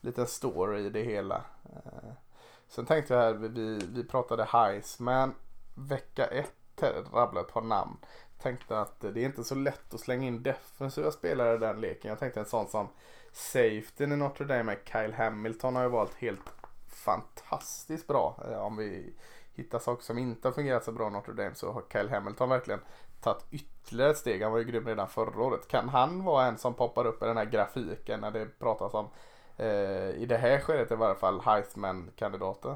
liten 0.01 0.27
story 0.27 0.85
i 0.85 0.89
det 0.89 1.03
hela. 1.03 1.35
Eh, 1.63 2.11
sen 2.67 2.85
tänkte 2.85 3.13
jag 3.13 3.21
här, 3.21 3.33
vi, 3.33 3.79
vi 3.93 4.03
pratade 4.03 4.43
Heisman 4.43 5.33
vecka 5.75 6.25
ett, 6.25 6.83
rabblade 7.13 7.47
ett 7.47 7.53
par 7.53 7.61
namn. 7.61 7.97
Tänkte 8.41 8.79
att 8.79 8.99
det 8.99 9.21
är 9.21 9.25
inte 9.25 9.43
så 9.43 9.55
lätt 9.55 9.93
att 9.93 9.99
slänga 9.99 10.27
in 10.27 10.43
defensiva 10.43 11.11
spelare 11.11 11.55
i 11.55 11.57
den 11.57 11.81
leken. 11.81 12.09
Jag 12.09 12.19
tänkte 12.19 12.39
en 12.39 12.45
sån 12.45 12.67
som 12.67 12.87
Safetyn 13.37 14.11
i 14.11 14.15
Notre 14.15 14.45
Dame, 14.45 14.77
Kyle 14.85 15.13
Hamilton 15.13 15.75
har 15.75 15.83
ju 15.83 15.89
varit 15.89 16.15
helt 16.15 16.53
fantastiskt 16.87 18.07
bra. 18.07 18.35
Eh, 18.51 18.65
om 18.65 18.77
vi 18.77 19.13
hittar 19.53 19.79
saker 19.79 20.03
som 20.03 20.17
inte 20.17 20.47
har 20.47 20.53
fungerat 20.53 20.83
så 20.83 20.91
bra 20.91 21.07
i 21.07 21.11
Notre 21.11 21.33
Dame 21.33 21.55
så 21.55 21.71
har 21.71 21.83
Kyle 21.91 22.09
Hamilton 22.09 22.49
verkligen 22.49 22.79
tagit 23.21 23.45
ytterligare 23.51 24.11
ett 24.11 24.17
steg. 24.17 24.41
Han 24.41 24.51
var 24.51 24.59
ju 24.59 24.65
grym 24.65 24.87
redan 24.87 25.07
förra 25.07 25.43
året. 25.43 25.67
Kan 25.67 25.89
han 25.89 26.23
vara 26.23 26.45
en 26.45 26.57
som 26.57 26.73
poppar 26.73 27.05
upp 27.05 27.23
i 27.23 27.25
den 27.25 27.37
här 27.37 27.45
grafiken 27.45 28.19
när 28.19 28.31
det 28.31 28.59
pratas 28.59 28.93
om 28.93 29.09
eh, 29.57 30.09
i 30.09 30.25
det 30.29 30.37
här 30.37 30.59
skedet 30.59 30.91
i 30.91 30.95
varje 30.95 31.15
fall 31.15 31.41
Heisman-kandidater. 31.41 32.75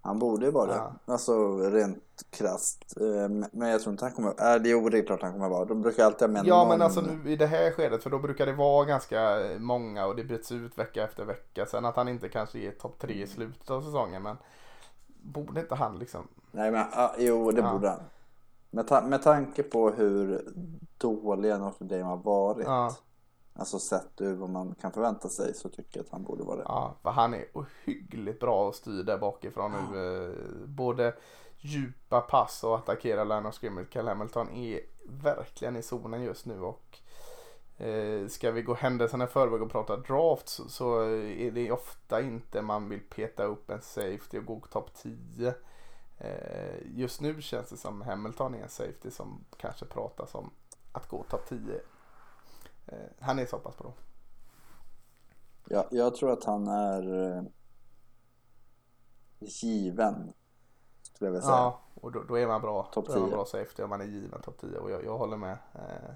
Han 0.00 0.18
borde 0.18 0.46
ju 0.46 0.52
vara 0.52 0.66
det. 0.66 0.74
Ja. 0.76 0.92
Alltså 1.12 1.58
rent 1.58 2.24
krasst. 2.30 2.94
Eh, 3.00 3.28
Men 3.52 3.68
jag 3.68 3.80
tror 3.82 3.92
inte 3.92 4.04
han 4.04 4.12
kommer... 4.14 4.28
Äh, 4.28 4.62
det 4.62 4.70
är 4.70 4.90
det 4.90 4.98
är 4.98 5.06
klart 5.06 5.22
han 5.22 5.32
kommer 5.32 5.48
vara. 5.48 5.64
De 5.64 5.82
brukar 5.82 6.04
alltid 6.04 6.20
ha 6.28 6.32
med 6.32 6.46
Ja 6.46 6.58
någon... 6.58 6.68
men 6.68 6.82
alltså 6.82 7.00
nu 7.00 7.30
i 7.32 7.36
det 7.36 7.46
här 7.46 7.70
skedet 7.70 8.02
för 8.02 8.10
då 8.10 8.18
brukar 8.18 8.46
det 8.46 8.52
vara 8.52 8.84
ganska 8.84 9.40
många 9.58 10.06
och 10.06 10.16
det 10.16 10.24
byts 10.24 10.52
ut 10.52 10.78
vecka 10.78 11.04
efter 11.04 11.24
vecka. 11.24 11.66
Sen 11.66 11.84
att 11.84 11.96
han 11.96 12.08
inte 12.08 12.28
kanske 12.28 12.58
är 12.58 12.70
topp 12.70 12.98
tre 12.98 13.22
i 13.22 13.26
slutet 13.26 13.70
av 13.70 13.80
säsongen 13.82 14.22
men 14.22 14.36
borde 15.22 15.60
inte 15.60 15.74
han 15.74 15.98
liksom 15.98 16.28
Nej 16.50 16.70
men 16.70 16.86
ah, 16.92 17.10
jo, 17.18 17.50
det 17.50 17.60
Ja. 17.60 17.72
borde 17.72 17.88
han. 17.88 18.00
Med, 18.70 18.88
ta- 18.88 19.02
med 19.02 19.22
tanke 19.22 19.62
på 19.62 19.90
hur 19.90 20.48
dåliga 20.98 21.58
Notre 21.58 21.84
Dame 21.86 22.02
har 22.02 22.16
varit. 22.16 22.66
Ja. 22.66 22.96
Alltså 23.58 23.78
sett 23.78 24.20
ur 24.20 24.34
vad 24.34 24.50
man 24.50 24.74
kan 24.80 24.92
förvänta 24.92 25.28
sig 25.28 25.54
så 25.54 25.68
tycker 25.68 25.98
jag 25.98 26.04
att 26.04 26.12
han 26.12 26.22
borde 26.22 26.44
vara 26.44 26.56
det. 26.56 26.62
Ja, 26.62 26.94
för 27.02 27.10
han 27.10 27.34
är 27.34 27.44
ohyggligt 27.52 28.40
bra 28.40 28.68
att 28.68 28.74
styra 28.74 29.02
där 29.02 29.18
bakifrån 29.18 29.72
nu. 29.92 30.26
Eh, 30.26 30.66
Både 30.66 31.14
djupa 31.58 32.20
pass 32.20 32.64
och 32.64 32.76
attackera 32.76 33.24
line 33.24 33.46
of 33.46 33.54
scrimmage. 33.54 33.90
Cal 33.90 34.08
Hamilton 34.08 34.50
är 34.50 34.80
verkligen 35.06 35.76
i 35.76 35.82
zonen 35.82 36.22
just 36.22 36.46
nu 36.46 36.60
och 36.60 36.98
eh, 37.76 38.26
ska 38.28 38.50
vi 38.50 38.62
gå 38.62 38.74
händelserna 38.74 39.24
i 39.24 39.26
förväg 39.26 39.62
och 39.62 39.70
prata 39.70 39.96
draft 39.96 40.48
så, 40.48 40.68
så 40.68 41.00
är 41.02 41.50
det 41.50 41.70
ofta 41.70 42.20
inte 42.20 42.62
man 42.62 42.88
vill 42.88 43.00
peta 43.00 43.44
upp 43.44 43.70
en 43.70 43.82
safety 43.82 44.38
och 44.38 44.46
gå 44.46 44.60
topp 44.60 44.90
10. 44.94 45.54
Eh, 46.18 46.76
just 46.94 47.20
nu 47.20 47.42
känns 47.42 47.68
det 47.68 47.76
som 47.76 48.02
Hamilton 48.02 48.54
är 48.54 48.62
en 48.62 48.68
safety 48.68 49.10
som 49.10 49.44
kanske 49.56 49.84
pratas 49.84 50.34
om 50.34 50.50
att 50.92 51.08
gå 51.08 51.22
topp 51.22 51.48
10. 51.48 51.80
Eh, 52.88 52.98
han 53.20 53.38
är 53.38 53.46
så 53.46 53.58
pass 53.58 53.78
bra. 53.78 53.92
Jag, 55.68 55.84
jag 55.90 56.14
tror 56.14 56.32
att 56.32 56.44
han 56.44 56.68
är 56.68 57.36
eh, 57.36 57.42
given. 59.40 60.32
Skulle 61.02 61.26
jag 61.28 61.32
vilja 61.32 61.46
säga. 61.46 61.56
Ja, 61.56 61.80
och 61.94 62.12
då, 62.12 62.22
då 62.22 62.38
är 62.38 62.46
man 62.46 62.60
bra. 62.60 62.82
Topp 62.82 63.06
Då 63.06 63.12
är 63.12 63.18
man 63.18 63.28
10. 63.28 63.36
bra 63.36 63.44
safety 63.44 63.82
om 63.82 63.90
man 63.90 64.00
är 64.00 64.04
given 64.04 64.42
topp 64.42 64.58
10 64.60 64.78
och 64.78 64.90
jag, 64.90 65.04
jag 65.04 65.18
håller 65.18 65.36
med. 65.36 65.58
Eh, 65.74 66.10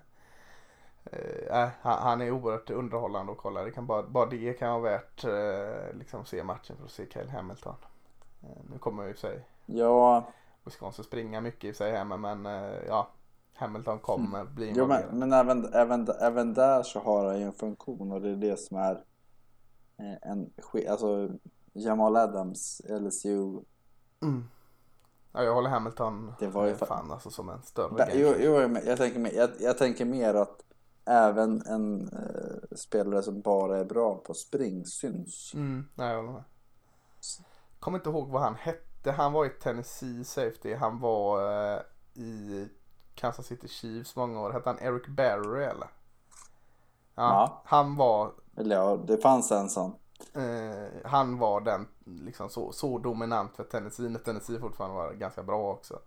eh, 1.62 1.68
han, 1.80 2.02
han 2.02 2.20
är 2.20 2.30
oerhört 2.30 2.70
underhållande 2.70 3.32
att 3.32 3.38
kolla. 3.38 3.62
Det 3.62 3.70
kan 3.70 3.86
bara, 3.86 4.02
bara 4.02 4.26
det 4.26 4.52
kan 4.52 4.70
vara 4.70 4.92
värt 4.92 5.24
eh, 5.24 5.98
liksom 5.98 6.24
se 6.24 6.44
matchen 6.44 6.76
för 6.76 6.84
att 6.84 6.90
se 6.90 7.06
Kyle 7.10 7.30
Hamilton. 7.30 7.76
Eh, 8.42 8.62
nu 8.70 8.78
kommer 8.78 9.04
ju 9.04 9.16
sig 9.16 9.44
Ja, 9.66 10.24
Wisconsin 10.64 11.04
springa 11.04 11.40
mycket 11.40 11.70
i 11.70 11.74
sig 11.74 11.92
hemma 11.92 12.16
men 12.16 12.44
ja 12.86 13.08
Hamilton 13.62 13.98
kommer 13.98 14.44
bli 14.44 14.72
jo, 14.76 14.86
men, 14.86 15.00
involverad. 15.00 15.14
men 15.14 15.32
även, 15.32 15.74
även, 15.74 16.08
även 16.20 16.54
där 16.54 16.82
så 16.82 17.00
har 17.00 17.26
han 17.26 17.38
ju 17.38 17.44
en 17.46 17.52
funktion 17.52 18.12
och 18.12 18.20
det 18.20 18.28
är 18.30 18.36
det 18.36 18.56
som 18.60 18.76
är 18.76 19.04
eh, 19.98 20.30
en 20.30 20.50
Alltså 20.90 21.28
Jamal 21.72 22.16
Adams, 22.16 22.82
LSU. 22.88 23.60
Mm. 24.22 24.44
Ja, 25.32 25.42
jag 25.42 25.54
håller 25.54 25.70
Hamilton 25.70 26.32
Det 26.38 26.46
var 26.46 26.64
ju 26.64 26.70
eh, 26.70 26.76
fa- 26.76 26.86
fan 26.86 27.10
alltså 27.12 27.30
som 27.30 27.48
en 27.48 27.62
större 27.62 27.88
Ba-. 27.88 28.06
Jo, 28.14 28.34
jo, 28.38 28.78
jag, 28.86 28.98
tänker 28.98 29.18
mer, 29.20 29.32
jag, 29.32 29.50
jag 29.60 29.78
tänker 29.78 30.04
mer 30.04 30.34
att 30.34 30.62
även 31.04 31.62
en 31.66 32.08
eh, 32.08 32.76
spelare 32.76 33.22
som 33.22 33.40
bara 33.40 33.78
är 33.78 33.84
bra 33.84 34.14
på 34.14 34.34
spring 34.34 34.86
syns. 34.86 35.52
Mm, 35.54 35.88
nej, 35.94 36.10
jag 36.10 36.16
håller 36.16 36.32
med. 36.32 36.44
Kommer 37.80 37.98
inte 37.98 38.10
ihåg 38.10 38.28
vad 38.28 38.42
han 38.42 38.54
hette. 38.54 39.10
Han 39.10 39.32
var 39.32 39.46
i 39.46 39.48
Tennessee 39.48 40.24
Safety. 40.24 40.74
Han 40.74 41.00
var 41.00 41.40
eh, 41.74 41.80
i 42.14 42.68
Kansas 43.22 43.46
City 43.46 43.68
Chiefs 43.68 44.16
många 44.16 44.40
år. 44.40 44.50
Hette 44.52 44.68
han 44.68 44.78
Eric 44.78 45.06
Berry 45.06 45.64
eller? 45.64 45.88
Ja, 47.14 47.22
Ja. 47.22 47.62
Han 47.64 47.96
var 47.96 48.32
Eller 48.56 48.76
ja, 48.76 48.96
det 48.96 49.18
fanns 49.18 49.52
en 49.52 49.68
sån. 49.68 49.94
eh, 50.34 50.88
han 51.04 51.38
var 51.38 51.60
den 51.60 51.88
liksom 52.04 52.48
så, 52.48 52.72
så 52.72 52.98
dominant 52.98 53.56
för 53.56 53.64
Tennessee 53.64 54.08
när 54.08 54.18
Tennessee 54.18 54.58
fortfarande 54.60 54.96
var 54.96 55.12
ganska 55.12 55.42
bra 55.42 55.70
också. 55.70 55.98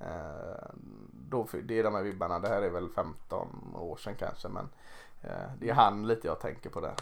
Eh, 0.00 0.66
då, 1.12 1.46
det 1.64 1.78
är 1.78 1.84
de 1.84 1.94
här 1.94 2.02
vibbarna. 2.02 2.38
Det 2.38 2.48
här 2.48 2.62
är 2.62 2.70
väl 2.70 2.88
15 2.88 3.74
år 3.76 3.96
sedan 3.96 4.14
kanske 4.18 4.48
men 4.48 4.68
eh, 5.22 5.50
det 5.60 5.70
är 5.70 5.74
han 5.74 6.06
lite 6.06 6.26
jag 6.26 6.40
tänker 6.40 6.70
på 6.70 6.80
där. 6.80 6.94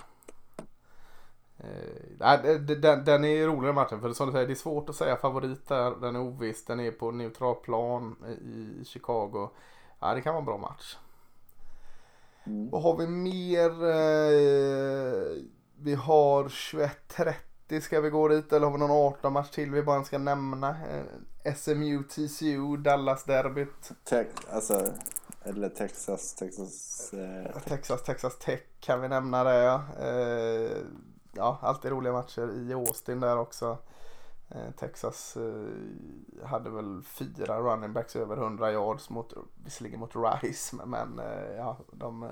Eh, 1.63 2.55
den, 2.61 3.05
den 3.05 3.25
är 3.25 3.47
rolig 3.47 3.69
den 3.69 3.75
matchen 3.75 4.01
för 4.01 4.13
som 4.13 4.27
du 4.27 4.33
säger 4.33 4.47
det 4.47 4.53
är 4.53 4.55
svårt 4.55 4.89
att 4.89 4.97
säga 4.97 5.17
favorit 5.17 5.69
där. 5.69 5.91
Den 6.01 6.17
är 6.17 6.21
oviss. 6.21 6.65
Den 6.65 6.81
är 6.81 6.91
på 6.91 7.11
neutral 7.11 7.55
plan 7.55 8.17
i 8.81 8.85
Chicago. 8.85 9.49
Ja, 10.01 10.15
det 10.15 10.21
kan 10.21 10.33
vara 10.35 10.41
en 10.41 10.47
bra 10.47 10.59
match. 10.59 10.97
Mm. 12.45 12.71
Vad 12.71 12.83
har 12.83 12.97
vi 12.97 13.07
mer? 13.07 13.71
Eh, 13.85 15.43
vi 15.79 15.95
har 15.95 16.45
21.30 16.45 17.81
ska 17.81 18.01
vi 18.01 18.11
gå 18.11 18.29
dit 18.29 18.53
eller 18.53 18.67
har 18.67 18.73
vi 18.73 18.79
någon 18.79 18.91
18 18.91 19.33
match 19.33 19.51
till 19.51 19.71
vi 19.71 19.83
bara 19.83 20.05
ska 20.05 20.19
nämna? 20.19 20.69
Eh, 21.45 21.55
SMU, 21.55 22.03
TCU, 22.03 22.77
Dallas-derbyt. 22.77 23.93
Te- 24.05 24.27
alltså, 24.51 24.87
eller 25.45 25.69
Texas, 25.69 26.35
Texas. 26.35 27.11
Eh, 27.15 27.59
Texas, 27.61 28.03
Texas 28.03 28.39
Tech 28.39 28.61
kan 28.81 29.01
vi 29.01 29.09
nämna 29.09 29.45
det. 29.45 29.55
ja. 29.55 29.83
Eh, 30.01 30.77
ja, 31.33 31.59
alltid 31.63 31.91
roliga 31.91 32.13
matcher 32.13 32.51
i 32.51 32.73
Austin 32.73 33.21
där 33.21 33.39
också. 33.39 33.79
Eh, 34.49 34.71
Texas 34.77 35.37
eh, 35.37 36.47
hade 36.47 36.71
väl 36.71 37.03
fyra 37.03 37.61
running 37.61 37.93
backs 37.93 38.17
över 38.17 38.37
100 38.37 38.73
yards 38.73 39.11
mot, 39.11 39.33
visserligen 39.65 40.01
mot 40.01 40.13
Rice, 40.15 40.77
men, 40.85 41.19
eh, 41.19 41.57
ja, 41.57 41.77
de 41.93 42.31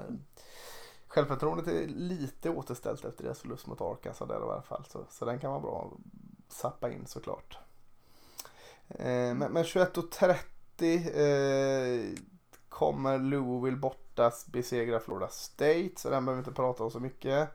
Självförtroendet 1.08 1.66
är 1.66 1.86
lite 1.86 2.50
återställt 2.50 3.04
efter 3.04 3.24
deras 3.24 3.40
förlust 3.40 3.66
mot 3.66 3.80
Arkansas 3.80 4.28
där 4.28 4.40
i 4.40 4.42
alla 4.42 4.62
fall. 4.62 4.84
Så, 4.88 5.04
så 5.10 5.24
den 5.24 5.38
kan 5.38 5.50
vara 5.50 5.60
bra 5.60 5.92
att 5.92 6.52
sappa 6.52 6.90
in 6.90 7.06
såklart. 7.06 7.58
Men, 8.88 9.38
men 9.38 9.64
21.30 9.64 10.40
eh, 10.80 12.14
kommer 12.68 13.18
Louisville 13.18 13.76
bortas 13.76 14.46
besegra 14.46 15.00
Florida 15.00 15.28
State. 15.28 15.90
Så 15.96 16.10
den 16.10 16.24
behöver 16.24 16.42
vi 16.42 16.48
inte 16.48 16.56
prata 16.56 16.84
om 16.84 16.90
så 16.90 17.00
mycket. 17.00 17.48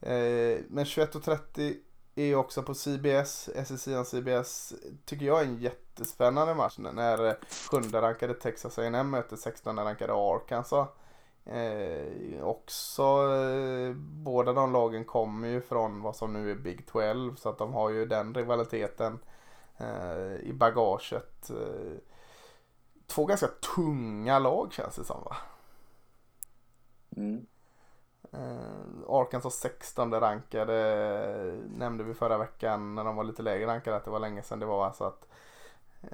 Eh, 0.00 0.60
men 0.68 0.84
21.30 0.84 1.76
är 2.14 2.34
också 2.34 2.62
på 2.62 2.74
CBS. 2.74 3.48
SSC 3.54 3.88
och 3.88 4.06
CBS 4.06 4.74
tycker 5.04 5.26
jag 5.26 5.40
är 5.40 5.44
en 5.44 5.58
jättespännande 5.58 6.54
match. 6.54 6.78
När 6.78 7.26
eh, 7.26 7.34
sjunde 7.70 8.02
rankade 8.02 8.34
Texas 8.34 8.78
A&M 8.78 9.10
möter 9.10 9.36
16 9.36 9.78
rankade 9.78 10.12
Arkansas. 10.12 10.88
Eh, 11.44 12.42
också 12.42 13.02
eh, 13.02 13.94
båda 13.96 14.52
de 14.52 14.72
lagen 14.72 15.04
kommer 15.04 15.48
ju 15.48 15.60
från 15.60 16.02
vad 16.02 16.16
som 16.16 16.32
nu 16.32 16.50
är 16.50 16.54
Big 16.54 16.86
12 16.86 17.36
så 17.36 17.48
att 17.48 17.58
de 17.58 17.72
har 17.72 17.90
ju 17.90 18.06
den 18.06 18.34
rivaliteten 18.34 19.18
eh, 19.76 20.34
i 20.34 20.52
bagaget. 20.52 21.50
Eh, 21.50 21.98
två 23.06 23.26
ganska 23.26 23.48
tunga 23.76 24.38
lag 24.38 24.72
känns 24.72 24.96
det 24.96 25.04
som 25.04 25.24
va? 25.24 25.36
mm. 27.16 27.46
Eh, 28.32 29.08
Arkansas 29.08 29.54
16 29.54 30.14
rankade 30.20 30.74
eh, 31.46 31.70
nämnde 31.78 32.04
vi 32.04 32.14
förra 32.14 32.38
veckan 32.38 32.94
när 32.94 33.04
de 33.04 33.16
var 33.16 33.24
lite 33.24 33.42
lägre 33.42 33.66
rankade 33.66 33.96
att 33.96 34.04
det 34.04 34.10
var 34.10 34.18
länge 34.20 34.42
sedan 34.42 34.58
det 34.60 34.66
var 34.66 34.86
alltså 34.86 35.04
att 35.04 35.26
eh, 36.02 36.08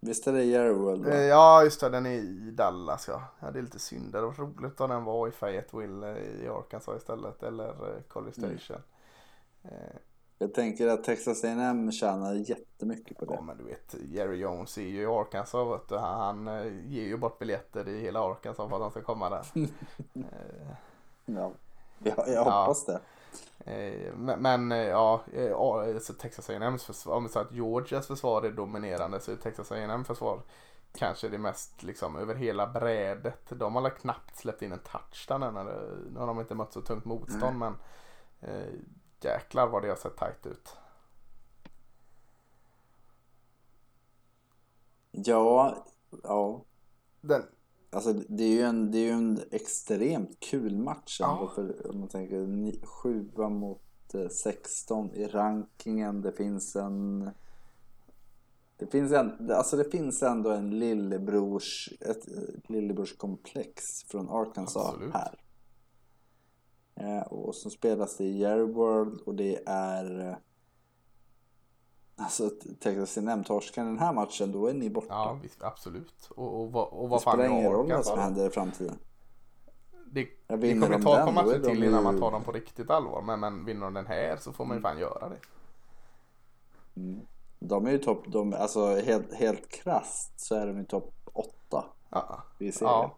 Visst 0.00 0.26
är 0.26 0.32
det 0.32 0.72
va? 0.72 1.08
Eh, 1.10 1.20
Ja 1.26 1.64
just 1.64 1.80
det, 1.80 1.88
den 1.88 2.06
är 2.06 2.10
i 2.10 2.50
Dallas 2.50 3.08
ja. 3.08 3.22
ja. 3.40 3.50
Det 3.50 3.58
är 3.58 3.62
lite 3.62 3.78
synd. 3.78 4.12
Det 4.12 4.20
varit 4.20 4.38
roligt 4.38 4.80
om 4.80 4.90
den 4.90 5.04
var 5.04 5.28
i 5.28 5.30
Fayetteville 5.30 6.10
eh, 6.10 6.44
i 6.44 6.48
Arkansas 6.48 6.96
istället. 6.96 7.42
Eller 7.42 7.68
eh, 7.68 8.02
College 8.08 8.34
Mm. 8.38 8.58
Station. 8.58 8.82
Eh, 9.62 9.96
Jag 10.38 10.54
tänker 10.54 10.88
att 10.88 11.04
Texas 11.04 11.44
A&M 11.44 11.92
tjänar 11.92 12.34
jättemycket 12.34 13.18
på 13.18 13.26
ja 13.28 13.36
det. 13.36 13.42
men 13.42 13.56
du 13.58 13.64
vet, 13.64 13.94
Jerry 14.04 14.36
Jones 14.36 14.78
är 14.78 14.82
ju 14.82 15.02
i 15.02 15.06
Arkansas. 15.06 15.68
Vet 15.80 15.88
du. 15.88 15.96
Han, 15.96 16.46
han 16.46 16.64
ger 16.86 17.04
ju 17.04 17.16
bort 17.16 17.38
biljetter 17.38 17.88
i 17.88 18.00
hela 18.00 18.20
Arkansas 18.30 18.68
för 18.68 18.76
att 18.76 18.82
han 18.82 18.90
ska 18.90 19.02
komma 19.02 19.30
där. 19.30 19.46
eh, 20.14 20.74
Ja, 21.36 21.52
jag, 21.98 22.28
jag 22.28 22.44
hoppas 22.44 22.84
det. 22.84 23.00
Eh, 23.64 24.14
Men, 24.14 24.42
men 24.42 24.72
eh, 24.72 24.78
ja, 24.78 25.20
eh, 25.32 25.44
ja, 25.44 25.82
alltså 25.94 26.12
Texas 26.12 26.50
A&M's 26.50 26.86
försvar, 26.86 27.14
om 27.14 27.22
vi 27.22 27.28
säger 27.28 27.46
att 27.46 27.52
Georgias 27.52 28.06
försvar 28.06 28.42
är 28.42 28.50
dominerande 28.50 29.20
så 29.20 29.32
är 29.32 29.36
Texas 29.36 29.72
A&M 29.72 30.04
försvar 30.04 30.42
kanske 30.94 31.28
det 31.28 31.38
mest 31.38 31.82
liksom 31.82 32.16
över 32.16 32.34
hela 32.34 32.66
brädet. 32.66 33.42
De 33.48 33.74
har 33.74 33.82
väl 33.82 33.90
knappt 33.90 34.36
släppt 34.36 34.62
in 34.62 34.72
en 34.72 34.78
touchdown 34.78 35.42
än. 35.42 35.56
Eller, 35.56 35.96
nu 36.12 36.18
har 36.20 36.26
de 36.26 36.40
inte 36.40 36.54
mött 36.54 36.72
så 36.72 36.80
tungt 36.80 37.04
motstånd 37.04 37.58
men 37.58 37.76
eh, 38.40 38.72
jäklar 39.20 39.66
vad 39.66 39.82
det 39.82 39.88
har 39.88 39.96
sett 39.96 40.16
tajt 40.16 40.46
ut. 40.46 40.76
Ja, 45.10 45.84
ja. 46.22 46.64
Den, 47.20 47.46
Alltså 47.92 48.12
det 48.12 48.44
är 48.44 48.48
ju 48.48 48.62
en, 48.62 48.90
det 48.90 48.98
är 49.08 49.12
en 49.12 49.40
extremt 49.50 50.40
kul 50.40 50.76
match 50.76 51.20
ändå. 51.20 51.42
Ja. 51.42 51.52
För 51.54 51.90
om 51.90 52.00
man 52.00 52.08
tänker 52.08 52.46
ni- 52.46 52.80
sjua 52.82 53.48
mot 53.48 54.14
eh, 54.14 54.28
16 54.28 55.14
i 55.14 55.26
rankingen. 55.26 56.20
Det 56.22 56.32
finns 56.32 56.76
en... 56.76 57.30
Det 58.76 58.86
finns, 58.86 59.12
en, 59.12 59.50
alltså 59.50 59.76
det 59.76 59.84
finns 59.90 60.22
ändå 60.22 60.50
en 60.50 60.78
lillebrors, 60.78 61.92
ett, 62.00 62.28
eh, 62.28 62.42
lillebrorskomplex 62.66 64.04
från 64.04 64.28
Arkansas 64.30 64.86
Absolut. 64.86 65.14
här. 65.14 65.40
Eh, 66.94 67.22
och 67.22 67.54
så 67.54 67.70
spelas 67.70 68.16
det 68.16 68.24
i 68.24 68.38
Jerry 68.38 68.72
World 68.72 69.20
och 69.20 69.34
det 69.34 69.62
är... 69.66 70.38
Alltså 72.20 72.50
Texas 72.80 73.18
A&M 73.18 73.44
torskar 73.44 73.84
den 73.84 73.98
här 73.98 74.12
matchen, 74.12 74.52
då 74.52 74.66
är 74.66 74.74
ni 74.74 74.90
borta. 74.90 75.06
Ja, 75.08 75.38
visst, 75.42 75.62
absolut. 75.62 76.30
Och, 76.30 76.60
och, 76.60 76.72
vad- 76.72 76.88
och 76.88 77.02
det 77.02 77.08
vad 77.10 77.22
fan 77.22 77.34
spelar 77.34 77.50
ingen 77.50 77.72
roll 77.72 77.92
vad 77.92 78.06
som 78.06 78.18
händer 78.18 78.46
i 78.46 78.50
framtiden. 78.50 78.98
Det, 80.12 80.28
Jag 80.46 80.60
det 80.60 80.72
kommer 80.72 80.88
de 80.90 81.02
ta 81.02 81.18
ett 81.18 81.24
par 81.24 81.32
matcher 81.32 81.62
till 81.64 81.78
ju- 81.82 81.86
innan 81.88 82.04
man 82.04 82.20
tar 82.20 82.30
dem 82.30 82.42
på 82.42 82.52
riktigt 82.52 82.90
allvar. 82.90 83.22
Men, 83.22 83.40
men 83.40 83.64
vinner 83.64 83.80
de 83.84 83.94
den 83.94 84.06
här 84.06 84.36
så 84.36 84.52
får 84.52 84.64
man 84.64 84.76
ju 84.76 84.82
fan 84.82 84.98
göra 84.98 85.28
det. 85.28 85.38
De 87.58 87.86
är 87.86 87.90
ju 87.90 87.98
topp, 87.98 88.24
de, 88.26 88.54
alltså 88.54 88.86
helt, 89.00 89.34
helt 89.34 89.68
krasst 89.68 90.40
så 90.40 90.54
är 90.54 90.66
de 90.66 90.78
i 90.80 90.84
topp 90.84 91.14
8 91.32 91.84
Ja, 92.10 92.42
i 92.58 92.72
serien. 92.72 92.94
ja. 92.94 93.16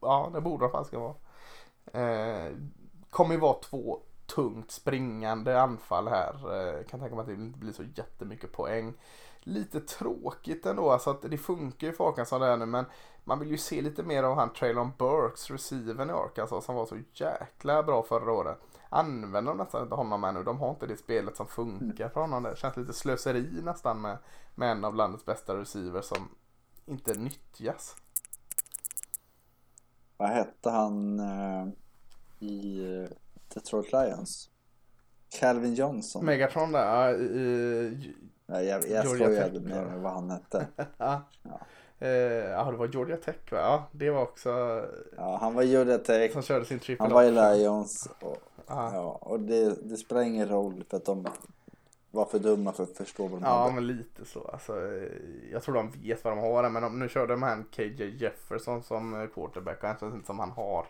ja 0.00 0.30
det 0.34 0.40
borde 0.40 0.64
de 0.64 0.70
fan 0.70 0.84
ska 0.84 0.98
vara. 0.98 1.14
Eh, 1.92 2.52
kommer 3.10 3.34
ju 3.34 3.40
vara 3.40 3.54
två 3.60 4.00
tungt 4.26 4.70
springande 4.70 5.60
anfall 5.60 6.08
här. 6.08 6.34
Eh, 6.34 6.84
kan 6.84 7.00
tänka 7.00 7.14
mig 7.14 7.22
att 7.22 7.28
det 7.28 7.34
inte 7.34 7.58
blir 7.58 7.72
så 7.72 7.82
jättemycket 7.82 8.52
poäng. 8.52 8.94
Lite 9.40 9.80
tråkigt 9.80 10.66
ändå, 10.66 10.90
alltså 10.90 11.10
att 11.10 11.22
det 11.22 11.38
funkar 11.38 11.86
ju 11.86 11.92
för 11.92 12.08
Arkansas 12.08 12.40
där 12.40 12.56
nu 12.56 12.66
men 12.66 12.84
man 13.24 13.38
vill 13.38 13.50
ju 13.50 13.58
se 13.58 13.82
lite 13.82 14.02
mer 14.02 14.22
av 14.22 14.36
han 14.36 14.52
Traylon 14.52 14.92
Burks, 14.98 15.50
receiven 15.50 16.10
i 16.10 16.12
Arkansas 16.12 16.64
som 16.64 16.74
var 16.74 16.86
så 16.86 16.98
jäkla 17.12 17.82
bra 17.82 18.02
förra 18.02 18.32
året. 18.32 18.58
Använder 18.88 19.52
de 19.52 19.58
nästan 19.58 19.82
inte 19.82 19.94
honom 19.94 20.24
ännu, 20.24 20.42
de 20.42 20.58
har 20.58 20.70
inte 20.70 20.86
det 20.86 20.96
spelet 20.96 21.36
som 21.36 21.46
funkar 21.46 22.08
för 22.08 22.20
honom. 22.20 22.42
Det 22.42 22.58
känns 22.58 22.76
lite 22.76 22.92
slöseri 22.92 23.60
nästan 23.62 24.00
med, 24.00 24.18
med 24.54 24.70
en 24.70 24.84
av 24.84 24.94
landets 24.94 25.24
bästa 25.24 25.56
receivers 25.56 26.04
som 26.04 26.28
inte 26.86 27.14
nyttjas. 27.14 27.96
Vad 30.16 30.28
hette 30.28 30.70
han 30.70 31.20
eh, 31.20 31.66
i 32.38 32.84
eh, 33.02 33.16
Detroit 33.56 33.92
Lions? 33.92 34.50
Calvin 35.40 35.74
Johnson. 35.74 36.24
Megatron 36.24 36.72
där, 36.72 36.86
ja, 36.86 37.10
i, 37.12 37.22
i, 37.24 38.14
Nej, 38.46 38.66
jag 38.66 38.88
jag 38.88 39.06
skojade 39.08 39.60
med 39.60 39.84
va? 39.86 39.96
vad 39.96 40.12
han 40.12 40.30
hette. 40.30 40.66
ja. 40.96 41.22
Eh, 41.98 42.08
ja, 42.10 42.70
det 42.70 42.76
var 42.76 42.86
Georgia 42.88 43.16
Tech 43.16 43.52
va? 43.52 43.58
Ja, 43.58 43.88
det 43.92 44.10
var 44.10 44.22
också 44.22 44.50
Ja, 45.16 45.38
han 45.40 45.54
var 45.54 45.62
Georgia 45.62 45.98
Tech, 45.98 46.32
som 46.32 46.42
körde 46.42 46.64
sin 46.64 46.78
triple 46.78 47.04
han 47.04 47.12
var 47.14 47.22
i. 47.22 47.30
Lions. 47.30 48.08
Och, 48.20 48.36
Ja. 48.68 48.90
ja, 48.94 49.18
och 49.20 49.40
det, 49.40 49.74
det 49.82 49.96
spelar 49.96 50.22
ingen 50.22 50.48
roll 50.48 50.84
för 50.90 50.96
att 50.96 51.04
de 51.04 51.26
var 52.10 52.24
för 52.24 52.38
dumma 52.38 52.72
för 52.72 52.82
att 52.82 52.96
förstå 52.96 53.22
vad 53.28 53.40
de 53.40 53.44
Ja, 53.44 53.58
hade. 53.62 53.74
men 53.74 53.86
lite 53.86 54.24
så. 54.24 54.48
Alltså, 54.52 54.72
eh, 54.92 55.08
jag 55.52 55.62
tror 55.62 55.74
de 55.74 55.90
vet 55.90 56.24
vad 56.24 56.32
de 56.32 56.38
har 56.38 56.70
men 56.70 56.82
de, 56.82 56.98
nu 56.98 57.08
körde 57.08 57.32
de 57.32 57.42
här 57.42 57.64
KJ 57.70 58.16
Jefferson 58.22 58.82
som 58.82 59.20
eh, 59.20 59.26
quarterback 59.26 59.76
och 59.84 59.88
känns 60.00 60.14
inte 60.14 60.26
som 60.26 60.38
han 60.38 60.50
har 60.50 60.86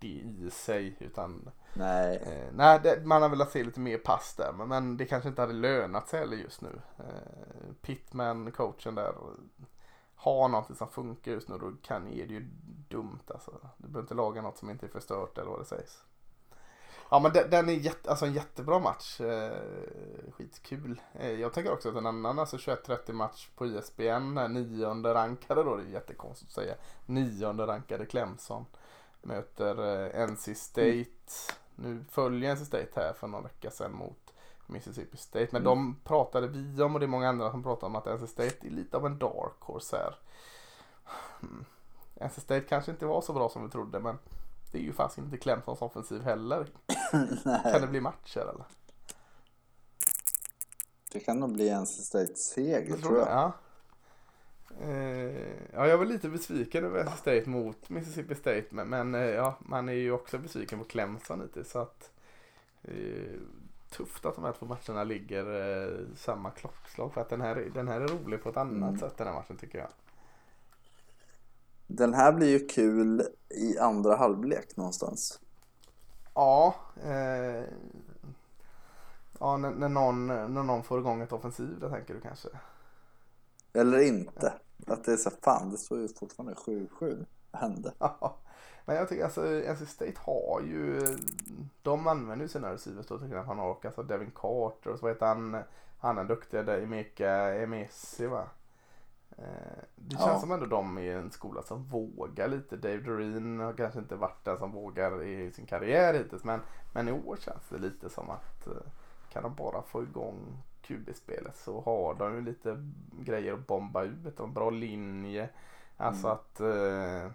det 0.00 0.06
i 0.06 0.50
sig. 0.52 0.96
Utan, 1.00 1.50
Nej, 1.74 2.16
eh, 2.16 2.52
nej, 2.52 2.80
det, 2.82 3.06
man 3.06 3.22
har 3.22 3.28
velat 3.28 3.50
se 3.50 3.64
lite 3.64 3.80
mer 3.80 3.98
pass 3.98 4.34
där, 4.36 4.52
men, 4.52 4.68
men 4.68 4.96
det 4.96 5.04
kanske 5.04 5.28
inte 5.28 5.42
hade 5.42 5.52
lönat 5.52 6.08
sig 6.08 6.20
heller 6.20 6.36
just 6.36 6.60
nu. 6.60 6.80
Eh, 6.98 7.72
Pittman, 7.82 8.52
coachen 8.52 8.94
där, 8.94 9.14
har 10.14 10.48
någonting 10.48 10.76
som 10.76 10.88
funkar 10.88 11.32
just 11.32 11.48
nu, 11.48 11.58
då 11.58 11.72
kan 11.82 12.08
är 12.08 12.26
det 12.26 12.34
ju 12.34 12.48
dumt 12.88 13.22
alltså. 13.26 13.50
Du 13.76 13.88
behöver 13.88 14.00
inte 14.00 14.14
laga 14.14 14.42
något 14.42 14.58
som 14.58 14.70
inte 14.70 14.86
är 14.86 14.90
förstört 14.90 15.38
eller 15.38 15.50
vad 15.50 15.60
det 15.60 15.64
sägs. 15.64 16.02
Ja 17.10 17.18
men 17.18 17.32
den, 17.32 17.50
den 17.50 17.68
är 17.68 17.72
jätte, 17.72 18.10
alltså 18.10 18.26
en 18.26 18.32
jättebra 18.32 18.78
match. 18.78 19.20
Eh, 19.20 19.52
skitkul. 20.32 21.00
Eh, 21.12 21.30
jag 21.30 21.52
tänker 21.52 21.72
också 21.72 21.88
att 21.88 21.96
en 21.96 22.06
annan 22.06 22.38
alltså 22.38 22.56
21-30 22.56 23.12
match 23.12 23.48
på 23.56 23.66
ISBN, 23.66 24.34
nionde 24.34 25.14
rankade 25.14 25.64
då, 25.64 25.76
det 25.76 25.82
är 25.82 25.86
jättekonstigt 25.86 26.50
att 26.50 26.54
säga. 26.54 26.74
Nionde 27.06 27.66
rankade 27.66 28.06
Clemson 28.06 28.66
möter 29.22 30.04
eh, 30.14 30.28
NC 30.28 30.54
State. 30.54 31.08
Nu 31.76 32.04
följer 32.10 32.54
NC 32.54 32.64
State 32.64 32.88
här 32.94 33.12
för 33.12 33.26
några 33.26 33.44
vecka 33.44 33.70
sedan 33.70 33.92
mot 33.92 34.32
Mississippi 34.66 35.16
State. 35.16 35.48
Men 35.50 35.64
de 35.64 36.00
pratade 36.04 36.46
vi 36.48 36.82
om 36.82 36.94
och 36.94 37.00
det 37.00 37.06
är 37.06 37.08
många 37.08 37.28
andra 37.28 37.50
som 37.50 37.62
pratar 37.62 37.86
om 37.86 37.96
att 37.96 38.06
NC 38.06 38.26
State 38.26 38.66
är 38.66 38.70
lite 38.70 38.96
av 38.96 39.06
en 39.06 39.18
dark 39.18 39.60
horse 39.60 39.96
här. 39.96 40.18
Hmm. 41.40 41.64
NC 42.14 42.40
State 42.40 42.66
kanske 42.68 42.90
inte 42.90 43.06
var 43.06 43.20
så 43.20 43.32
bra 43.32 43.48
som 43.48 43.64
vi 43.64 43.70
trodde 43.70 44.00
men 44.00 44.18
det 44.72 44.78
är 44.78 44.82
ju 44.82 44.92
fast 44.92 45.18
inte 45.18 45.36
Clemsons 45.36 45.82
offensiv 45.82 46.22
heller. 46.22 46.66
Kan 47.72 47.80
det 47.80 47.86
bli 47.86 48.00
matcher 48.00 48.40
eller? 48.40 48.64
det 51.12 51.20
kan 51.20 51.40
nog 51.40 51.52
bli 51.52 51.68
en 51.68 51.86
State 51.86 52.34
seger 52.34 52.90
Jag 52.90 53.02
tror 53.02 53.18
jag. 53.18 53.28
Ja. 53.28 53.52
Eh, 54.82 55.52
ja, 55.72 55.86
jag 55.86 55.98
var 55.98 56.04
lite 56.04 56.28
besviken 56.28 56.84
över 56.84 57.04
NC 57.04 57.16
State 57.16 57.50
mot 57.50 57.90
Mississippi 57.90 58.34
State. 58.34 58.64
Men, 58.70 58.88
men 58.88 59.14
eh, 59.14 59.20
ja, 59.20 59.58
man 59.60 59.88
är 59.88 59.92
ju 59.92 60.12
också 60.12 60.38
besviken 60.38 60.78
på 60.78 60.84
Clemson 60.84 61.40
lite. 61.40 61.64
Så 61.64 61.78
att, 61.78 62.10
eh, 62.82 63.40
tufft 63.90 64.24
att 64.24 64.34
de 64.34 64.44
här 64.44 64.52
två 64.52 64.66
matcherna 64.66 65.04
ligger 65.04 65.44
eh, 65.86 65.98
samma 66.16 66.50
klockslag. 66.50 67.12
För 67.14 67.20
att 67.20 67.28
den 67.28 67.40
här, 67.40 67.70
den 67.74 67.88
här 67.88 68.00
är 68.00 68.08
rolig 68.08 68.42
på 68.42 68.48
ett 68.48 68.56
annat 68.56 68.88
Mm. 68.88 69.00
sätt 69.00 69.16
den 69.16 69.26
här 69.26 69.34
matchen 69.34 69.56
tycker 69.56 69.78
jag. 69.78 69.88
Den 71.86 72.14
här 72.14 72.32
blir 72.32 72.48
ju 72.48 72.66
kul 72.66 73.22
i 73.48 73.78
andra 73.78 74.16
halvlek 74.16 74.76
någonstans. 74.76 75.40
Ja, 76.34 76.74
eh, 77.04 77.64
ja 79.40 79.56
när, 79.56 79.70
när, 79.70 79.88
någon, 79.88 80.26
när 80.26 80.48
någon 80.62 80.82
får 80.82 80.98
igång 81.00 81.20
ett 81.22 81.32
offensiv 81.32 81.78
där 81.80 81.90
tänker 81.90 82.14
du 82.14 82.20
kanske. 82.20 82.48
Eller 83.72 83.98
inte. 84.00 84.52
Att 84.86 85.04
det 85.04 85.12
är 85.12 85.16
så 85.16 85.30
fan, 85.30 85.70
det 85.70 85.76
står 85.78 85.98
ju 85.98 86.08
fortfarande 86.08 86.54
7-7. 86.54 87.26
Vad 87.50 87.62
hände? 87.62 87.92
Ja, 87.98 88.36
men 88.84 88.96
jag 88.96 89.08
tycker 89.08 89.24
alltså 89.24 89.42
NC 89.72 89.86
State 89.86 90.14
har 90.16 90.60
ju, 90.60 91.00
de 91.82 92.06
använder 92.06 92.44
ju 92.44 92.48
sina 92.48 92.72
receivers 92.72 93.06
då 93.06 93.18
tycker 93.18 93.36
jag 93.36 93.44
han 93.44 93.58
har, 93.58 93.76
alltså 93.84 94.02
Devin 94.02 94.30
Carter 94.34 94.90
och 94.90 94.98
så 94.98 95.08
heter 95.08 95.26
han, 95.26 95.56
han 95.98 96.18
är 96.18 96.24
duktiga 96.24 96.62
där, 96.62 96.82
Emeka 96.82 97.54
Emesi 97.54 98.26
va. 98.26 98.44
Eh, 99.30 99.44
Det 99.96 100.16
känns 100.16 100.26
Ja. 100.26 100.40
som 100.40 100.52
ändå 100.52 100.66
de 100.66 100.98
är 100.98 101.16
en 101.16 101.30
skola 101.30 101.62
som 101.62 101.84
vågar 101.84 102.48
lite. 102.48 102.76
Dave 102.76 102.98
Doreen 102.98 103.60
har 103.60 103.72
kanske 103.72 103.98
inte 103.98 104.16
varit 104.16 104.44
den 104.44 104.58
som 104.58 104.72
vågar 104.72 105.22
i 105.22 105.52
sin 105.52 105.66
karriär 105.66 106.14
hittills 106.14 106.44
men, 106.44 106.60
men 106.92 107.08
i 107.08 107.12
år 107.12 107.36
känns 107.36 107.68
det 107.68 107.78
lite 107.78 108.10
som 108.10 108.30
att 108.30 108.66
eh, 108.66 108.72
kan 109.32 109.42
de 109.42 109.54
bara 109.54 109.82
få 109.82 110.02
igång 110.02 110.62
QB-spelet 110.88 111.56
så 111.56 111.80
har 111.80 112.14
de 112.14 112.34
ju 112.34 112.40
lite 112.40 112.84
grejer 113.20 113.52
att 113.52 113.66
bomba 113.66 114.02
ut. 114.02 114.40
En 114.40 114.52
bra 114.54 114.70
linje. 114.70 115.48
Alltså 115.96 116.26
Mm. 116.26 116.38
att 116.38 116.60
eh, 116.60 117.30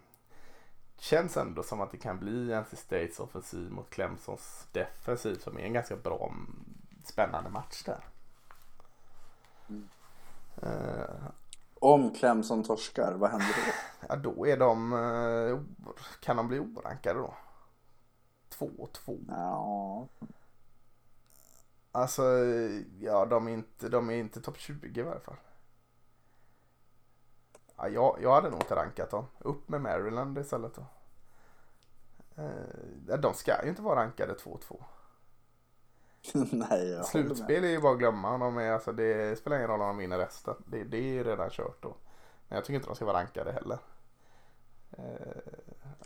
känns 0.98 1.38
ändå 1.38 1.64
som 1.64 1.82
att 1.82 1.92
det 1.92 1.98
kan 1.98 2.20
bli 2.20 2.54
NC 2.54 2.76
States 2.76 3.20
offensiv 3.20 3.72
mot 3.72 3.90
Clemsons 3.90 4.68
defensiv 4.72 5.36
som 5.36 5.58
är 5.58 5.62
en 5.64 5.74
ganska 5.74 5.96
bra 5.96 6.32
mm, 6.34 6.66
spännande 7.04 7.50
match 7.50 7.84
där. 7.84 8.04
Mm. 9.70 9.90
Eh, 10.62 11.26
Om 11.80 12.14
Clemson 12.16 12.64
torskar, 12.64 13.14
vad 13.14 13.30
händer 13.30 13.48
då? 13.48 13.74
ja 14.10 14.16
då 14.16 14.48
är 14.48 14.58
de, 14.58 14.94
eh, 14.94 15.60
kan 16.22 16.38
de 16.38 16.48
bli 16.48 16.60
orankade 16.60 17.20
då? 17.20 17.34
2-2. 18.50 19.26
Ja, 19.30 20.08
Alltså 21.96 22.24
ja 23.00 23.26
de 23.26 23.48
är 23.48 23.52
inte, 23.52 23.90
de 23.90 24.10
är 24.10 24.14
inte 24.14 24.42
topp 24.42 24.58
20 24.58 25.00
i 25.00 25.04
varje 25.04 25.20
fall. 25.20 25.38
Ja, 27.78 27.88
jag, 27.88 28.18
jag 28.22 28.34
hade 28.34 28.50
nog 28.50 28.60
inte 28.62 28.76
rankat 28.76 29.10
dem. 29.10 29.26
Upp 29.40 29.70
med 29.70 29.82
Maryland 29.82 30.38
istället 30.38 30.76
då. 30.76 30.86
Eh, 32.44 33.18
de 33.20 33.34
ska 33.34 33.64
ju 33.64 33.70
inte 33.70 33.82
vara 33.82 34.00
rankade 34.00 34.34
2-2. 34.34 34.84
nej 36.52 36.90
jag. 36.90 37.06
Slutspel 37.06 37.64
är 37.64 37.70
ju 37.70 37.82
bara 37.82 37.94
att 37.94 38.00
glömma. 38.00 38.38
De 38.38 38.58
är, 38.58 38.72
alltså, 38.72 38.92
det 38.92 39.40
spelar 39.40 39.58
ingen 39.58 39.70
roll 39.70 39.82
om 39.82 39.88
de 39.88 39.98
vinner 39.98 40.18
resten. 40.18 40.56
Det, 40.66 40.84
det 40.84 40.98
är 40.98 41.14
ju 41.14 41.24
redan 41.24 41.50
kört 41.50 41.84
då. 41.84 41.96
Men 42.48 42.56
jag 42.56 42.66
tycker 42.66 42.76
inte 42.76 42.88
de 42.88 42.96
ska 42.96 43.06
vara 43.06 43.18
rankade 43.18 43.52
heller. 43.52 43.78
Eh, 44.92 45.54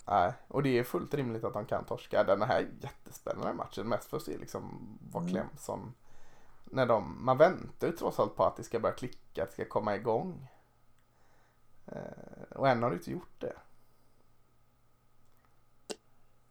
nej, 0.08 0.34
och 0.48 0.64
det 0.64 0.80
är 0.80 0.84
fullt 0.84 1.14
rimligt 1.14 1.44
att 1.44 1.54
de 1.54 1.66
kan 1.66 1.86
torska. 1.86 2.24
Den 2.24 2.42
här 2.42 2.60
är 2.60 2.68
jättespännande 2.82 3.54
matchen. 3.54 3.88
Mest 3.90 4.10
för 4.10 4.18
att 4.18 4.24
se 4.24 4.38
liksom 4.38 4.98
vad 5.12 5.22
Mm. 5.24 5.34
Clemson. 5.34 5.94
När 6.66 6.86
de, 6.86 7.26
man 7.26 7.38
väntar 7.38 7.88
ju 7.88 7.94
trots 7.94 8.20
allt 8.20 8.36
på 8.36 8.44
att 8.46 8.56
det 8.58 8.64
ska 8.64 8.80
börja 8.80 8.96
klicka, 8.96 9.44
att 9.44 9.50
det 9.50 9.54
ska 9.54 9.66
komma 9.66 9.96
igång. 9.96 10.48
Eh, 11.86 12.56
och 12.56 12.68
än 12.70 12.84
har 12.84 12.90
det 12.90 12.96
inte 12.96 13.12
gjort 13.12 13.40
det. 13.40 13.54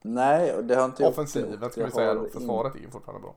Nej, 0.02 0.54
och 0.54 0.64
det 0.64 0.74
har 0.76 0.84
inte 0.84 1.02
gjort 1.02 1.12
Offensiven 1.12 1.60
det. 1.60 1.70
ska 1.70 1.84
vi 1.84 1.90
säga 1.90 2.14
då. 2.14 2.24
in- 2.24 2.30
Försvaret 2.32 2.74
är 2.74 2.78
ju 2.78 2.90
fortfarande 2.90 3.22
bra. 3.22 3.34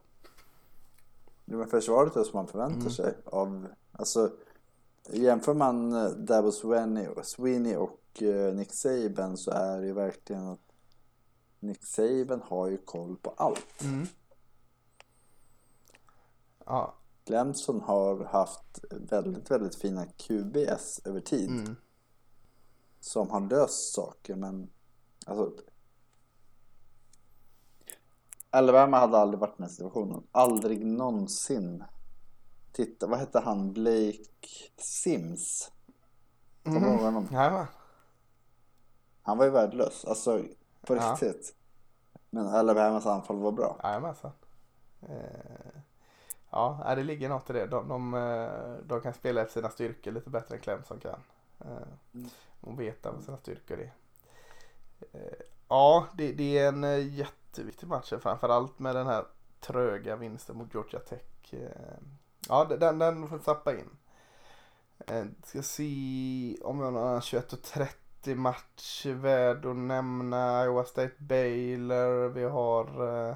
Ja, 1.46 1.58
men 1.58 1.68
försvaret 1.68 2.16
är 2.16 2.24
som 2.24 2.38
man 2.38 2.48
förväntar 2.48 2.80
Mm. 2.80 2.90
sig 2.92 3.14
av, 3.26 3.68
alltså 3.92 4.32
jämför 5.10 5.54
man 5.54 5.94
eh, 5.94 6.10
Dabo 6.10 6.52
Sweeney, 7.24 7.76
och 7.78 7.99
Nick 8.54 8.74
Saban 8.74 9.38
så 9.38 9.52
är 9.52 9.82
det 9.82 9.88
ju 9.88 9.94
verkligen 9.94 10.48
att 10.48 10.72
Nick 11.60 11.86
Saban 11.86 12.42
har 12.42 12.68
ju 12.68 12.78
koll 12.78 13.18
på 13.18 13.30
allt. 13.38 13.82
Mm. 13.82 14.08
Ja. 16.66 16.96
Clemson 17.26 17.82
har 17.82 18.24
haft 18.26 18.80
väldigt, 18.92 19.52
väldigt 19.52 19.76
fina 19.76 20.06
QBS 20.06 21.02
över 21.06 21.20
tid 21.22 21.50
Mm. 21.50 21.76
som 23.00 23.30
har 23.30 23.42
löst 23.50 23.94
saker 23.94 24.36
men 24.36 24.70
alltså 25.26 25.52
Alabama 28.50 29.00
hade 29.00 29.18
aldrig 29.18 29.40
varit 29.40 29.50
i 29.50 29.54
den 29.58 29.64
här 29.64 29.72
situationen. 29.72 30.24
Aldrig 30.32 30.86
någonsin. 30.86 31.84
Titta, 32.72 33.08
vad 33.08 33.20
hette 33.20 33.40
han? 33.40 33.74
Blake 33.74 34.24
Sims. 34.78 35.72
Kommer 36.64 36.80
du 36.80 36.88
ihåg 36.88 37.00
honom? 37.00 37.28
Jajamän. 37.32 37.66
Han 39.22 39.38
var 39.38 39.46
ju 39.46 39.52
värdelös. 39.52 40.06
Alltså, 40.06 40.44
på 40.82 40.96
Ja. 40.96 41.12
riktigt. 41.12 41.56
Men 42.30 42.48
Alabamas 42.48 43.06
anfall 43.06 43.38
var 43.38 43.52
bra. 43.52 43.80
Jajamensan. 43.84 44.32
Eh, 45.02 45.82
ja, 46.50 46.82
nej, 46.86 46.96
det 46.96 47.04
ligger 47.04 47.30
något 47.30 47.50
i 47.50 47.54
det. 47.54 47.66
De, 47.68 47.88
de, 47.88 48.14
eh, 48.14 48.74
de 48.88 49.02
kan 49.02 49.14
spela 49.14 49.42
efter 49.42 49.54
sina 49.54 49.70
styrkor 49.70 50.12
lite 50.12 50.30
bättre 50.30 50.56
än 50.56 50.62
Clemson 50.62 51.00
kan. 51.00 51.20
Eh, 51.60 52.22
och 52.62 52.80
veta 52.82 53.12
vad 53.12 53.24
sina 53.24 53.38
styrkor 53.38 53.80
är. 53.80 53.94
Eh, 55.12 55.34
ja, 55.68 56.08
det, 56.14 56.32
det 56.32 56.58
är 56.58 56.68
en 56.68 56.84
eh, 56.84 57.14
jätteviktig 57.16 57.88
match. 57.88 58.14
Framförallt 58.22 58.80
med 58.80 58.96
den 58.96 59.08
här 59.08 59.26
tröga 59.60 60.16
vinsten 60.16 60.58
mot 60.58 60.74
Georgia 60.74 61.00
Tech. 61.00 61.54
Eh, 61.54 61.98
ja, 62.50 62.66
den, 62.66 63.00
den 63.00 63.28
får 63.30 63.40
zappa 63.40 63.74
in. 63.74 63.90
Eh, 65.08 65.26
ska 65.46 65.62
se 65.62 66.58
om 66.62 66.80
jag 66.80 66.86
har 66.86 66.92
någon 66.92 67.20
21.30 67.20 67.88
match 68.26 69.06
värd 69.06 69.66
att 69.66 69.76
nämna. 69.76 70.66
Iowa 70.66 70.84
State 70.84 71.14
Baylor. 71.18 72.30
Vi 72.30 72.44
har 72.44 73.08
eh, 73.30 73.36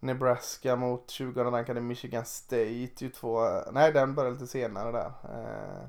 Nebraska 0.00 0.76
mot 0.76 1.10
20 1.10 1.44
rankade 1.44 1.80
Michigan 1.80 2.24
State. 2.24 3.04
Ju 3.04 3.08
två, 3.10 3.40
nej 3.72 3.92
den 3.92 4.14
börjar 4.14 4.32
lite 4.32 4.46
senare 4.46 4.92
där. 4.92 5.12
Eh, 5.24 5.86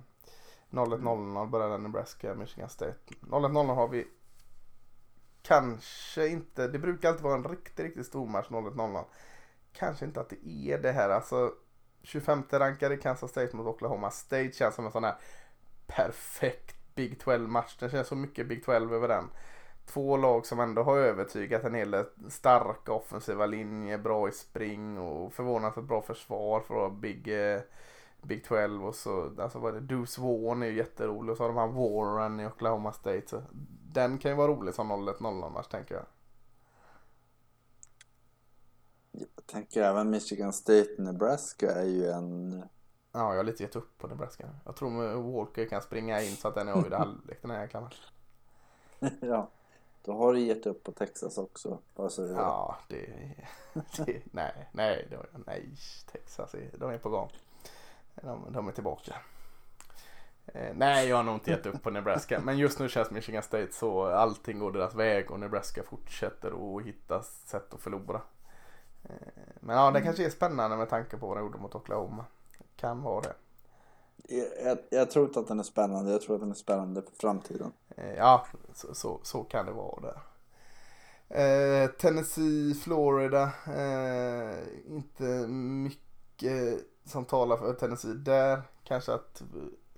01.00 0.71 1.49
börjar 1.49 1.77
Nebraska 1.77 2.35
Michigan 2.35 2.69
State. 2.69 2.95
01.00 3.21 3.75
har 3.75 3.87
vi 3.87 4.07
kanske 5.41 6.27
inte, 6.27 6.67
det 6.67 6.79
brukar 6.79 7.09
alltid 7.09 7.23
vara 7.23 7.35
en 7.35 7.43
riktigt, 7.43 7.79
riktigt 7.79 8.05
stor 8.05 8.27
match 8.27 8.47
01.00. 8.49 9.03
Kanske 9.73 10.05
inte 10.05 10.21
att 10.21 10.29
det 10.29 10.47
är 10.47 10.77
det 10.81 10.91
här. 10.91 11.09
Alltså 11.09 11.53
25 12.03 12.43
rankade 12.49 12.97
Kansas 12.97 13.31
State 13.31 13.55
mot 13.55 13.67
Oklahoma 13.67 14.11
State 14.11 14.51
känns 14.51 14.75
som 14.75 14.85
en 14.85 14.91
sån 14.91 15.03
här 15.03 15.15
perfekt 15.87 16.82
Big 16.95 17.19
12 17.19 17.49
match. 17.49 17.77
Det 17.79 17.89
känns 17.89 18.07
så 18.07 18.15
mycket 18.15 18.47
Big 18.47 18.65
12 18.65 18.93
över 18.93 19.07
den. 19.07 19.25
Två 19.85 20.17
lag 20.17 20.45
som 20.45 20.59
ändå 20.59 20.83
har 20.83 20.97
övertygat 20.97 21.63
en 21.63 21.73
hel 21.73 21.91
del 21.91 22.05
starka 22.29 22.93
offensiva 22.93 23.45
linjer, 23.45 23.97
bra 23.97 24.29
i 24.29 24.31
spring 24.31 24.97
och 24.97 25.33
förvånansvärt 25.33 25.83
bra 25.83 26.01
försvar 26.01 26.59
för 26.59 26.73
att 26.73 26.79
vara 26.79 26.89
Big, 26.89 27.27
eh, 27.27 27.61
Big 28.21 28.43
12 28.45 28.85
och 28.85 28.95
så, 28.95 29.31
alltså 29.39 29.59
vad 29.59 29.75
är 29.75 29.79
det, 29.79 29.87
Deuce 29.87 30.17
Vaughn 30.17 30.63
är 30.63 30.67
ju 30.67 30.77
jätterolig 30.77 31.31
och 31.31 31.37
så 31.37 31.43
har 31.43 31.49
de 31.49 31.57
här 31.57 31.67
Warren 31.67 32.39
i 32.39 32.45
Oklahoma 32.45 32.93
State. 32.93 33.27
Så 33.27 33.41
den 33.93 34.17
kan 34.17 34.31
ju 34.31 34.37
vara 34.37 34.51
rolig 34.51 34.73
som 34.73 34.91
0-1-0 34.91 35.49
match 35.49 35.67
tänker 35.67 35.95
jag. 35.95 36.05
Jag 39.11 39.45
tänker 39.45 39.81
även 39.83 40.09
Michigan 40.09 40.53
State 40.53 40.89
Nebraska 40.97 41.71
är 41.71 41.85
ju 41.85 42.07
en... 42.07 42.63
Ja, 43.15 43.29
jag 43.29 43.37
har 43.37 43.43
lite 43.43 43.63
gett 43.63 43.75
upp 43.75 43.97
på 43.97 44.07
Nebraska. 44.07 44.49
Jag 44.65 44.75
tror 44.75 45.05
att 45.05 45.25
Walker 45.25 45.65
kan 45.65 45.81
springa 45.81 46.21
in 46.21 46.35
så 46.35 46.47
att 46.47 46.55
den 46.55 46.67
är 46.67 46.71
avgjord 46.71 46.93
i 46.93 46.95
halvlek 46.95 47.37
den 47.41 47.51
här 47.51 47.61
jäkla 47.61 47.81
matchen. 47.81 48.05
ja. 49.21 49.49
Då 50.03 50.13
har 50.13 50.33
du 50.33 50.39
gett 50.39 50.65
upp 50.65 50.83
på 50.83 50.91
Texas 50.91 51.37
också. 51.37 51.77
Bara 51.95 52.09
så 52.09 52.21
du 52.21 52.27
vet. 52.27 52.37
Ja, 52.37 52.77
det, 52.87 53.05
det 54.05 54.21
nej, 54.31 54.69
nej, 54.71 55.07
det, 55.09 55.17
nej, 55.47 55.69
Texas, 56.11 56.53
är- 56.53 56.77
de 56.77 56.89
är 56.89 56.97
på 56.97 57.09
gång. 57.09 57.29
De, 58.15 58.53
de 58.53 58.67
är 58.67 58.71
tillbaka. 58.71 59.15
Eh, 60.45 60.73
nej, 60.75 61.07
jag 61.07 61.15
har 61.15 61.23
nog 61.23 61.35
inte 61.35 61.51
gett 61.51 61.65
upp 61.65 61.83
på 61.83 61.89
Nebraska. 61.89 62.41
Men 62.43 62.57
just 62.57 62.79
nu 62.79 62.89
känns 62.89 63.11
Michigan 63.11 63.43
State 63.43 63.73
så 63.73 64.05
allting 64.05 64.59
går 64.59 64.71
deras 64.71 64.95
väg 64.95 65.31
och 65.31 65.39
Nebraska 65.39 65.83
fortsätter 65.83 66.77
att 66.77 66.83
hitta 66.85 67.23
sätt 67.23 67.73
att 67.73 67.81
förlora. 67.81 68.21
Eh, 69.03 69.15
men 69.59 69.75
ja, 69.77 69.91
det 69.91 70.01
kanske 70.01 70.25
är 70.25 70.29
spännande 70.29 70.77
med 70.77 70.89
tanke 70.89 71.17
på 71.17 71.27
vad 71.27 71.37
de 71.37 71.41
gjorde 71.41 71.57
mot 71.57 71.75
Oklahoma. 71.75 72.25
Kan 72.83 73.01
vara 73.01 73.21
det. 73.21 73.35
Jag, 74.63 74.77
jag, 74.89 75.11
tror 75.11 75.25
inte 75.25 75.39
att 75.39 75.47
den 75.47 75.59
är 75.59 75.63
spännande. 75.63 76.11
Jag 76.11 76.21
tror 76.21 76.35
att 76.35 76.41
den 76.41 76.51
är 76.51 76.55
spännande 76.55 77.01
för 77.01 77.15
framtiden. 77.15 77.71
Eh, 77.97 78.13
Ja, 78.13 78.45
så, 78.73 78.95
så, 78.95 79.19
så 79.23 79.43
kan 79.43 79.65
det 79.65 79.71
vara 79.71 80.01
där. 80.01 80.21
Eh, 81.29 81.89
Tennessee, 81.89 82.73
Florida. 82.73 83.51
Eh, 83.67 84.57
inte 84.87 85.23
mycket 85.47 86.85
som 87.05 87.25
talar 87.25 87.57
för 87.57 87.73
Tennessee 87.73 88.13
där. 88.13 88.61
Kanske 88.83 89.13
att 89.13 89.41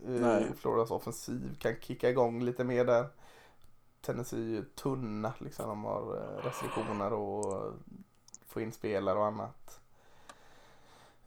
eh. 0.08 0.42
Floridas 0.58 0.92
offensiv 0.92 1.58
kan 1.60 1.76
kicka 1.82 2.10
igång 2.10 2.42
lite 2.42 2.64
mer 2.64 2.86
där. 2.86 3.08
Tennessee 4.02 4.40
är 4.40 4.50
ju 4.50 4.66
tunna 4.66 5.34
liksom. 5.40 5.70
De 5.70 5.84
har 5.84 6.02
restriktioner 6.44 7.14
och 7.14 7.74
få 8.48 8.62
in 8.62 8.72
spelare 8.72 9.20
och 9.20 9.26
annat. 9.26 9.80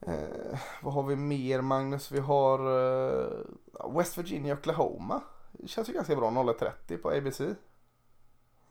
Eh, 0.01 0.59
vad 0.82 0.94
har 0.94 1.03
vi 1.03 1.16
mer 1.16 1.61
Magnus? 1.61 2.11
Vi 2.11 2.20
har 2.20 2.59
eh, 2.59 3.90
West 3.90 4.18
Virginia 4.18 4.55
Oklahoma. 4.55 5.20
Det 5.53 5.68
känns 5.68 5.88
ju 5.88 5.92
ganska 5.92 6.16
bra 6.16 6.30
0.30 6.30 6.96
på 6.96 7.11
ABC. 7.11 7.40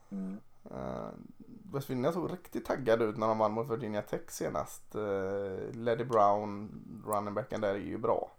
Mm. 0.10 0.38
Uh, 0.72 1.10
West 1.74 1.90
Virginia 1.90 2.12
såg 2.12 2.32
riktigt 2.32 2.66
taggad 2.66 3.02
ut 3.02 3.18
när 3.18 3.28
de 3.28 3.38
vann 3.38 3.52
mot 3.52 3.72
Virginia 3.72 4.02
Tech 4.02 4.32
senast. 4.32 4.96
Uh, 4.96 5.72
Leddy 5.72 6.04
Brown, 6.04 6.70
runningbacken 7.08 7.62
där, 7.62 7.76
är 7.76 7.80
ju 7.80 7.98
bra. 7.98 8.32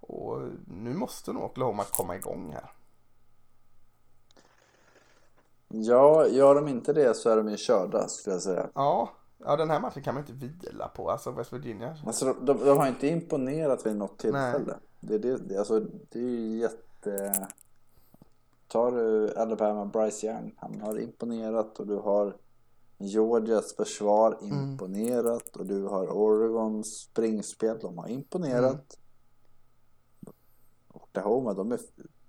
Och 0.00 0.40
nu 0.66 0.94
måste 0.94 1.32
nog 1.32 1.42
Oklahoma 1.42 1.84
komma 1.84 2.16
igång 2.16 2.52
här. 2.52 2.72
Ja, 5.68 6.26
gör 6.26 6.54
de 6.54 6.68
inte 6.68 6.92
det 6.92 7.14
så 7.14 7.30
är 7.30 7.36
de 7.36 7.48
ju 7.48 7.56
körda 7.56 8.08
skulle 8.08 8.34
jag 8.34 8.42
säga. 8.42 8.68
Ja, 8.74 9.10
ja 9.44 9.56
den 9.56 9.70
här 9.70 9.80
matchen 9.80 10.02
kan 10.02 10.14
man 10.14 10.24
inte 10.28 10.66
vila 10.66 10.88
på. 10.88 11.10
Alltså 11.10 11.30
West 11.30 11.52
Virginia. 11.52 11.96
Alltså, 12.06 12.24
de, 12.24 12.44
de, 12.44 12.64
de 12.64 12.78
har 12.78 12.88
inte 12.88 13.08
imponerat 13.08 13.86
vid 13.86 13.96
något 13.96 14.18
tillfälle. 14.18 14.74
Det, 15.00 15.14
är 15.14 15.18
det, 15.18 15.36
det, 15.36 15.58
alltså, 15.58 15.80
det 15.80 16.18
är 16.18 16.22
ju 16.22 16.58
jätte... 16.58 17.48
Tar 18.68 18.92
du 18.92 19.34
Alabama, 19.34 19.86
Bryce 19.86 20.26
Young, 20.26 20.54
han 20.56 20.80
har 20.80 20.98
imponerat 20.98 21.80
och 21.80 21.86
du 21.86 21.96
har 21.96 22.36
Georgias 22.98 23.76
försvar 23.76 24.38
imponerat 24.42 25.56
och 25.56 25.66
du 25.66 25.84
har 25.84 26.06
Oregons 26.06 27.00
springspel, 27.00 27.78
de 27.80 27.98
har 27.98 28.08
imponerat. 28.08 28.98
Oklahoma, 30.92 31.54
de 31.54 31.72
är 31.72 31.80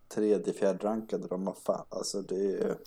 tredje, 0.07 0.53
fjärde 0.53 0.87
rankade, 0.87 1.27
de 1.27 1.47
har 1.47 1.53
fan, 1.53 1.85
alltså 1.89 2.21
det 2.21 2.53
är... 2.53 2.77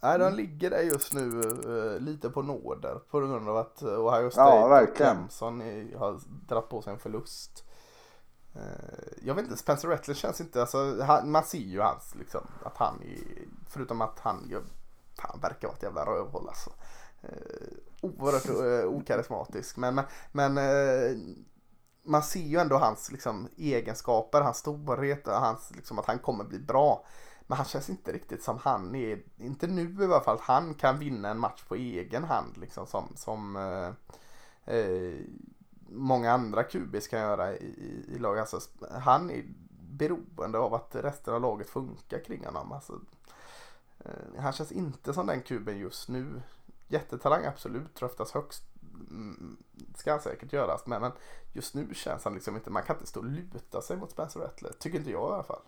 Nej, 0.00 0.18
de 0.18 0.34
ligger 0.34 0.70
där 0.70 0.82
just 0.82 1.14
nu 1.14 1.40
eh, 1.40 2.00
lite 2.00 2.30
på 2.30 2.42
nåder 2.42 3.00
på 3.10 3.20
grund 3.20 3.48
av 3.48 3.56
att 3.56 3.82
eh, 3.82 3.88
Ohio 3.88 4.30
State 4.30 4.50
Ja, 4.50 4.82
och. 4.82 4.96
Clemson 4.96 5.60
har 5.96 6.20
dragit 6.48 6.68
på 6.68 6.82
sig 6.82 6.92
en 6.92 6.98
förlust. 6.98 7.64
Eh, 8.54 9.08
jag 9.22 9.34
vet 9.34 9.44
inte, 9.44 9.56
Spencer 9.56 9.88
Rattler 9.88 10.14
känns 10.14 10.40
inte, 10.40 10.60
alltså, 10.60 11.02
han, 11.02 11.30
man 11.30 11.44
ser 11.44 11.58
ju 11.58 11.80
hans 11.80 12.14
liksom, 12.14 12.40
att 12.64 12.76
han 12.76 13.02
är, 13.02 13.48
förutom 13.68 14.00
att 14.00 14.18
han, 14.18 14.48
gör, 14.50 14.62
han 15.16 15.40
verkar 15.40 15.68
vara 15.68 15.76
ett 15.76 15.82
jävla 15.82 16.04
rövhål 16.04 16.48
alltså. 16.48 16.70
Eh, 17.22 17.68
oerhört 18.02 18.48
eh, 18.48 18.88
okarismatisk 18.88 19.76
men, 19.76 19.94
men, 20.32 20.54
men 20.54 21.36
man 22.02 22.22
ser 22.22 22.40
ju 22.40 22.58
ändå 22.58 22.76
hans 22.76 23.12
liksom, 23.12 23.48
egenskaper, 23.56 24.40
hans 24.40 24.58
storhet 24.58 25.28
och 25.28 25.34
hans, 25.34 25.70
liksom, 25.76 25.98
att 25.98 26.06
han 26.06 26.18
kommer 26.18 26.44
bli 26.44 26.58
bra. 26.58 27.04
Men 27.50 27.56
han 27.56 27.66
känns 27.66 27.90
inte 27.90 28.12
riktigt 28.12 28.42
som 28.42 28.58
han 28.58 28.94
är, 28.94 29.22
inte 29.36 29.66
nu 29.66 29.96
i 30.00 30.04
alla 30.04 30.20
fall, 30.20 30.38
han 30.40 30.74
kan 30.74 30.98
vinna 30.98 31.28
en 31.28 31.38
match 31.38 31.62
på 31.68 31.74
egen 31.74 32.24
hand 32.24 32.56
liksom 32.56 32.86
som, 32.86 33.12
som 33.16 33.56
eh, 33.56 33.88
eh, 34.76 35.20
många 35.88 36.32
andra 36.32 36.62
QBs 36.64 37.08
kan 37.08 37.20
göra 37.20 37.52
i, 37.56 37.64
i, 37.64 38.14
i 38.14 38.18
lag. 38.18 38.38
Alltså, 38.38 38.60
han 38.90 39.30
är 39.30 39.44
beroende 39.90 40.58
av 40.58 40.74
att 40.74 40.94
resten 40.94 41.34
av 41.34 41.40
laget 41.40 41.70
funkar 41.70 42.24
kring 42.24 42.44
honom. 42.44 42.72
Alltså, 42.72 43.00
eh, 43.98 44.40
han 44.40 44.52
känns 44.52 44.72
inte 44.72 45.14
som 45.14 45.26
den 45.26 45.42
kuben 45.42 45.78
just 45.78 46.08
nu. 46.08 46.42
Jättetalang 46.88 47.44
absolut, 47.44 47.94
tröftas 47.94 48.32
högst. 48.32 48.62
Mm, 49.10 49.56
ska 49.94 50.10
han 50.10 50.20
säkert 50.20 50.52
göras 50.52 50.86
med. 50.86 51.00
men 51.00 51.12
just 51.52 51.74
nu 51.74 51.94
känns 51.94 52.24
han 52.24 52.34
liksom 52.34 52.56
inte, 52.56 52.70
man 52.70 52.82
kan 52.82 52.96
inte 52.96 53.06
stå 53.06 53.20
och 53.20 53.26
luta 53.26 53.82
sig 53.82 53.96
mot 53.96 54.10
Spencer 54.10 54.40
Rattler. 54.40 54.72
Tycker 54.78 54.98
inte 54.98 55.10
jag 55.10 55.30
i 55.30 55.34
alla 55.34 55.42
fall. 55.42 55.62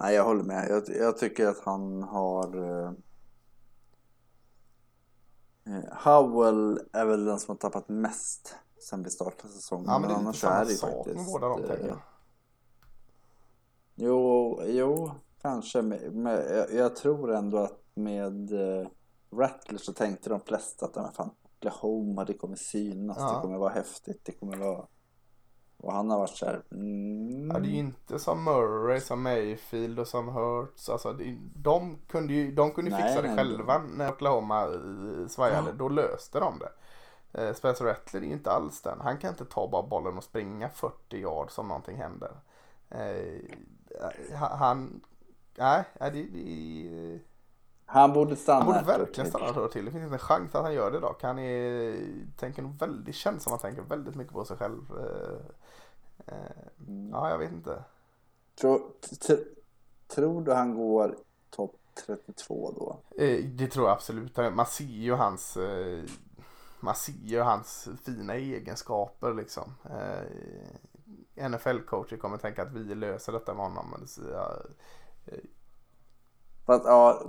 Nej, 0.00 0.14
jag 0.14 0.24
håller 0.24 0.42
med. 0.44 0.66
Jag, 0.70 0.82
jag 0.96 1.18
tycker 1.18 1.46
att 1.46 1.60
han 1.64 2.02
har... 2.02 2.56
eh, 2.56 2.92
eh, 5.66 5.84
Howell 6.04 6.80
är 6.92 7.04
väl 7.04 7.24
den 7.24 7.38
som 7.38 7.52
har 7.52 7.56
tappat 7.56 7.88
mest 7.88 8.54
sen 8.90 9.02
vi 9.02 9.10
startade 9.10 9.52
säsongen. 9.52 9.86
Ja 9.88 9.98
men 9.98 10.10
är 10.10 10.14
lite 10.14 10.20
annars 10.20 10.36
samma 10.40 10.64
det 10.64 10.70
ju 10.70 10.76
sak 10.76 11.06
med 11.06 11.26
båda 11.26 11.48
dem 11.48 11.64
eh. 11.64 11.96
Jo, 13.94 14.60
jo, 14.66 15.10
kanske. 15.42 15.82
Men, 15.82 16.22
men 16.22 16.32
jag, 16.32 16.72
jag 16.74 16.96
tror 16.96 17.32
ändå 17.32 17.58
att 17.58 17.80
med 17.94 18.52
eh, 18.52 18.88
Rattler 19.32 19.78
så 19.78 19.92
tänkte 19.92 20.30
de 20.30 20.40
flesta 20.40 20.86
att 20.86 20.96
"Ja, 20.96 21.02
men 21.02 21.12
fan, 21.12 21.30
Oklahoma, 21.42 22.24
det 22.24 22.34
kommer 22.34 22.56
synas, 22.56 23.16
Ja. 23.20 23.34
det 23.34 23.40
kommer 23.40 23.58
vara 23.58 23.72
häftigt, 23.72 24.20
det 24.24 24.32
kommer 24.32 24.56
vara... 24.56 24.86
Och 25.82 25.92
han 25.92 26.10
har 26.10 26.18
varit 26.18 26.30
så 26.36 26.46
här. 26.46 26.62
Mm, 26.72 27.50
Ja, 27.54 27.58
det 27.58 27.68
är 27.68 27.70
ju 27.70 27.76
inte 27.78 28.18
som 28.18 28.44
Murray, 28.44 29.00
som 29.00 29.22
Mayfield 29.22 29.98
och 29.98 30.06
som 30.08 30.28
Hurts. 30.28 30.88
Alltså, 30.88 31.12
det, 31.12 31.36
de 31.56 31.98
kunde 32.08 32.32
ju, 32.32 32.52
de 32.52 32.70
kunde 32.70 32.90
Nej, 32.90 33.02
fixa 33.02 33.22
det 33.22 33.28
nej. 33.28 33.36
själva 33.36 33.82
när 33.96 34.10
Oklahoma 34.12 34.62
eh, 34.64 35.26
svajade. 35.28 35.72
Då 35.72 35.88
löste 35.88 36.40
de 36.40 36.58
det. 36.58 36.72
Eh, 37.32 37.54
Spencer 37.54 37.84
Rattler 37.84 38.20
är 38.20 38.24
ju 38.24 38.32
inte 38.32 38.50
alls 38.50 38.82
den. 38.82 39.00
Han 39.00 39.18
kan 39.18 39.30
inte 39.30 39.44
ta 39.44 39.68
bara 39.68 39.82
bollen 39.82 40.16
och 40.18 40.24
springa 40.24 40.68
40 40.68 41.16
yards 41.18 41.58
om 41.58 41.68
någonting 41.68 41.96
händer. 41.96 42.32
Eh, 42.90 44.36
ha- 44.38 44.56
han, 44.56 45.00
nej, 45.58 45.84
nej, 46.00 46.10
det, 46.10 46.22
det, 46.22 47.18
han 47.86 48.12
borde 48.12 48.36
stanna 48.36 48.64
han 48.64 48.66
borde 48.84 48.98
verkligen 48.98 49.30
stanna 49.30 49.48
ett 49.48 49.56
år 49.56 49.68
till. 49.68 49.84
Det 49.84 49.90
finns 49.90 50.02
inte 50.04 50.14
en 50.14 50.18
chans 50.18 50.54
att 50.54 50.62
han 50.62 50.74
gör 50.74 50.90
det 50.90 51.00
dock. 51.00 51.22
Han 51.22 51.38
är, 51.38 51.96
tänker 52.36 52.62
väldigt, 52.62 53.14
känns 53.14 53.42
som 53.42 53.52
att 53.52 53.62
han 53.62 53.72
tänker 53.74 53.88
väldigt 53.88 54.14
mycket 54.14 54.32
på 54.32 54.44
sig 54.44 54.56
själv. 54.56 54.80
Eh, 56.30 56.86
ja, 57.10 57.30
jag 57.30 57.38
vet 57.38 57.52
inte. 57.52 57.84
Tror, 58.60 58.82
tror 60.08 60.42
du 60.42 60.52
han 60.52 60.74
går 60.76 61.16
topp 61.50 61.76
32 62.06 62.72
då? 62.76 63.22
Eh, 63.22 63.44
Det 63.44 63.66
tror 63.66 63.86
jag 63.86 63.92
absolut. 63.94 64.36
Man 64.36 64.66
ser 64.66 64.84
ju 64.84 65.12
hans 65.12 65.56
eh, 65.56 66.04
man 66.80 66.94
ser 66.94 67.12
ju 67.12 67.40
hans 67.40 67.88
fina 68.04 68.34
egenskaper 68.34 69.34
liksom. 69.34 69.74
NFL-coacher 71.34 72.16
kommer 72.16 72.38
tänka 72.38 72.62
att 72.62 72.72
vi 72.72 72.94
löser 72.94 73.32
detta 73.32 73.54
med 73.54 73.64
honom. 73.64 73.90
Men 73.90 74.06
det, 74.06 75.40
att, 76.72 76.84
ja, 76.84 77.22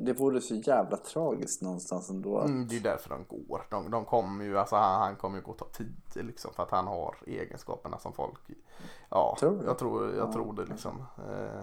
det 0.00 0.12
vore 0.12 0.40
så 0.40 0.54
jävla 0.54 0.96
tragiskt 0.96 1.62
någonstans 1.62 2.10
ändå. 2.10 2.40
mm, 2.40 2.66
det 2.68 2.76
är 2.76 2.80
därför 2.80 3.08
de 3.10 3.24
går. 3.28 3.66
De, 3.70 3.90
de 3.90 4.04
kommer 4.04 4.44
ju, 4.44 4.58
alltså 4.58 4.76
han, 4.76 5.00
han 5.00 5.16
kommer 5.16 5.38
ju 5.38 5.44
gå 5.44 5.52
topp 5.52 5.72
10 6.12 6.22
liksom. 6.22 6.52
För 6.54 6.62
att 6.62 6.70
han 6.70 6.86
har 6.86 7.16
egenskaperna 7.26 7.98
som 7.98 8.12
folk. 8.12 8.40
Ja, 9.10 9.36
Tror 9.40 9.64
jag 9.64 9.78
tror, 9.78 10.14
jag 10.16 10.28
Ja. 10.28 10.32
tror 10.32 10.52
det 10.52 10.64
liksom. 10.64 11.04
Eh, 11.18 11.60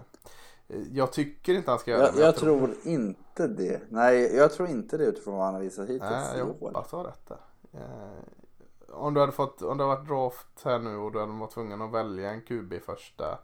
jag 0.92 1.12
tycker 1.12 1.54
inte 1.54 1.72
han 1.72 1.80
ska 1.80 1.92
göra 1.92 2.12
det. 2.12 2.20
Jag, 2.20 2.28
jag 2.28 2.36
tror 2.36 2.74
inte 2.84 3.48
det. 3.48 3.82
Nej, 3.90 4.36
jag 4.36 4.52
tror 4.54 4.70
inte 4.70 4.98
det 4.98 5.04
utifrån 5.06 5.36
vad 5.36 5.46
han 5.46 5.54
har 5.54 5.62
visat 5.62 5.90
hittills 5.90 6.12
Nej, 6.12 6.36
i 6.36 6.40
jag 6.40 6.46
hoppas 6.46 6.90
du 6.90 6.96
har 6.96 7.04
rätt 7.04 7.28
där. 7.28 7.38
Eh, 7.74 8.24
om 8.96 9.14
du 9.14 9.20
hade 9.20 9.32
fått, 9.32 9.62
om 9.62 9.78
det 9.78 9.84
hade 9.84 9.96
varit 9.96 10.08
draft 10.08 10.62
här 10.66 10.80
nu 10.80 10.98
och 10.98 11.12
du 11.12 11.20
hade 11.20 11.32
varit 11.32 11.52
tvungen 11.52 11.82
att 11.82 11.92
välja 11.92 12.32
en 12.32 12.42
QB 12.42 12.74
första. 12.86 13.38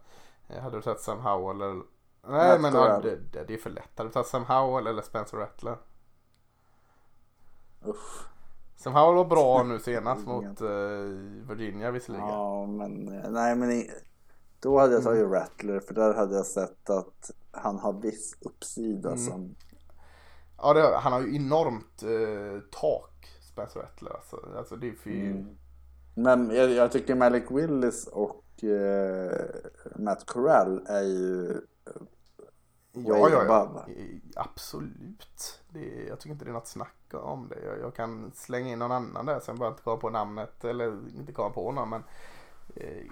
Eh, 0.48 0.62
hade 0.62 0.76
du 0.76 0.82
tagit 0.82 1.00
Sam 1.00 1.18
Howell 1.20 1.60
eller? 1.62 1.82
Nej 2.28 2.58
men 2.58 2.74
ja, 2.74 3.00
det, 3.00 3.44
det, 3.46 3.54
är 3.54 3.58
för 3.58 3.70
lätt. 3.70 3.90
Hade 3.98 4.08
du 4.08 4.12
tagit 4.12 4.26
Sam 4.26 4.44
Howell 4.44 4.86
eller 4.86 5.02
Spencer 5.02 5.36
Rattler? 5.38 5.76
Usch. 7.86 8.26
Sam 8.76 8.92
Howell 8.92 9.16
var 9.16 9.24
bra 9.24 9.62
nu 9.62 9.78
senast 9.78 10.26
mot 10.26 10.60
eh, 10.60 10.68
Virginia 11.48 11.90
visserligen. 11.90 12.28
Ja, 12.28 12.66
men 12.66 13.04
nej, 13.28 13.56
men 13.56 13.84
då 14.60 14.78
hade 14.78 14.92
jag 14.94 15.02
tagit 15.02 15.20
Mm. 15.20 15.32
Rattler 15.32 15.80
för 15.80 15.94
där 15.94 16.14
hade 16.14 16.36
jag 16.36 16.46
sett 16.46 16.90
att 16.90 17.30
han 17.50 17.78
har 17.78 17.92
viss 17.92 18.36
uppsida 18.40 19.08
Mm. 19.08 19.18
som 19.18 19.54
Ja, 20.62 20.74
det, 20.74 20.96
han 20.96 21.12
har 21.12 21.20
ju 21.20 21.36
enormt 21.36 22.02
eh, 22.02 22.62
tak 22.70 23.28
Spencer 23.40 23.80
Rattler. 23.80 24.10
Alltså, 24.10 24.36
alltså 24.56 24.76
det 24.76 24.88
är 24.88 24.92
för. 24.92 25.10
Mm. 25.10 25.56
Men 26.14 26.50
jag, 26.50 26.70
jag 26.70 26.92
tycker 26.92 27.14
Malik 27.14 27.50
Willis 27.50 28.06
och 28.06 28.64
eh, 28.64 29.32
Matt 29.96 30.26
Corral 30.26 30.86
är 30.86 31.02
ju 31.02 31.60
Ja, 32.92 33.18
way 33.18 33.32
ja, 33.32 33.44
ja. 33.44 33.62
above. 33.62 33.92
I- 33.92 34.22
Absolut. 34.36 35.62
Det, 35.68 36.04
jag 36.08 36.20
tycker 36.20 36.32
inte 36.32 36.44
det 36.44 36.50
är 36.50 36.52
något 36.52 36.66
snack 36.66 36.96
om 37.12 37.48
det. 37.48 37.64
Jag, 37.64 37.80
jag 37.80 37.94
kan 37.94 38.32
slänga 38.34 38.72
in 38.72 38.78
någon 38.78 38.92
annan 38.92 39.26
där 39.26 39.40
sen 39.40 39.58
bara 39.58 39.68
inte 39.68 39.82
komma 39.82 39.96
på 39.96 40.10
namnet. 40.10 40.64
Eller 40.64 41.16
inte 41.18 41.32
komma 41.32 41.50
på 41.50 41.72
någon 41.72 41.88
men 41.88 42.04
eh, 42.76 43.06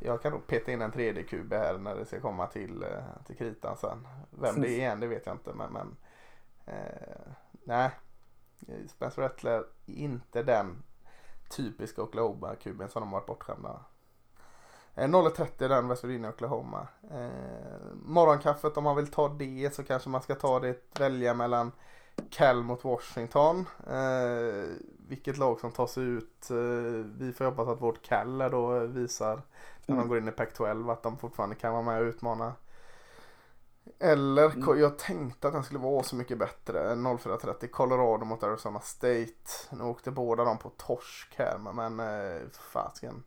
jag 0.00 0.22
kan 0.22 0.32
nog 0.32 0.46
peta 0.46 0.72
in 0.72 0.82
en 0.82 0.92
3D-kub 0.92 1.52
här 1.52 1.78
när 1.78 1.94
det 1.96 2.06
ska 2.06 2.20
komma 2.20 2.46
till, 2.46 2.82
eh, 2.82 3.24
till 3.26 3.36
kritan 3.36 3.76
sen. 3.76 4.08
Vem 4.30 4.60
det 4.60 4.80
är 4.84 4.90
än 4.92 5.00
det 5.00 5.06
vet 5.06 5.26
jag 5.26 5.34
inte 5.34 5.54
men, 5.54 5.72
men 5.72 5.96
eh, 6.66 7.32
nej. 7.64 7.90
Spencer 8.88 9.22
Rattler 9.22 9.64
är 9.86 9.94
inte 9.94 10.42
den 10.42 10.82
typiska 11.50 12.02
Oklahoma-kuben 12.02 12.88
som 12.88 13.00
de 13.02 13.12
har 13.12 13.20
varit 13.20 13.26
bortskämda. 13.26 13.80
Eh, 14.98 15.08
0.30 15.08 15.68
den 15.68 15.88
West 15.88 16.04
Virginia 16.04 16.28
Oklahoma. 16.30 16.86
Eh, 17.10 17.28
morgonkaffet 18.04 18.76
om 18.76 18.84
man 18.84 18.96
vill 18.96 19.06
ta 19.10 19.28
det 19.28 19.74
så 19.74 19.82
kanske 19.84 20.08
man 20.08 20.22
ska 20.22 20.34
ta 20.34 20.60
det 20.60 20.98
välja 20.98 21.34
mellan 21.34 21.72
Cal 22.30 22.62
mot 22.62 22.84
Washington. 22.84 23.66
Eh, 23.86 24.66
vilket 25.08 25.36
lag 25.38 25.60
som 25.60 25.72
tar 25.72 25.86
sig 25.86 26.02
ut. 26.04 26.50
Eh, 26.50 26.56
vi 27.18 27.32
får 27.32 27.44
hoppas 27.44 27.68
att 27.68 27.80
vårt 27.82 28.02
Cal 28.02 28.38
då 28.38 28.78
visar 28.78 29.42
när 29.86 29.96
de 29.96 30.08
går 30.08 30.18
in 30.18 30.28
i 30.28 30.30
Pac-12 30.30 30.92
att 30.92 31.02
de 31.02 31.18
fortfarande 31.18 31.54
kan 31.56 31.72
vara 31.72 31.82
med 31.82 32.00
och 32.00 32.06
utmana. 32.06 32.52
Eller 33.98 34.50
Mm. 34.50 34.80
jag 34.80 34.98
tänkte 34.98 35.46
att 35.48 35.54
den 35.54 35.64
skulle 35.64 35.78
vara 35.80 36.02
så 36.02 36.16
mycket 36.16 36.38
bättre. 36.38 36.94
04.30 36.94 37.66
Colorado 37.68 38.24
mot 38.24 38.42
Arizona 38.42 38.80
State. 38.80 39.32
Nu 39.70 39.84
åkte 39.84 40.10
båda 40.10 40.44
de 40.44 40.58
på 40.58 40.70
torsk 40.76 41.34
här 41.36 41.58
men, 41.58 41.96
men 41.96 42.00
eh, 42.00 42.42
fasken. 42.72 43.22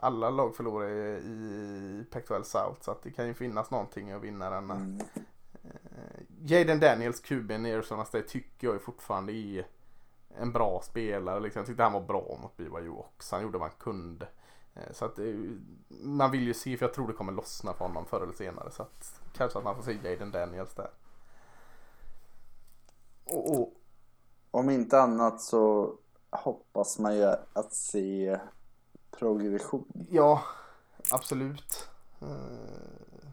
Alla 0.00 0.30
lag 0.30 0.56
förlorar 0.56 0.88
i, 0.88 1.18
i 1.18 2.04
Pac-12 2.10 2.42
South 2.42 2.80
så 2.82 2.90
att 2.90 3.02
det 3.02 3.10
kan 3.10 3.26
ju 3.26 3.34
finnas 3.34 3.70
någonting 3.70 4.10
att 4.12 4.22
vinna 4.22 4.50
denna. 4.50 4.74
Mm. 4.74 5.00
Eh, 5.64 6.22
Jaden 6.44 6.80
Daniels, 6.80 7.20
kuben 7.20 7.66
i 7.66 7.74
Arizona 7.74 8.04
State, 8.04 8.28
tycker 8.28 8.66
jag 8.66 8.74
ju 8.74 8.78
fortfarande 8.80 9.32
är 9.32 9.66
en 10.28 10.52
bra 10.52 10.80
spelare. 10.84 11.40
Liksom. 11.40 11.60
Jag 11.60 11.66
tyckte 11.66 11.82
han 11.82 11.92
var 11.92 12.00
bra 12.00 12.38
mot 12.42 12.56
BYU 12.56 12.90
också. 12.90 13.36
Han 13.36 13.42
gjorde 13.42 13.58
vad 13.58 13.68
han 13.68 13.78
kunde. 13.78 14.28
Eh, 14.74 14.92
Så 14.92 15.04
att 15.04 15.18
ju- 15.18 15.60
man 15.88 16.30
vill 16.30 16.42
ju 16.46 16.54
se, 16.54 16.76
för 16.76 16.86
jag 16.86 16.94
tror 16.94 17.06
det 17.08 17.12
kommer 17.14 17.32
lossna 17.32 17.72
för 17.74 17.84
honom 17.84 18.06
förr 18.06 18.20
eller 18.22 18.32
senare. 18.32 18.70
Så 18.70 18.82
att 18.82 19.20
kanske 19.32 19.58
att 19.58 19.64
man 19.64 19.76
får 19.76 19.82
se 19.82 19.98
Jaden 20.04 20.30
Daniels 20.30 20.74
där. 20.74 20.90
Och, 23.24 23.60
och, 23.60 23.74
Om 24.50 24.70
inte 24.70 25.00
annat 25.00 25.40
så 25.40 25.94
hoppas 26.30 26.98
man 26.98 27.16
ju 27.16 27.24
att 27.52 27.72
se 27.72 28.38
progression. 29.18 29.84
ja, 30.10 30.42
absolut. 31.12 31.88
Eh, 32.20 33.28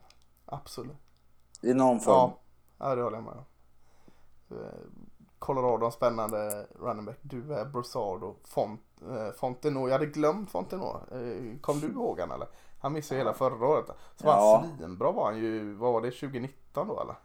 absolut. 0.45 0.97
I 1.61 1.73
någon 1.73 1.99
form. 1.99 2.31
Ja, 2.77 2.89
ja, 2.89 2.95
det 2.95 3.01
håller 3.01 3.17
jag 3.17 3.23
med 3.23 3.33
om. 3.33 3.45
Eh, 4.57 4.73
Colorado, 5.39 5.85
en 5.85 5.91
spännande 5.91 6.67
running 6.79 7.05
back. 7.05 7.17
Du 7.21 7.53
är 7.53 7.65
Broussard 7.65 8.23
och 8.23 8.39
Font, 8.43 8.81
eh, 9.09 9.31
Fonteno. 9.31 9.87
Jag 9.87 9.93
hade 9.93 10.05
glömt 10.05 10.51
Fonteno. 10.51 11.01
Eh, 11.11 11.59
kom 11.61 11.79
du 11.79 11.87
ihåg 11.87 12.19
han 12.19 12.31
eller? 12.31 12.47
Han 12.81 12.93
missade 12.93 13.17
hela 13.19 13.33
förra 13.33 13.67
året. 13.67 13.85
Så 14.15 14.25
var 14.27 14.33
Ja. 14.33 14.57
han 14.61 14.77
svinbra 14.77 15.11
var 15.11 15.25
han 15.25 15.37
ju, 15.37 15.73
vad 15.73 15.93
var 15.93 16.01
det, 16.01 16.11
2019 16.11 16.87
då 16.87 17.01
eller? 17.01 17.15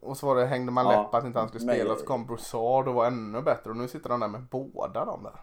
Och 0.00 0.16
så 0.16 0.26
var 0.26 0.36
det, 0.36 0.46
hängde 0.46 0.72
man 0.72 0.86
Ja, 0.86 1.02
läpp 1.02 1.14
att 1.14 1.24
inte 1.24 1.38
han 1.38 1.48
skulle 1.48 1.66
men- 1.66 1.74
spela. 1.74 1.96
Så 1.96 2.04
kom 2.06 2.26
Broussard 2.26 2.88
och 2.88 2.94
var 2.94 3.06
ännu 3.06 3.42
bättre. 3.42 3.70
Och 3.70 3.76
nu 3.76 3.88
sitter 3.88 4.08
de 4.08 4.20
där 4.20 4.28
med 4.28 4.42
båda 4.50 5.04
de 5.04 5.22
där. 5.22 5.40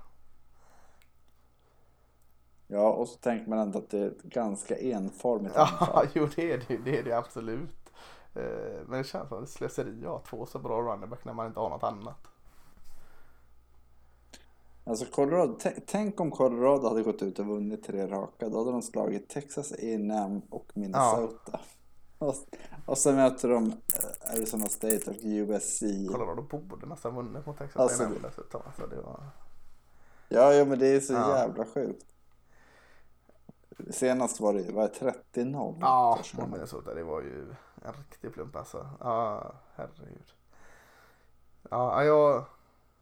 Ja, 2.74 2.92
och 2.92 3.08
så 3.08 3.18
tänker 3.18 3.50
man 3.50 3.60
ändå 3.60 3.80
att 3.80 3.90
det 3.90 4.00
är 4.00 4.08
ett 4.08 4.24
ganska 4.24 4.78
enformigt 4.78 5.56
Ja, 5.58 5.68
anfall. 5.80 6.08
jo 6.14 6.28
det 6.36 6.52
är 6.52 6.64
det, 6.68 6.78
det 6.78 7.00
är 7.00 7.04
det 7.04 7.14
absolut. 7.18 7.76
Eh, 8.36 8.44
Men 8.88 8.98
det 8.98 9.04
känns 9.04 9.30
som 9.30 9.44
ett 9.44 9.50
slöseri 9.50 10.06
att 10.06 10.12
ha 10.12 10.20
två 10.30 10.46
så 10.46 10.60
bra 10.60 10.82
running 10.82 11.10
back 11.10 11.26
när 11.26 11.34
man 11.34 11.48
inte 11.48 11.60
har 11.60 11.70
något 11.70 11.84
annat. 11.84 12.28
Alltså 14.86 15.06
Colorado, 15.06 15.58
tänk, 15.86 16.20
om 16.20 16.32
Colorado 16.32 16.88
hade 16.90 17.04
gått 17.04 17.22
ut 17.22 17.40
och 17.40 17.46
vunnit 17.46 17.84
tre 17.84 18.08
raka. 18.08 18.50
Då 18.50 18.58
hade 18.58 18.72
de 18.72 18.82
slagit 18.82 19.30
Texas 19.30 19.72
A&M 19.72 20.42
och 20.50 20.72
Minnesota. 20.74 21.60
Och, 22.18 22.36
och 22.86 22.98
så 22.98 23.12
möter 23.12 23.50
de 23.50 23.66
eh, 23.68 24.34
Arizona 24.34 24.66
State 24.66 25.02
och 25.10 25.16
USC. 25.22 25.80
Colorado 26.12 26.42
borde 26.42 26.86
nästan 26.86 27.16
vunnit 27.16 27.46
mot 27.46 27.58
Texas 27.58 27.82
Alltså, 27.82 28.04
A&M 28.04 28.16
dessutom. 28.24 28.62
Alltså 28.66 28.88
det 28.88 29.02
var... 29.02 29.20
Ja, 30.30 30.54
ja, 30.54 30.66
men 30.66 30.80
det 30.80 30.88
är 30.88 31.00
så 31.00 31.14
Ja. 31.14 31.38
jävla 31.38 31.66
sjukt. 31.66 32.06
Senast 33.90 34.40
var 34.40 34.54
det, 34.54 34.72
var 34.72 34.84
det 34.84 35.14
30-0? 35.34 35.78
Ja, 35.82 36.20
man. 36.38 36.52
Minnesota. 36.52 36.94
Det 36.94 37.04
var 37.04 37.22
ju 37.22 37.48
en 37.82 37.94
riktig 37.94 38.34
plump 38.34 38.56
alltså. 38.56 38.90
Ja, 39.00 39.52
herregud. 39.76 40.34
Ja, 41.70 42.04
jag... 42.04 42.46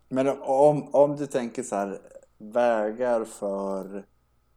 Men 0.10 0.28
om, 0.42 0.96
om 0.96 1.16
du 1.16 1.28
tänker 1.28 1.64
så 1.64 1.76
här, 1.76 2.02
vägar 2.38 3.26
för 3.26 4.06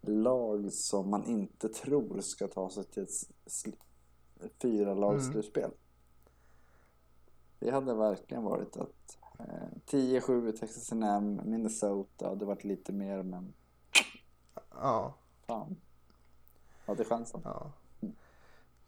lag 0.01 0.73
som 0.73 1.11
man 1.11 1.25
inte 1.25 1.69
tror 1.69 2.21
ska 2.21 2.49
ta 2.49 2.71
sig 2.71 2.85
till 2.85 3.03
ett 3.03 4.53
fyra 4.63 4.91
Mm. 4.91 5.01
lags 5.01 5.27
slutspel. 5.27 5.71
Det 7.59 7.71
hade 7.71 7.95
verkligen 7.95 8.43
varit 8.43 8.77
att 8.77 9.19
eh, 9.39 9.69
10-7 9.87 10.49
i 10.49 10.53
Texas 10.59 10.93
A&M, 10.93 11.41
Minnesota, 11.45 12.35
det 12.35 12.45
varit 12.45 12.65
lite 12.65 12.93
mer 12.93 13.23
men 13.23 13.55
Ja, 14.71 15.15
fan. 15.47 15.77
Hade 16.87 17.05
chansen. 17.05 17.41
ja. 17.45 17.71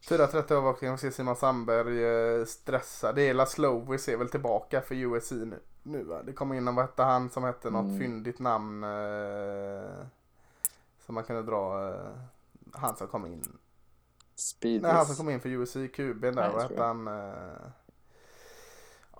4.30 0.08 0.52
avvakning 0.52 0.92
och 0.92 1.00
se 1.00 1.12
Simon 1.12 1.36
Sandberg 1.36 2.04
eh, 2.04 2.44
stressa. 2.44 3.12
Det 3.12 3.22
är 3.22 3.34
La 3.34 3.46
Slovis 3.46 4.08
är 4.08 4.16
väl 4.16 4.28
tillbaka 4.28 4.80
för 4.80 4.94
USC 4.94 5.30
nu. 5.32 5.60
nu? 5.82 6.22
Det 6.24 6.32
kommer 6.32 6.54
in 6.54 6.68
en, 6.68 6.74
vad 6.74 6.84
hette 6.84 7.02
han 7.02 7.30
som 7.30 7.44
hette 7.44 7.70
något 7.70 7.84
Mm. 7.84 7.98
fyndigt 7.98 8.38
namn. 8.38 8.84
Eh, 8.84 10.06
Så 11.06 11.12
man 11.12 11.24
kunde 11.24 11.42
dra 11.42 11.88
eh, 11.94 12.10
han 12.72 12.96
som 12.96 13.06
kom 13.08 13.26
in. 13.26 13.58
Speedies. 14.34 14.82
Nej, 14.82 14.92
han 14.92 15.06
som 15.06 15.16
kom 15.16 15.30
in 15.30 15.40
för 15.40 15.48
USC 15.48 15.72
QB 15.94 16.20
där. 16.20 16.32
Nej, 16.32 16.50
Vad 16.52 16.62
hette 16.62 16.82
han? 16.82 17.08
Eh... 17.08 17.66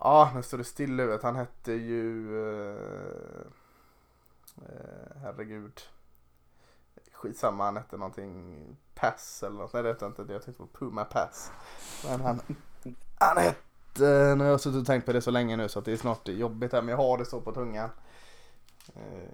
Ja, 0.01 0.33
nu 0.35 0.43
står 0.43 0.59
det 0.59 0.65
still 0.65 1.01
i 1.01 1.03
huvudet. 1.03 1.23
Han 1.23 1.37
hette 1.37 1.73
ju... 1.73 2.37
Eh... 2.51 3.47
Eh, 4.57 5.17
herregud. 5.23 5.81
Skitsamma, 7.17 7.65
han 7.65 7.77
hette 7.77 7.97
någonting 7.97 8.57
Pass 8.95 9.43
eller 9.43 9.57
något. 9.59 9.73
Nej 9.73 9.83
det 9.83 9.89
hette 9.89 10.07
inte 10.07 10.25
det. 10.25 10.33
Jag 10.33 10.45
tänkte 10.45 10.63
på 10.63 10.79
Puma 10.79 11.05
Pass. 11.05 11.51
Men 12.09 12.21
han, 12.21 12.41
han 13.19 13.37
hette... 13.37 14.35
Nu 14.35 14.45
har 14.45 14.51
jag 14.51 14.61
suttit 14.61 14.81
och 14.81 14.87
tänkt 14.87 15.07
på 15.07 15.13
det 15.13 15.21
så 15.21 15.31
länge 15.31 15.57
nu 15.57 15.69
så 15.69 15.79
att 15.79 15.85
det 15.85 15.93
är 15.93 15.97
snart 15.97 16.29
jobbigt 16.29 16.73
här. 16.73 16.83
Men 16.83 16.89
jag 16.89 16.97
har 16.97 17.19
det 17.19 17.25
så 17.25 17.41
på 17.41 17.53
tungan. 17.53 17.91
Eh, 18.95 19.29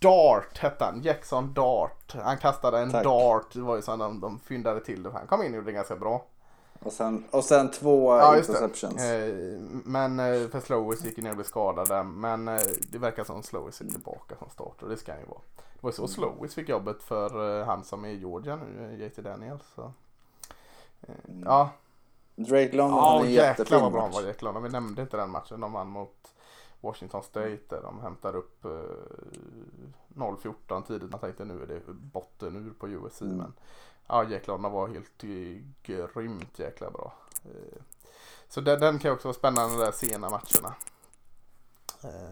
Dart 0.00 0.58
hette 0.58 0.84
han. 0.84 1.02
Jackson 1.02 1.54
Dart. 1.54 2.14
Han 2.22 2.38
kastade 2.38 2.78
en 2.78 2.92
Tack. 2.92 3.04
dart. 3.04 3.52
Det 3.52 3.60
var 3.60 3.76
ju 3.76 3.82
så 3.82 3.92
att 3.92 3.98
de, 3.98 4.20
de 4.20 4.38
fyndade 4.38 4.80
till 4.80 5.02
det. 5.02 5.10
Han 5.10 5.26
kom 5.26 5.42
in 5.42 5.50
och 5.50 5.56
gjorde 5.56 5.66
det 5.66 5.72
ganska 5.72 5.96
bra. 5.96 6.26
Och, 6.84 6.92
sen, 6.92 7.24
och 7.30 7.44
sen 7.44 7.70
två 7.70 8.16
Ja, 8.18 8.38
interceptions. 8.38 9.02
Eh, 9.02 9.34
men 9.84 10.20
eh, 10.20 10.48
för 10.48 10.60
Slowis 10.60 11.04
gick 11.04 11.18
ju 11.18 11.24
ner 11.24 11.30
och 11.30 11.36
blev 11.36 11.44
skadad 11.46 11.88
där. 11.88 12.02
Men 12.02 12.48
eh, 12.48 12.60
det 12.92 12.98
verkar 12.98 13.24
som 13.24 13.42
Slowis 13.42 13.80
är 13.80 13.84
tillbaka 13.84 14.36
från 14.36 14.50
start 14.50 14.82
och 14.82 14.88
det 14.88 14.96
ska 14.96 15.12
han 15.12 15.20
ju 15.20 15.26
vara. 15.26 15.40
Det 15.56 15.80
var 15.80 15.90
ju 15.90 15.94
så 15.94 16.08
Slowis 16.08 16.54
fick 16.54 16.68
jobbet 16.68 17.02
för 17.02 17.60
eh, 17.60 17.66
han 17.66 17.84
som 17.84 18.04
är 18.04 18.08
i 18.08 18.16
Georgia 18.18 18.56
nu, 18.56 18.84
eh, 18.94 19.00
JT 19.06 19.16
Daniels. 19.22 19.62
Så. 19.74 19.92
Eh, 21.02 21.14
Ja, 21.44 21.70
Drake 22.36 22.76
London 22.76 22.98
ja 22.98 23.10
hade 23.12 23.24
en 23.26 23.32
jäklar 23.32 23.48
jättefin 23.48 23.80
vad 23.80 23.92
bra 23.92 24.00
han 24.00 24.10
match. 24.10 24.20
var 24.20 24.28
Jack 24.28 24.42
London. 24.42 24.62
Vi 24.62 24.68
nämnde 24.68 25.02
inte 25.02 25.16
den 25.16 25.30
matchen. 25.30 25.60
De 25.60 25.72
vann 25.72 25.88
mot 25.88 26.14
Washington 26.84 27.22
State 27.22 27.58
där 27.68 27.82
de 27.82 28.00
hämtar 28.00 28.36
upp 28.36 28.64
eh, 28.64 28.70
0-14 30.14 30.86
tidigt. 30.86 31.10
Man 31.10 31.20
tänkte 31.20 31.44
nu 31.44 31.62
är 31.62 31.66
det 31.66 31.80
botten 31.88 32.56
ur 32.56 32.70
på 32.78 32.88
USC. 32.88 33.20
Mm. 33.22 33.36
Men 33.36 33.52
ja, 34.06 34.24
Jack 34.24 34.46
London 34.46 34.72
var 34.72 34.88
helt 34.88 35.24
eh, 35.24 35.62
grymt 35.82 36.58
jäkla 36.58 36.90
bra. 36.90 37.12
Eh, 37.44 37.82
Så 38.48 38.60
den, 38.60 38.80
den 38.80 38.98
kan 38.98 39.12
också 39.12 39.28
vara 39.28 39.34
spännande 39.34 39.76
de 39.76 39.84
där 39.84 39.92
sena 39.92 40.30
matcherna. 40.30 40.74
Eh, 42.04 42.30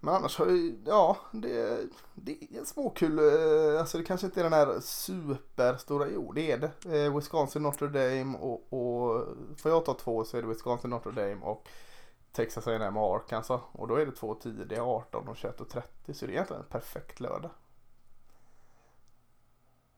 Men 0.00 0.14
annars 0.14 0.38
har 0.38 0.46
ja, 0.86 1.16
det, 1.32 1.78
det 2.14 2.32
är 2.32 2.58
en 2.58 2.66
småkul, 2.66 3.18
eh, 3.18 3.80
alltså 3.80 3.98
det 3.98 4.04
kanske 4.04 4.26
inte 4.26 4.40
är 4.40 4.44
den 4.44 4.52
här 4.52 4.80
superstora, 4.80 6.06
jo 6.08 6.32
det 6.32 6.52
är 6.52 6.58
det. 6.58 6.98
Eh, 7.04 7.16
Wisconsin, 7.16 7.62
Notre 7.62 7.88
Dame 7.88 8.38
och, 8.38 8.72
och 8.72 9.24
får 9.56 9.70
jag 9.70 9.84
ta 9.84 9.94
två 9.94 10.24
så 10.24 10.36
är 10.36 10.42
det 10.42 10.48
Wisconsin, 10.48 10.90
Notre 10.90 11.12
Dame 11.12 11.46
och 11.46 11.68
Texas 12.36 12.66
A&M 12.66 12.96
och 12.96 13.16
Arkansas. 13.16 13.60
Och 13.72 13.88
då 13.88 13.94
är 13.94 14.06
det 14.06 14.12
två 14.12 14.34
tidiga, 14.34 14.82
18 14.82 15.28
och 15.28 15.36
21 15.36 15.60
och 15.60 15.68
30 15.68 16.14
så 16.14 16.26
det 16.26 16.32
är 16.32 16.34
egentligen 16.34 16.62
en 16.62 16.68
perfekt 16.68 17.20
lördag. 17.20 17.50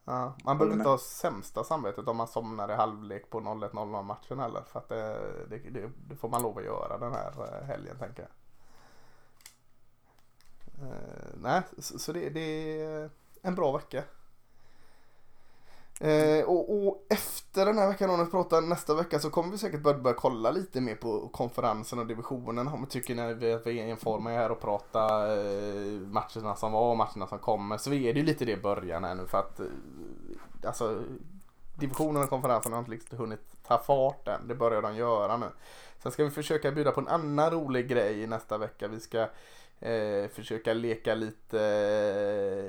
Ja, 0.04 0.36
man 0.44 0.58
behöver 0.58 0.76
inte 0.76 0.88
ha 0.88 0.98
sämsta 0.98 1.64
samvetet 1.64 2.08
om 2.08 2.16
man 2.16 2.28
somnar 2.28 2.70
i 2.70 2.74
halvlek 2.74 3.30
på 3.30 3.40
01.00 3.40 4.02
matchen 4.02 4.38
heller. 4.38 4.62
För 4.62 4.78
att 4.78 4.88
det, 4.88 5.20
det, 5.48 5.58
det, 5.58 5.90
det 6.08 6.16
får 6.16 6.28
man 6.28 6.42
lov 6.42 6.58
att 6.58 6.64
göra 6.64 6.98
den 6.98 7.12
här 7.12 7.60
eh, 7.60 7.66
helgen 7.66 7.98
tänker 7.98 8.22
jag. 8.22 8.30
Eh, 10.86 11.28
nej, 11.34 11.62
så, 11.78 11.98
så 11.98 12.12
det, 12.12 12.30
det 12.30 12.80
är 12.82 13.10
en 13.42 13.54
bra 13.54 13.76
vecka. 13.76 14.04
Eh, 16.00 16.44
och, 16.44 16.86
och 16.86 17.06
efter 17.08 17.66
den 17.66 17.78
här 17.78 17.88
veckan, 17.88 18.10
om 18.10 18.24
vi 18.24 18.30
pratar 18.30 18.60
nästa 18.60 18.94
vecka, 18.94 19.18
så 19.18 19.30
kommer 19.30 19.50
vi 19.52 19.58
säkert 19.58 19.82
börja, 19.82 19.98
börja 19.98 20.16
kolla 20.16 20.50
lite 20.50 20.80
mer 20.80 20.94
på 20.94 21.28
konferensen 21.28 21.98
och 21.98 22.06
divisionen. 22.06 22.68
Om 22.68 22.80
vi 22.80 22.86
tycker 22.86 23.14
när 23.14 23.34
vi, 23.34 23.52
att 23.52 23.66
vi 23.66 23.80
är 23.80 23.86
informerade 23.86 24.38
här 24.38 24.50
och 24.50 24.60
prata 24.60 25.32
eh, 25.36 26.00
matcherna 26.00 26.56
som 26.56 26.72
var 26.72 26.90
och 26.90 26.96
matcherna 26.96 27.26
som 27.26 27.38
kommer. 27.38 27.76
Så 27.76 27.92
är 27.92 28.14
det 28.14 28.20
ju 28.20 28.26
lite 28.26 28.44
det 28.44 28.52
i 28.52 28.56
början 28.56 29.04
här 29.04 29.14
nu 29.14 29.26
för 29.26 29.38
att 29.38 29.60
eh, 29.60 29.66
alltså 30.64 31.02
divisionen 31.78 32.22
och 32.22 32.28
konferensen 32.28 32.72
har 32.72 32.78
inte 32.78 32.90
liksom 32.90 33.18
hunnit 33.18 33.62
ta 33.66 33.78
fart 33.78 34.28
än. 34.28 34.48
Det 34.48 34.54
börjar 34.54 34.82
de 34.82 34.96
göra 34.96 35.36
nu. 35.36 35.46
Sen 36.02 36.12
ska 36.12 36.24
vi 36.24 36.30
försöka 36.30 36.72
bjuda 36.72 36.90
på 36.90 37.00
en 37.00 37.08
annan 37.08 37.50
rolig 37.50 37.88
grej 37.88 38.26
nästa 38.26 38.58
vecka. 38.58 38.88
Vi 38.88 39.00
ska 39.00 39.20
eh, 39.80 40.28
försöka 40.32 40.72
leka 40.72 41.14
lite 41.14 41.60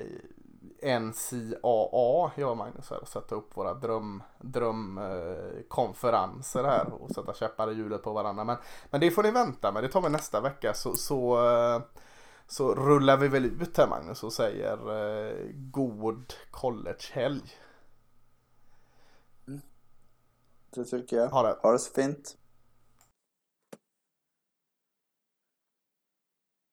eh, 0.01 0.38
NCAA, 0.83 2.31
jag 2.35 2.51
och 2.51 2.57
Magnus 2.57 2.89
här, 2.89 3.01
och 3.01 3.07
sätta 3.07 3.35
upp 3.35 3.57
våra 3.57 3.73
dröm, 3.73 4.23
drömkonferenser 4.39 6.63
eh, 6.63 6.69
här 6.69 6.93
och 6.93 7.11
sätta 7.11 7.33
käppar 7.33 7.71
i 7.71 7.73
hjulet 7.73 8.03
på 8.03 8.13
varandra. 8.13 8.43
Men, 8.43 8.57
men 8.89 9.01
det 9.01 9.11
får 9.11 9.23
ni 9.23 9.31
vänta 9.31 9.71
med, 9.71 9.83
det 9.83 9.89
tar 9.89 10.01
vi 10.01 10.09
nästa 10.09 10.41
vecka 10.41 10.73
så, 10.73 10.95
så, 10.95 11.47
eh, 11.47 11.81
så 12.47 12.75
rullar 12.75 13.17
vi 13.17 13.27
väl 13.27 13.45
ut 13.45 13.77
här 13.77 13.87
Magnus 13.87 14.23
och 14.23 14.33
säger 14.33 14.77
eh, 14.77 15.33
god 15.53 16.33
collegehelg. 16.51 17.51
Det 20.75 20.85
tycker 20.85 21.17
jag. 21.17 21.29
Ha 21.29 21.43
det. 21.43 21.57
Ha 21.61 21.71
det 21.71 21.79
så 21.79 21.93
fint. 21.93 22.37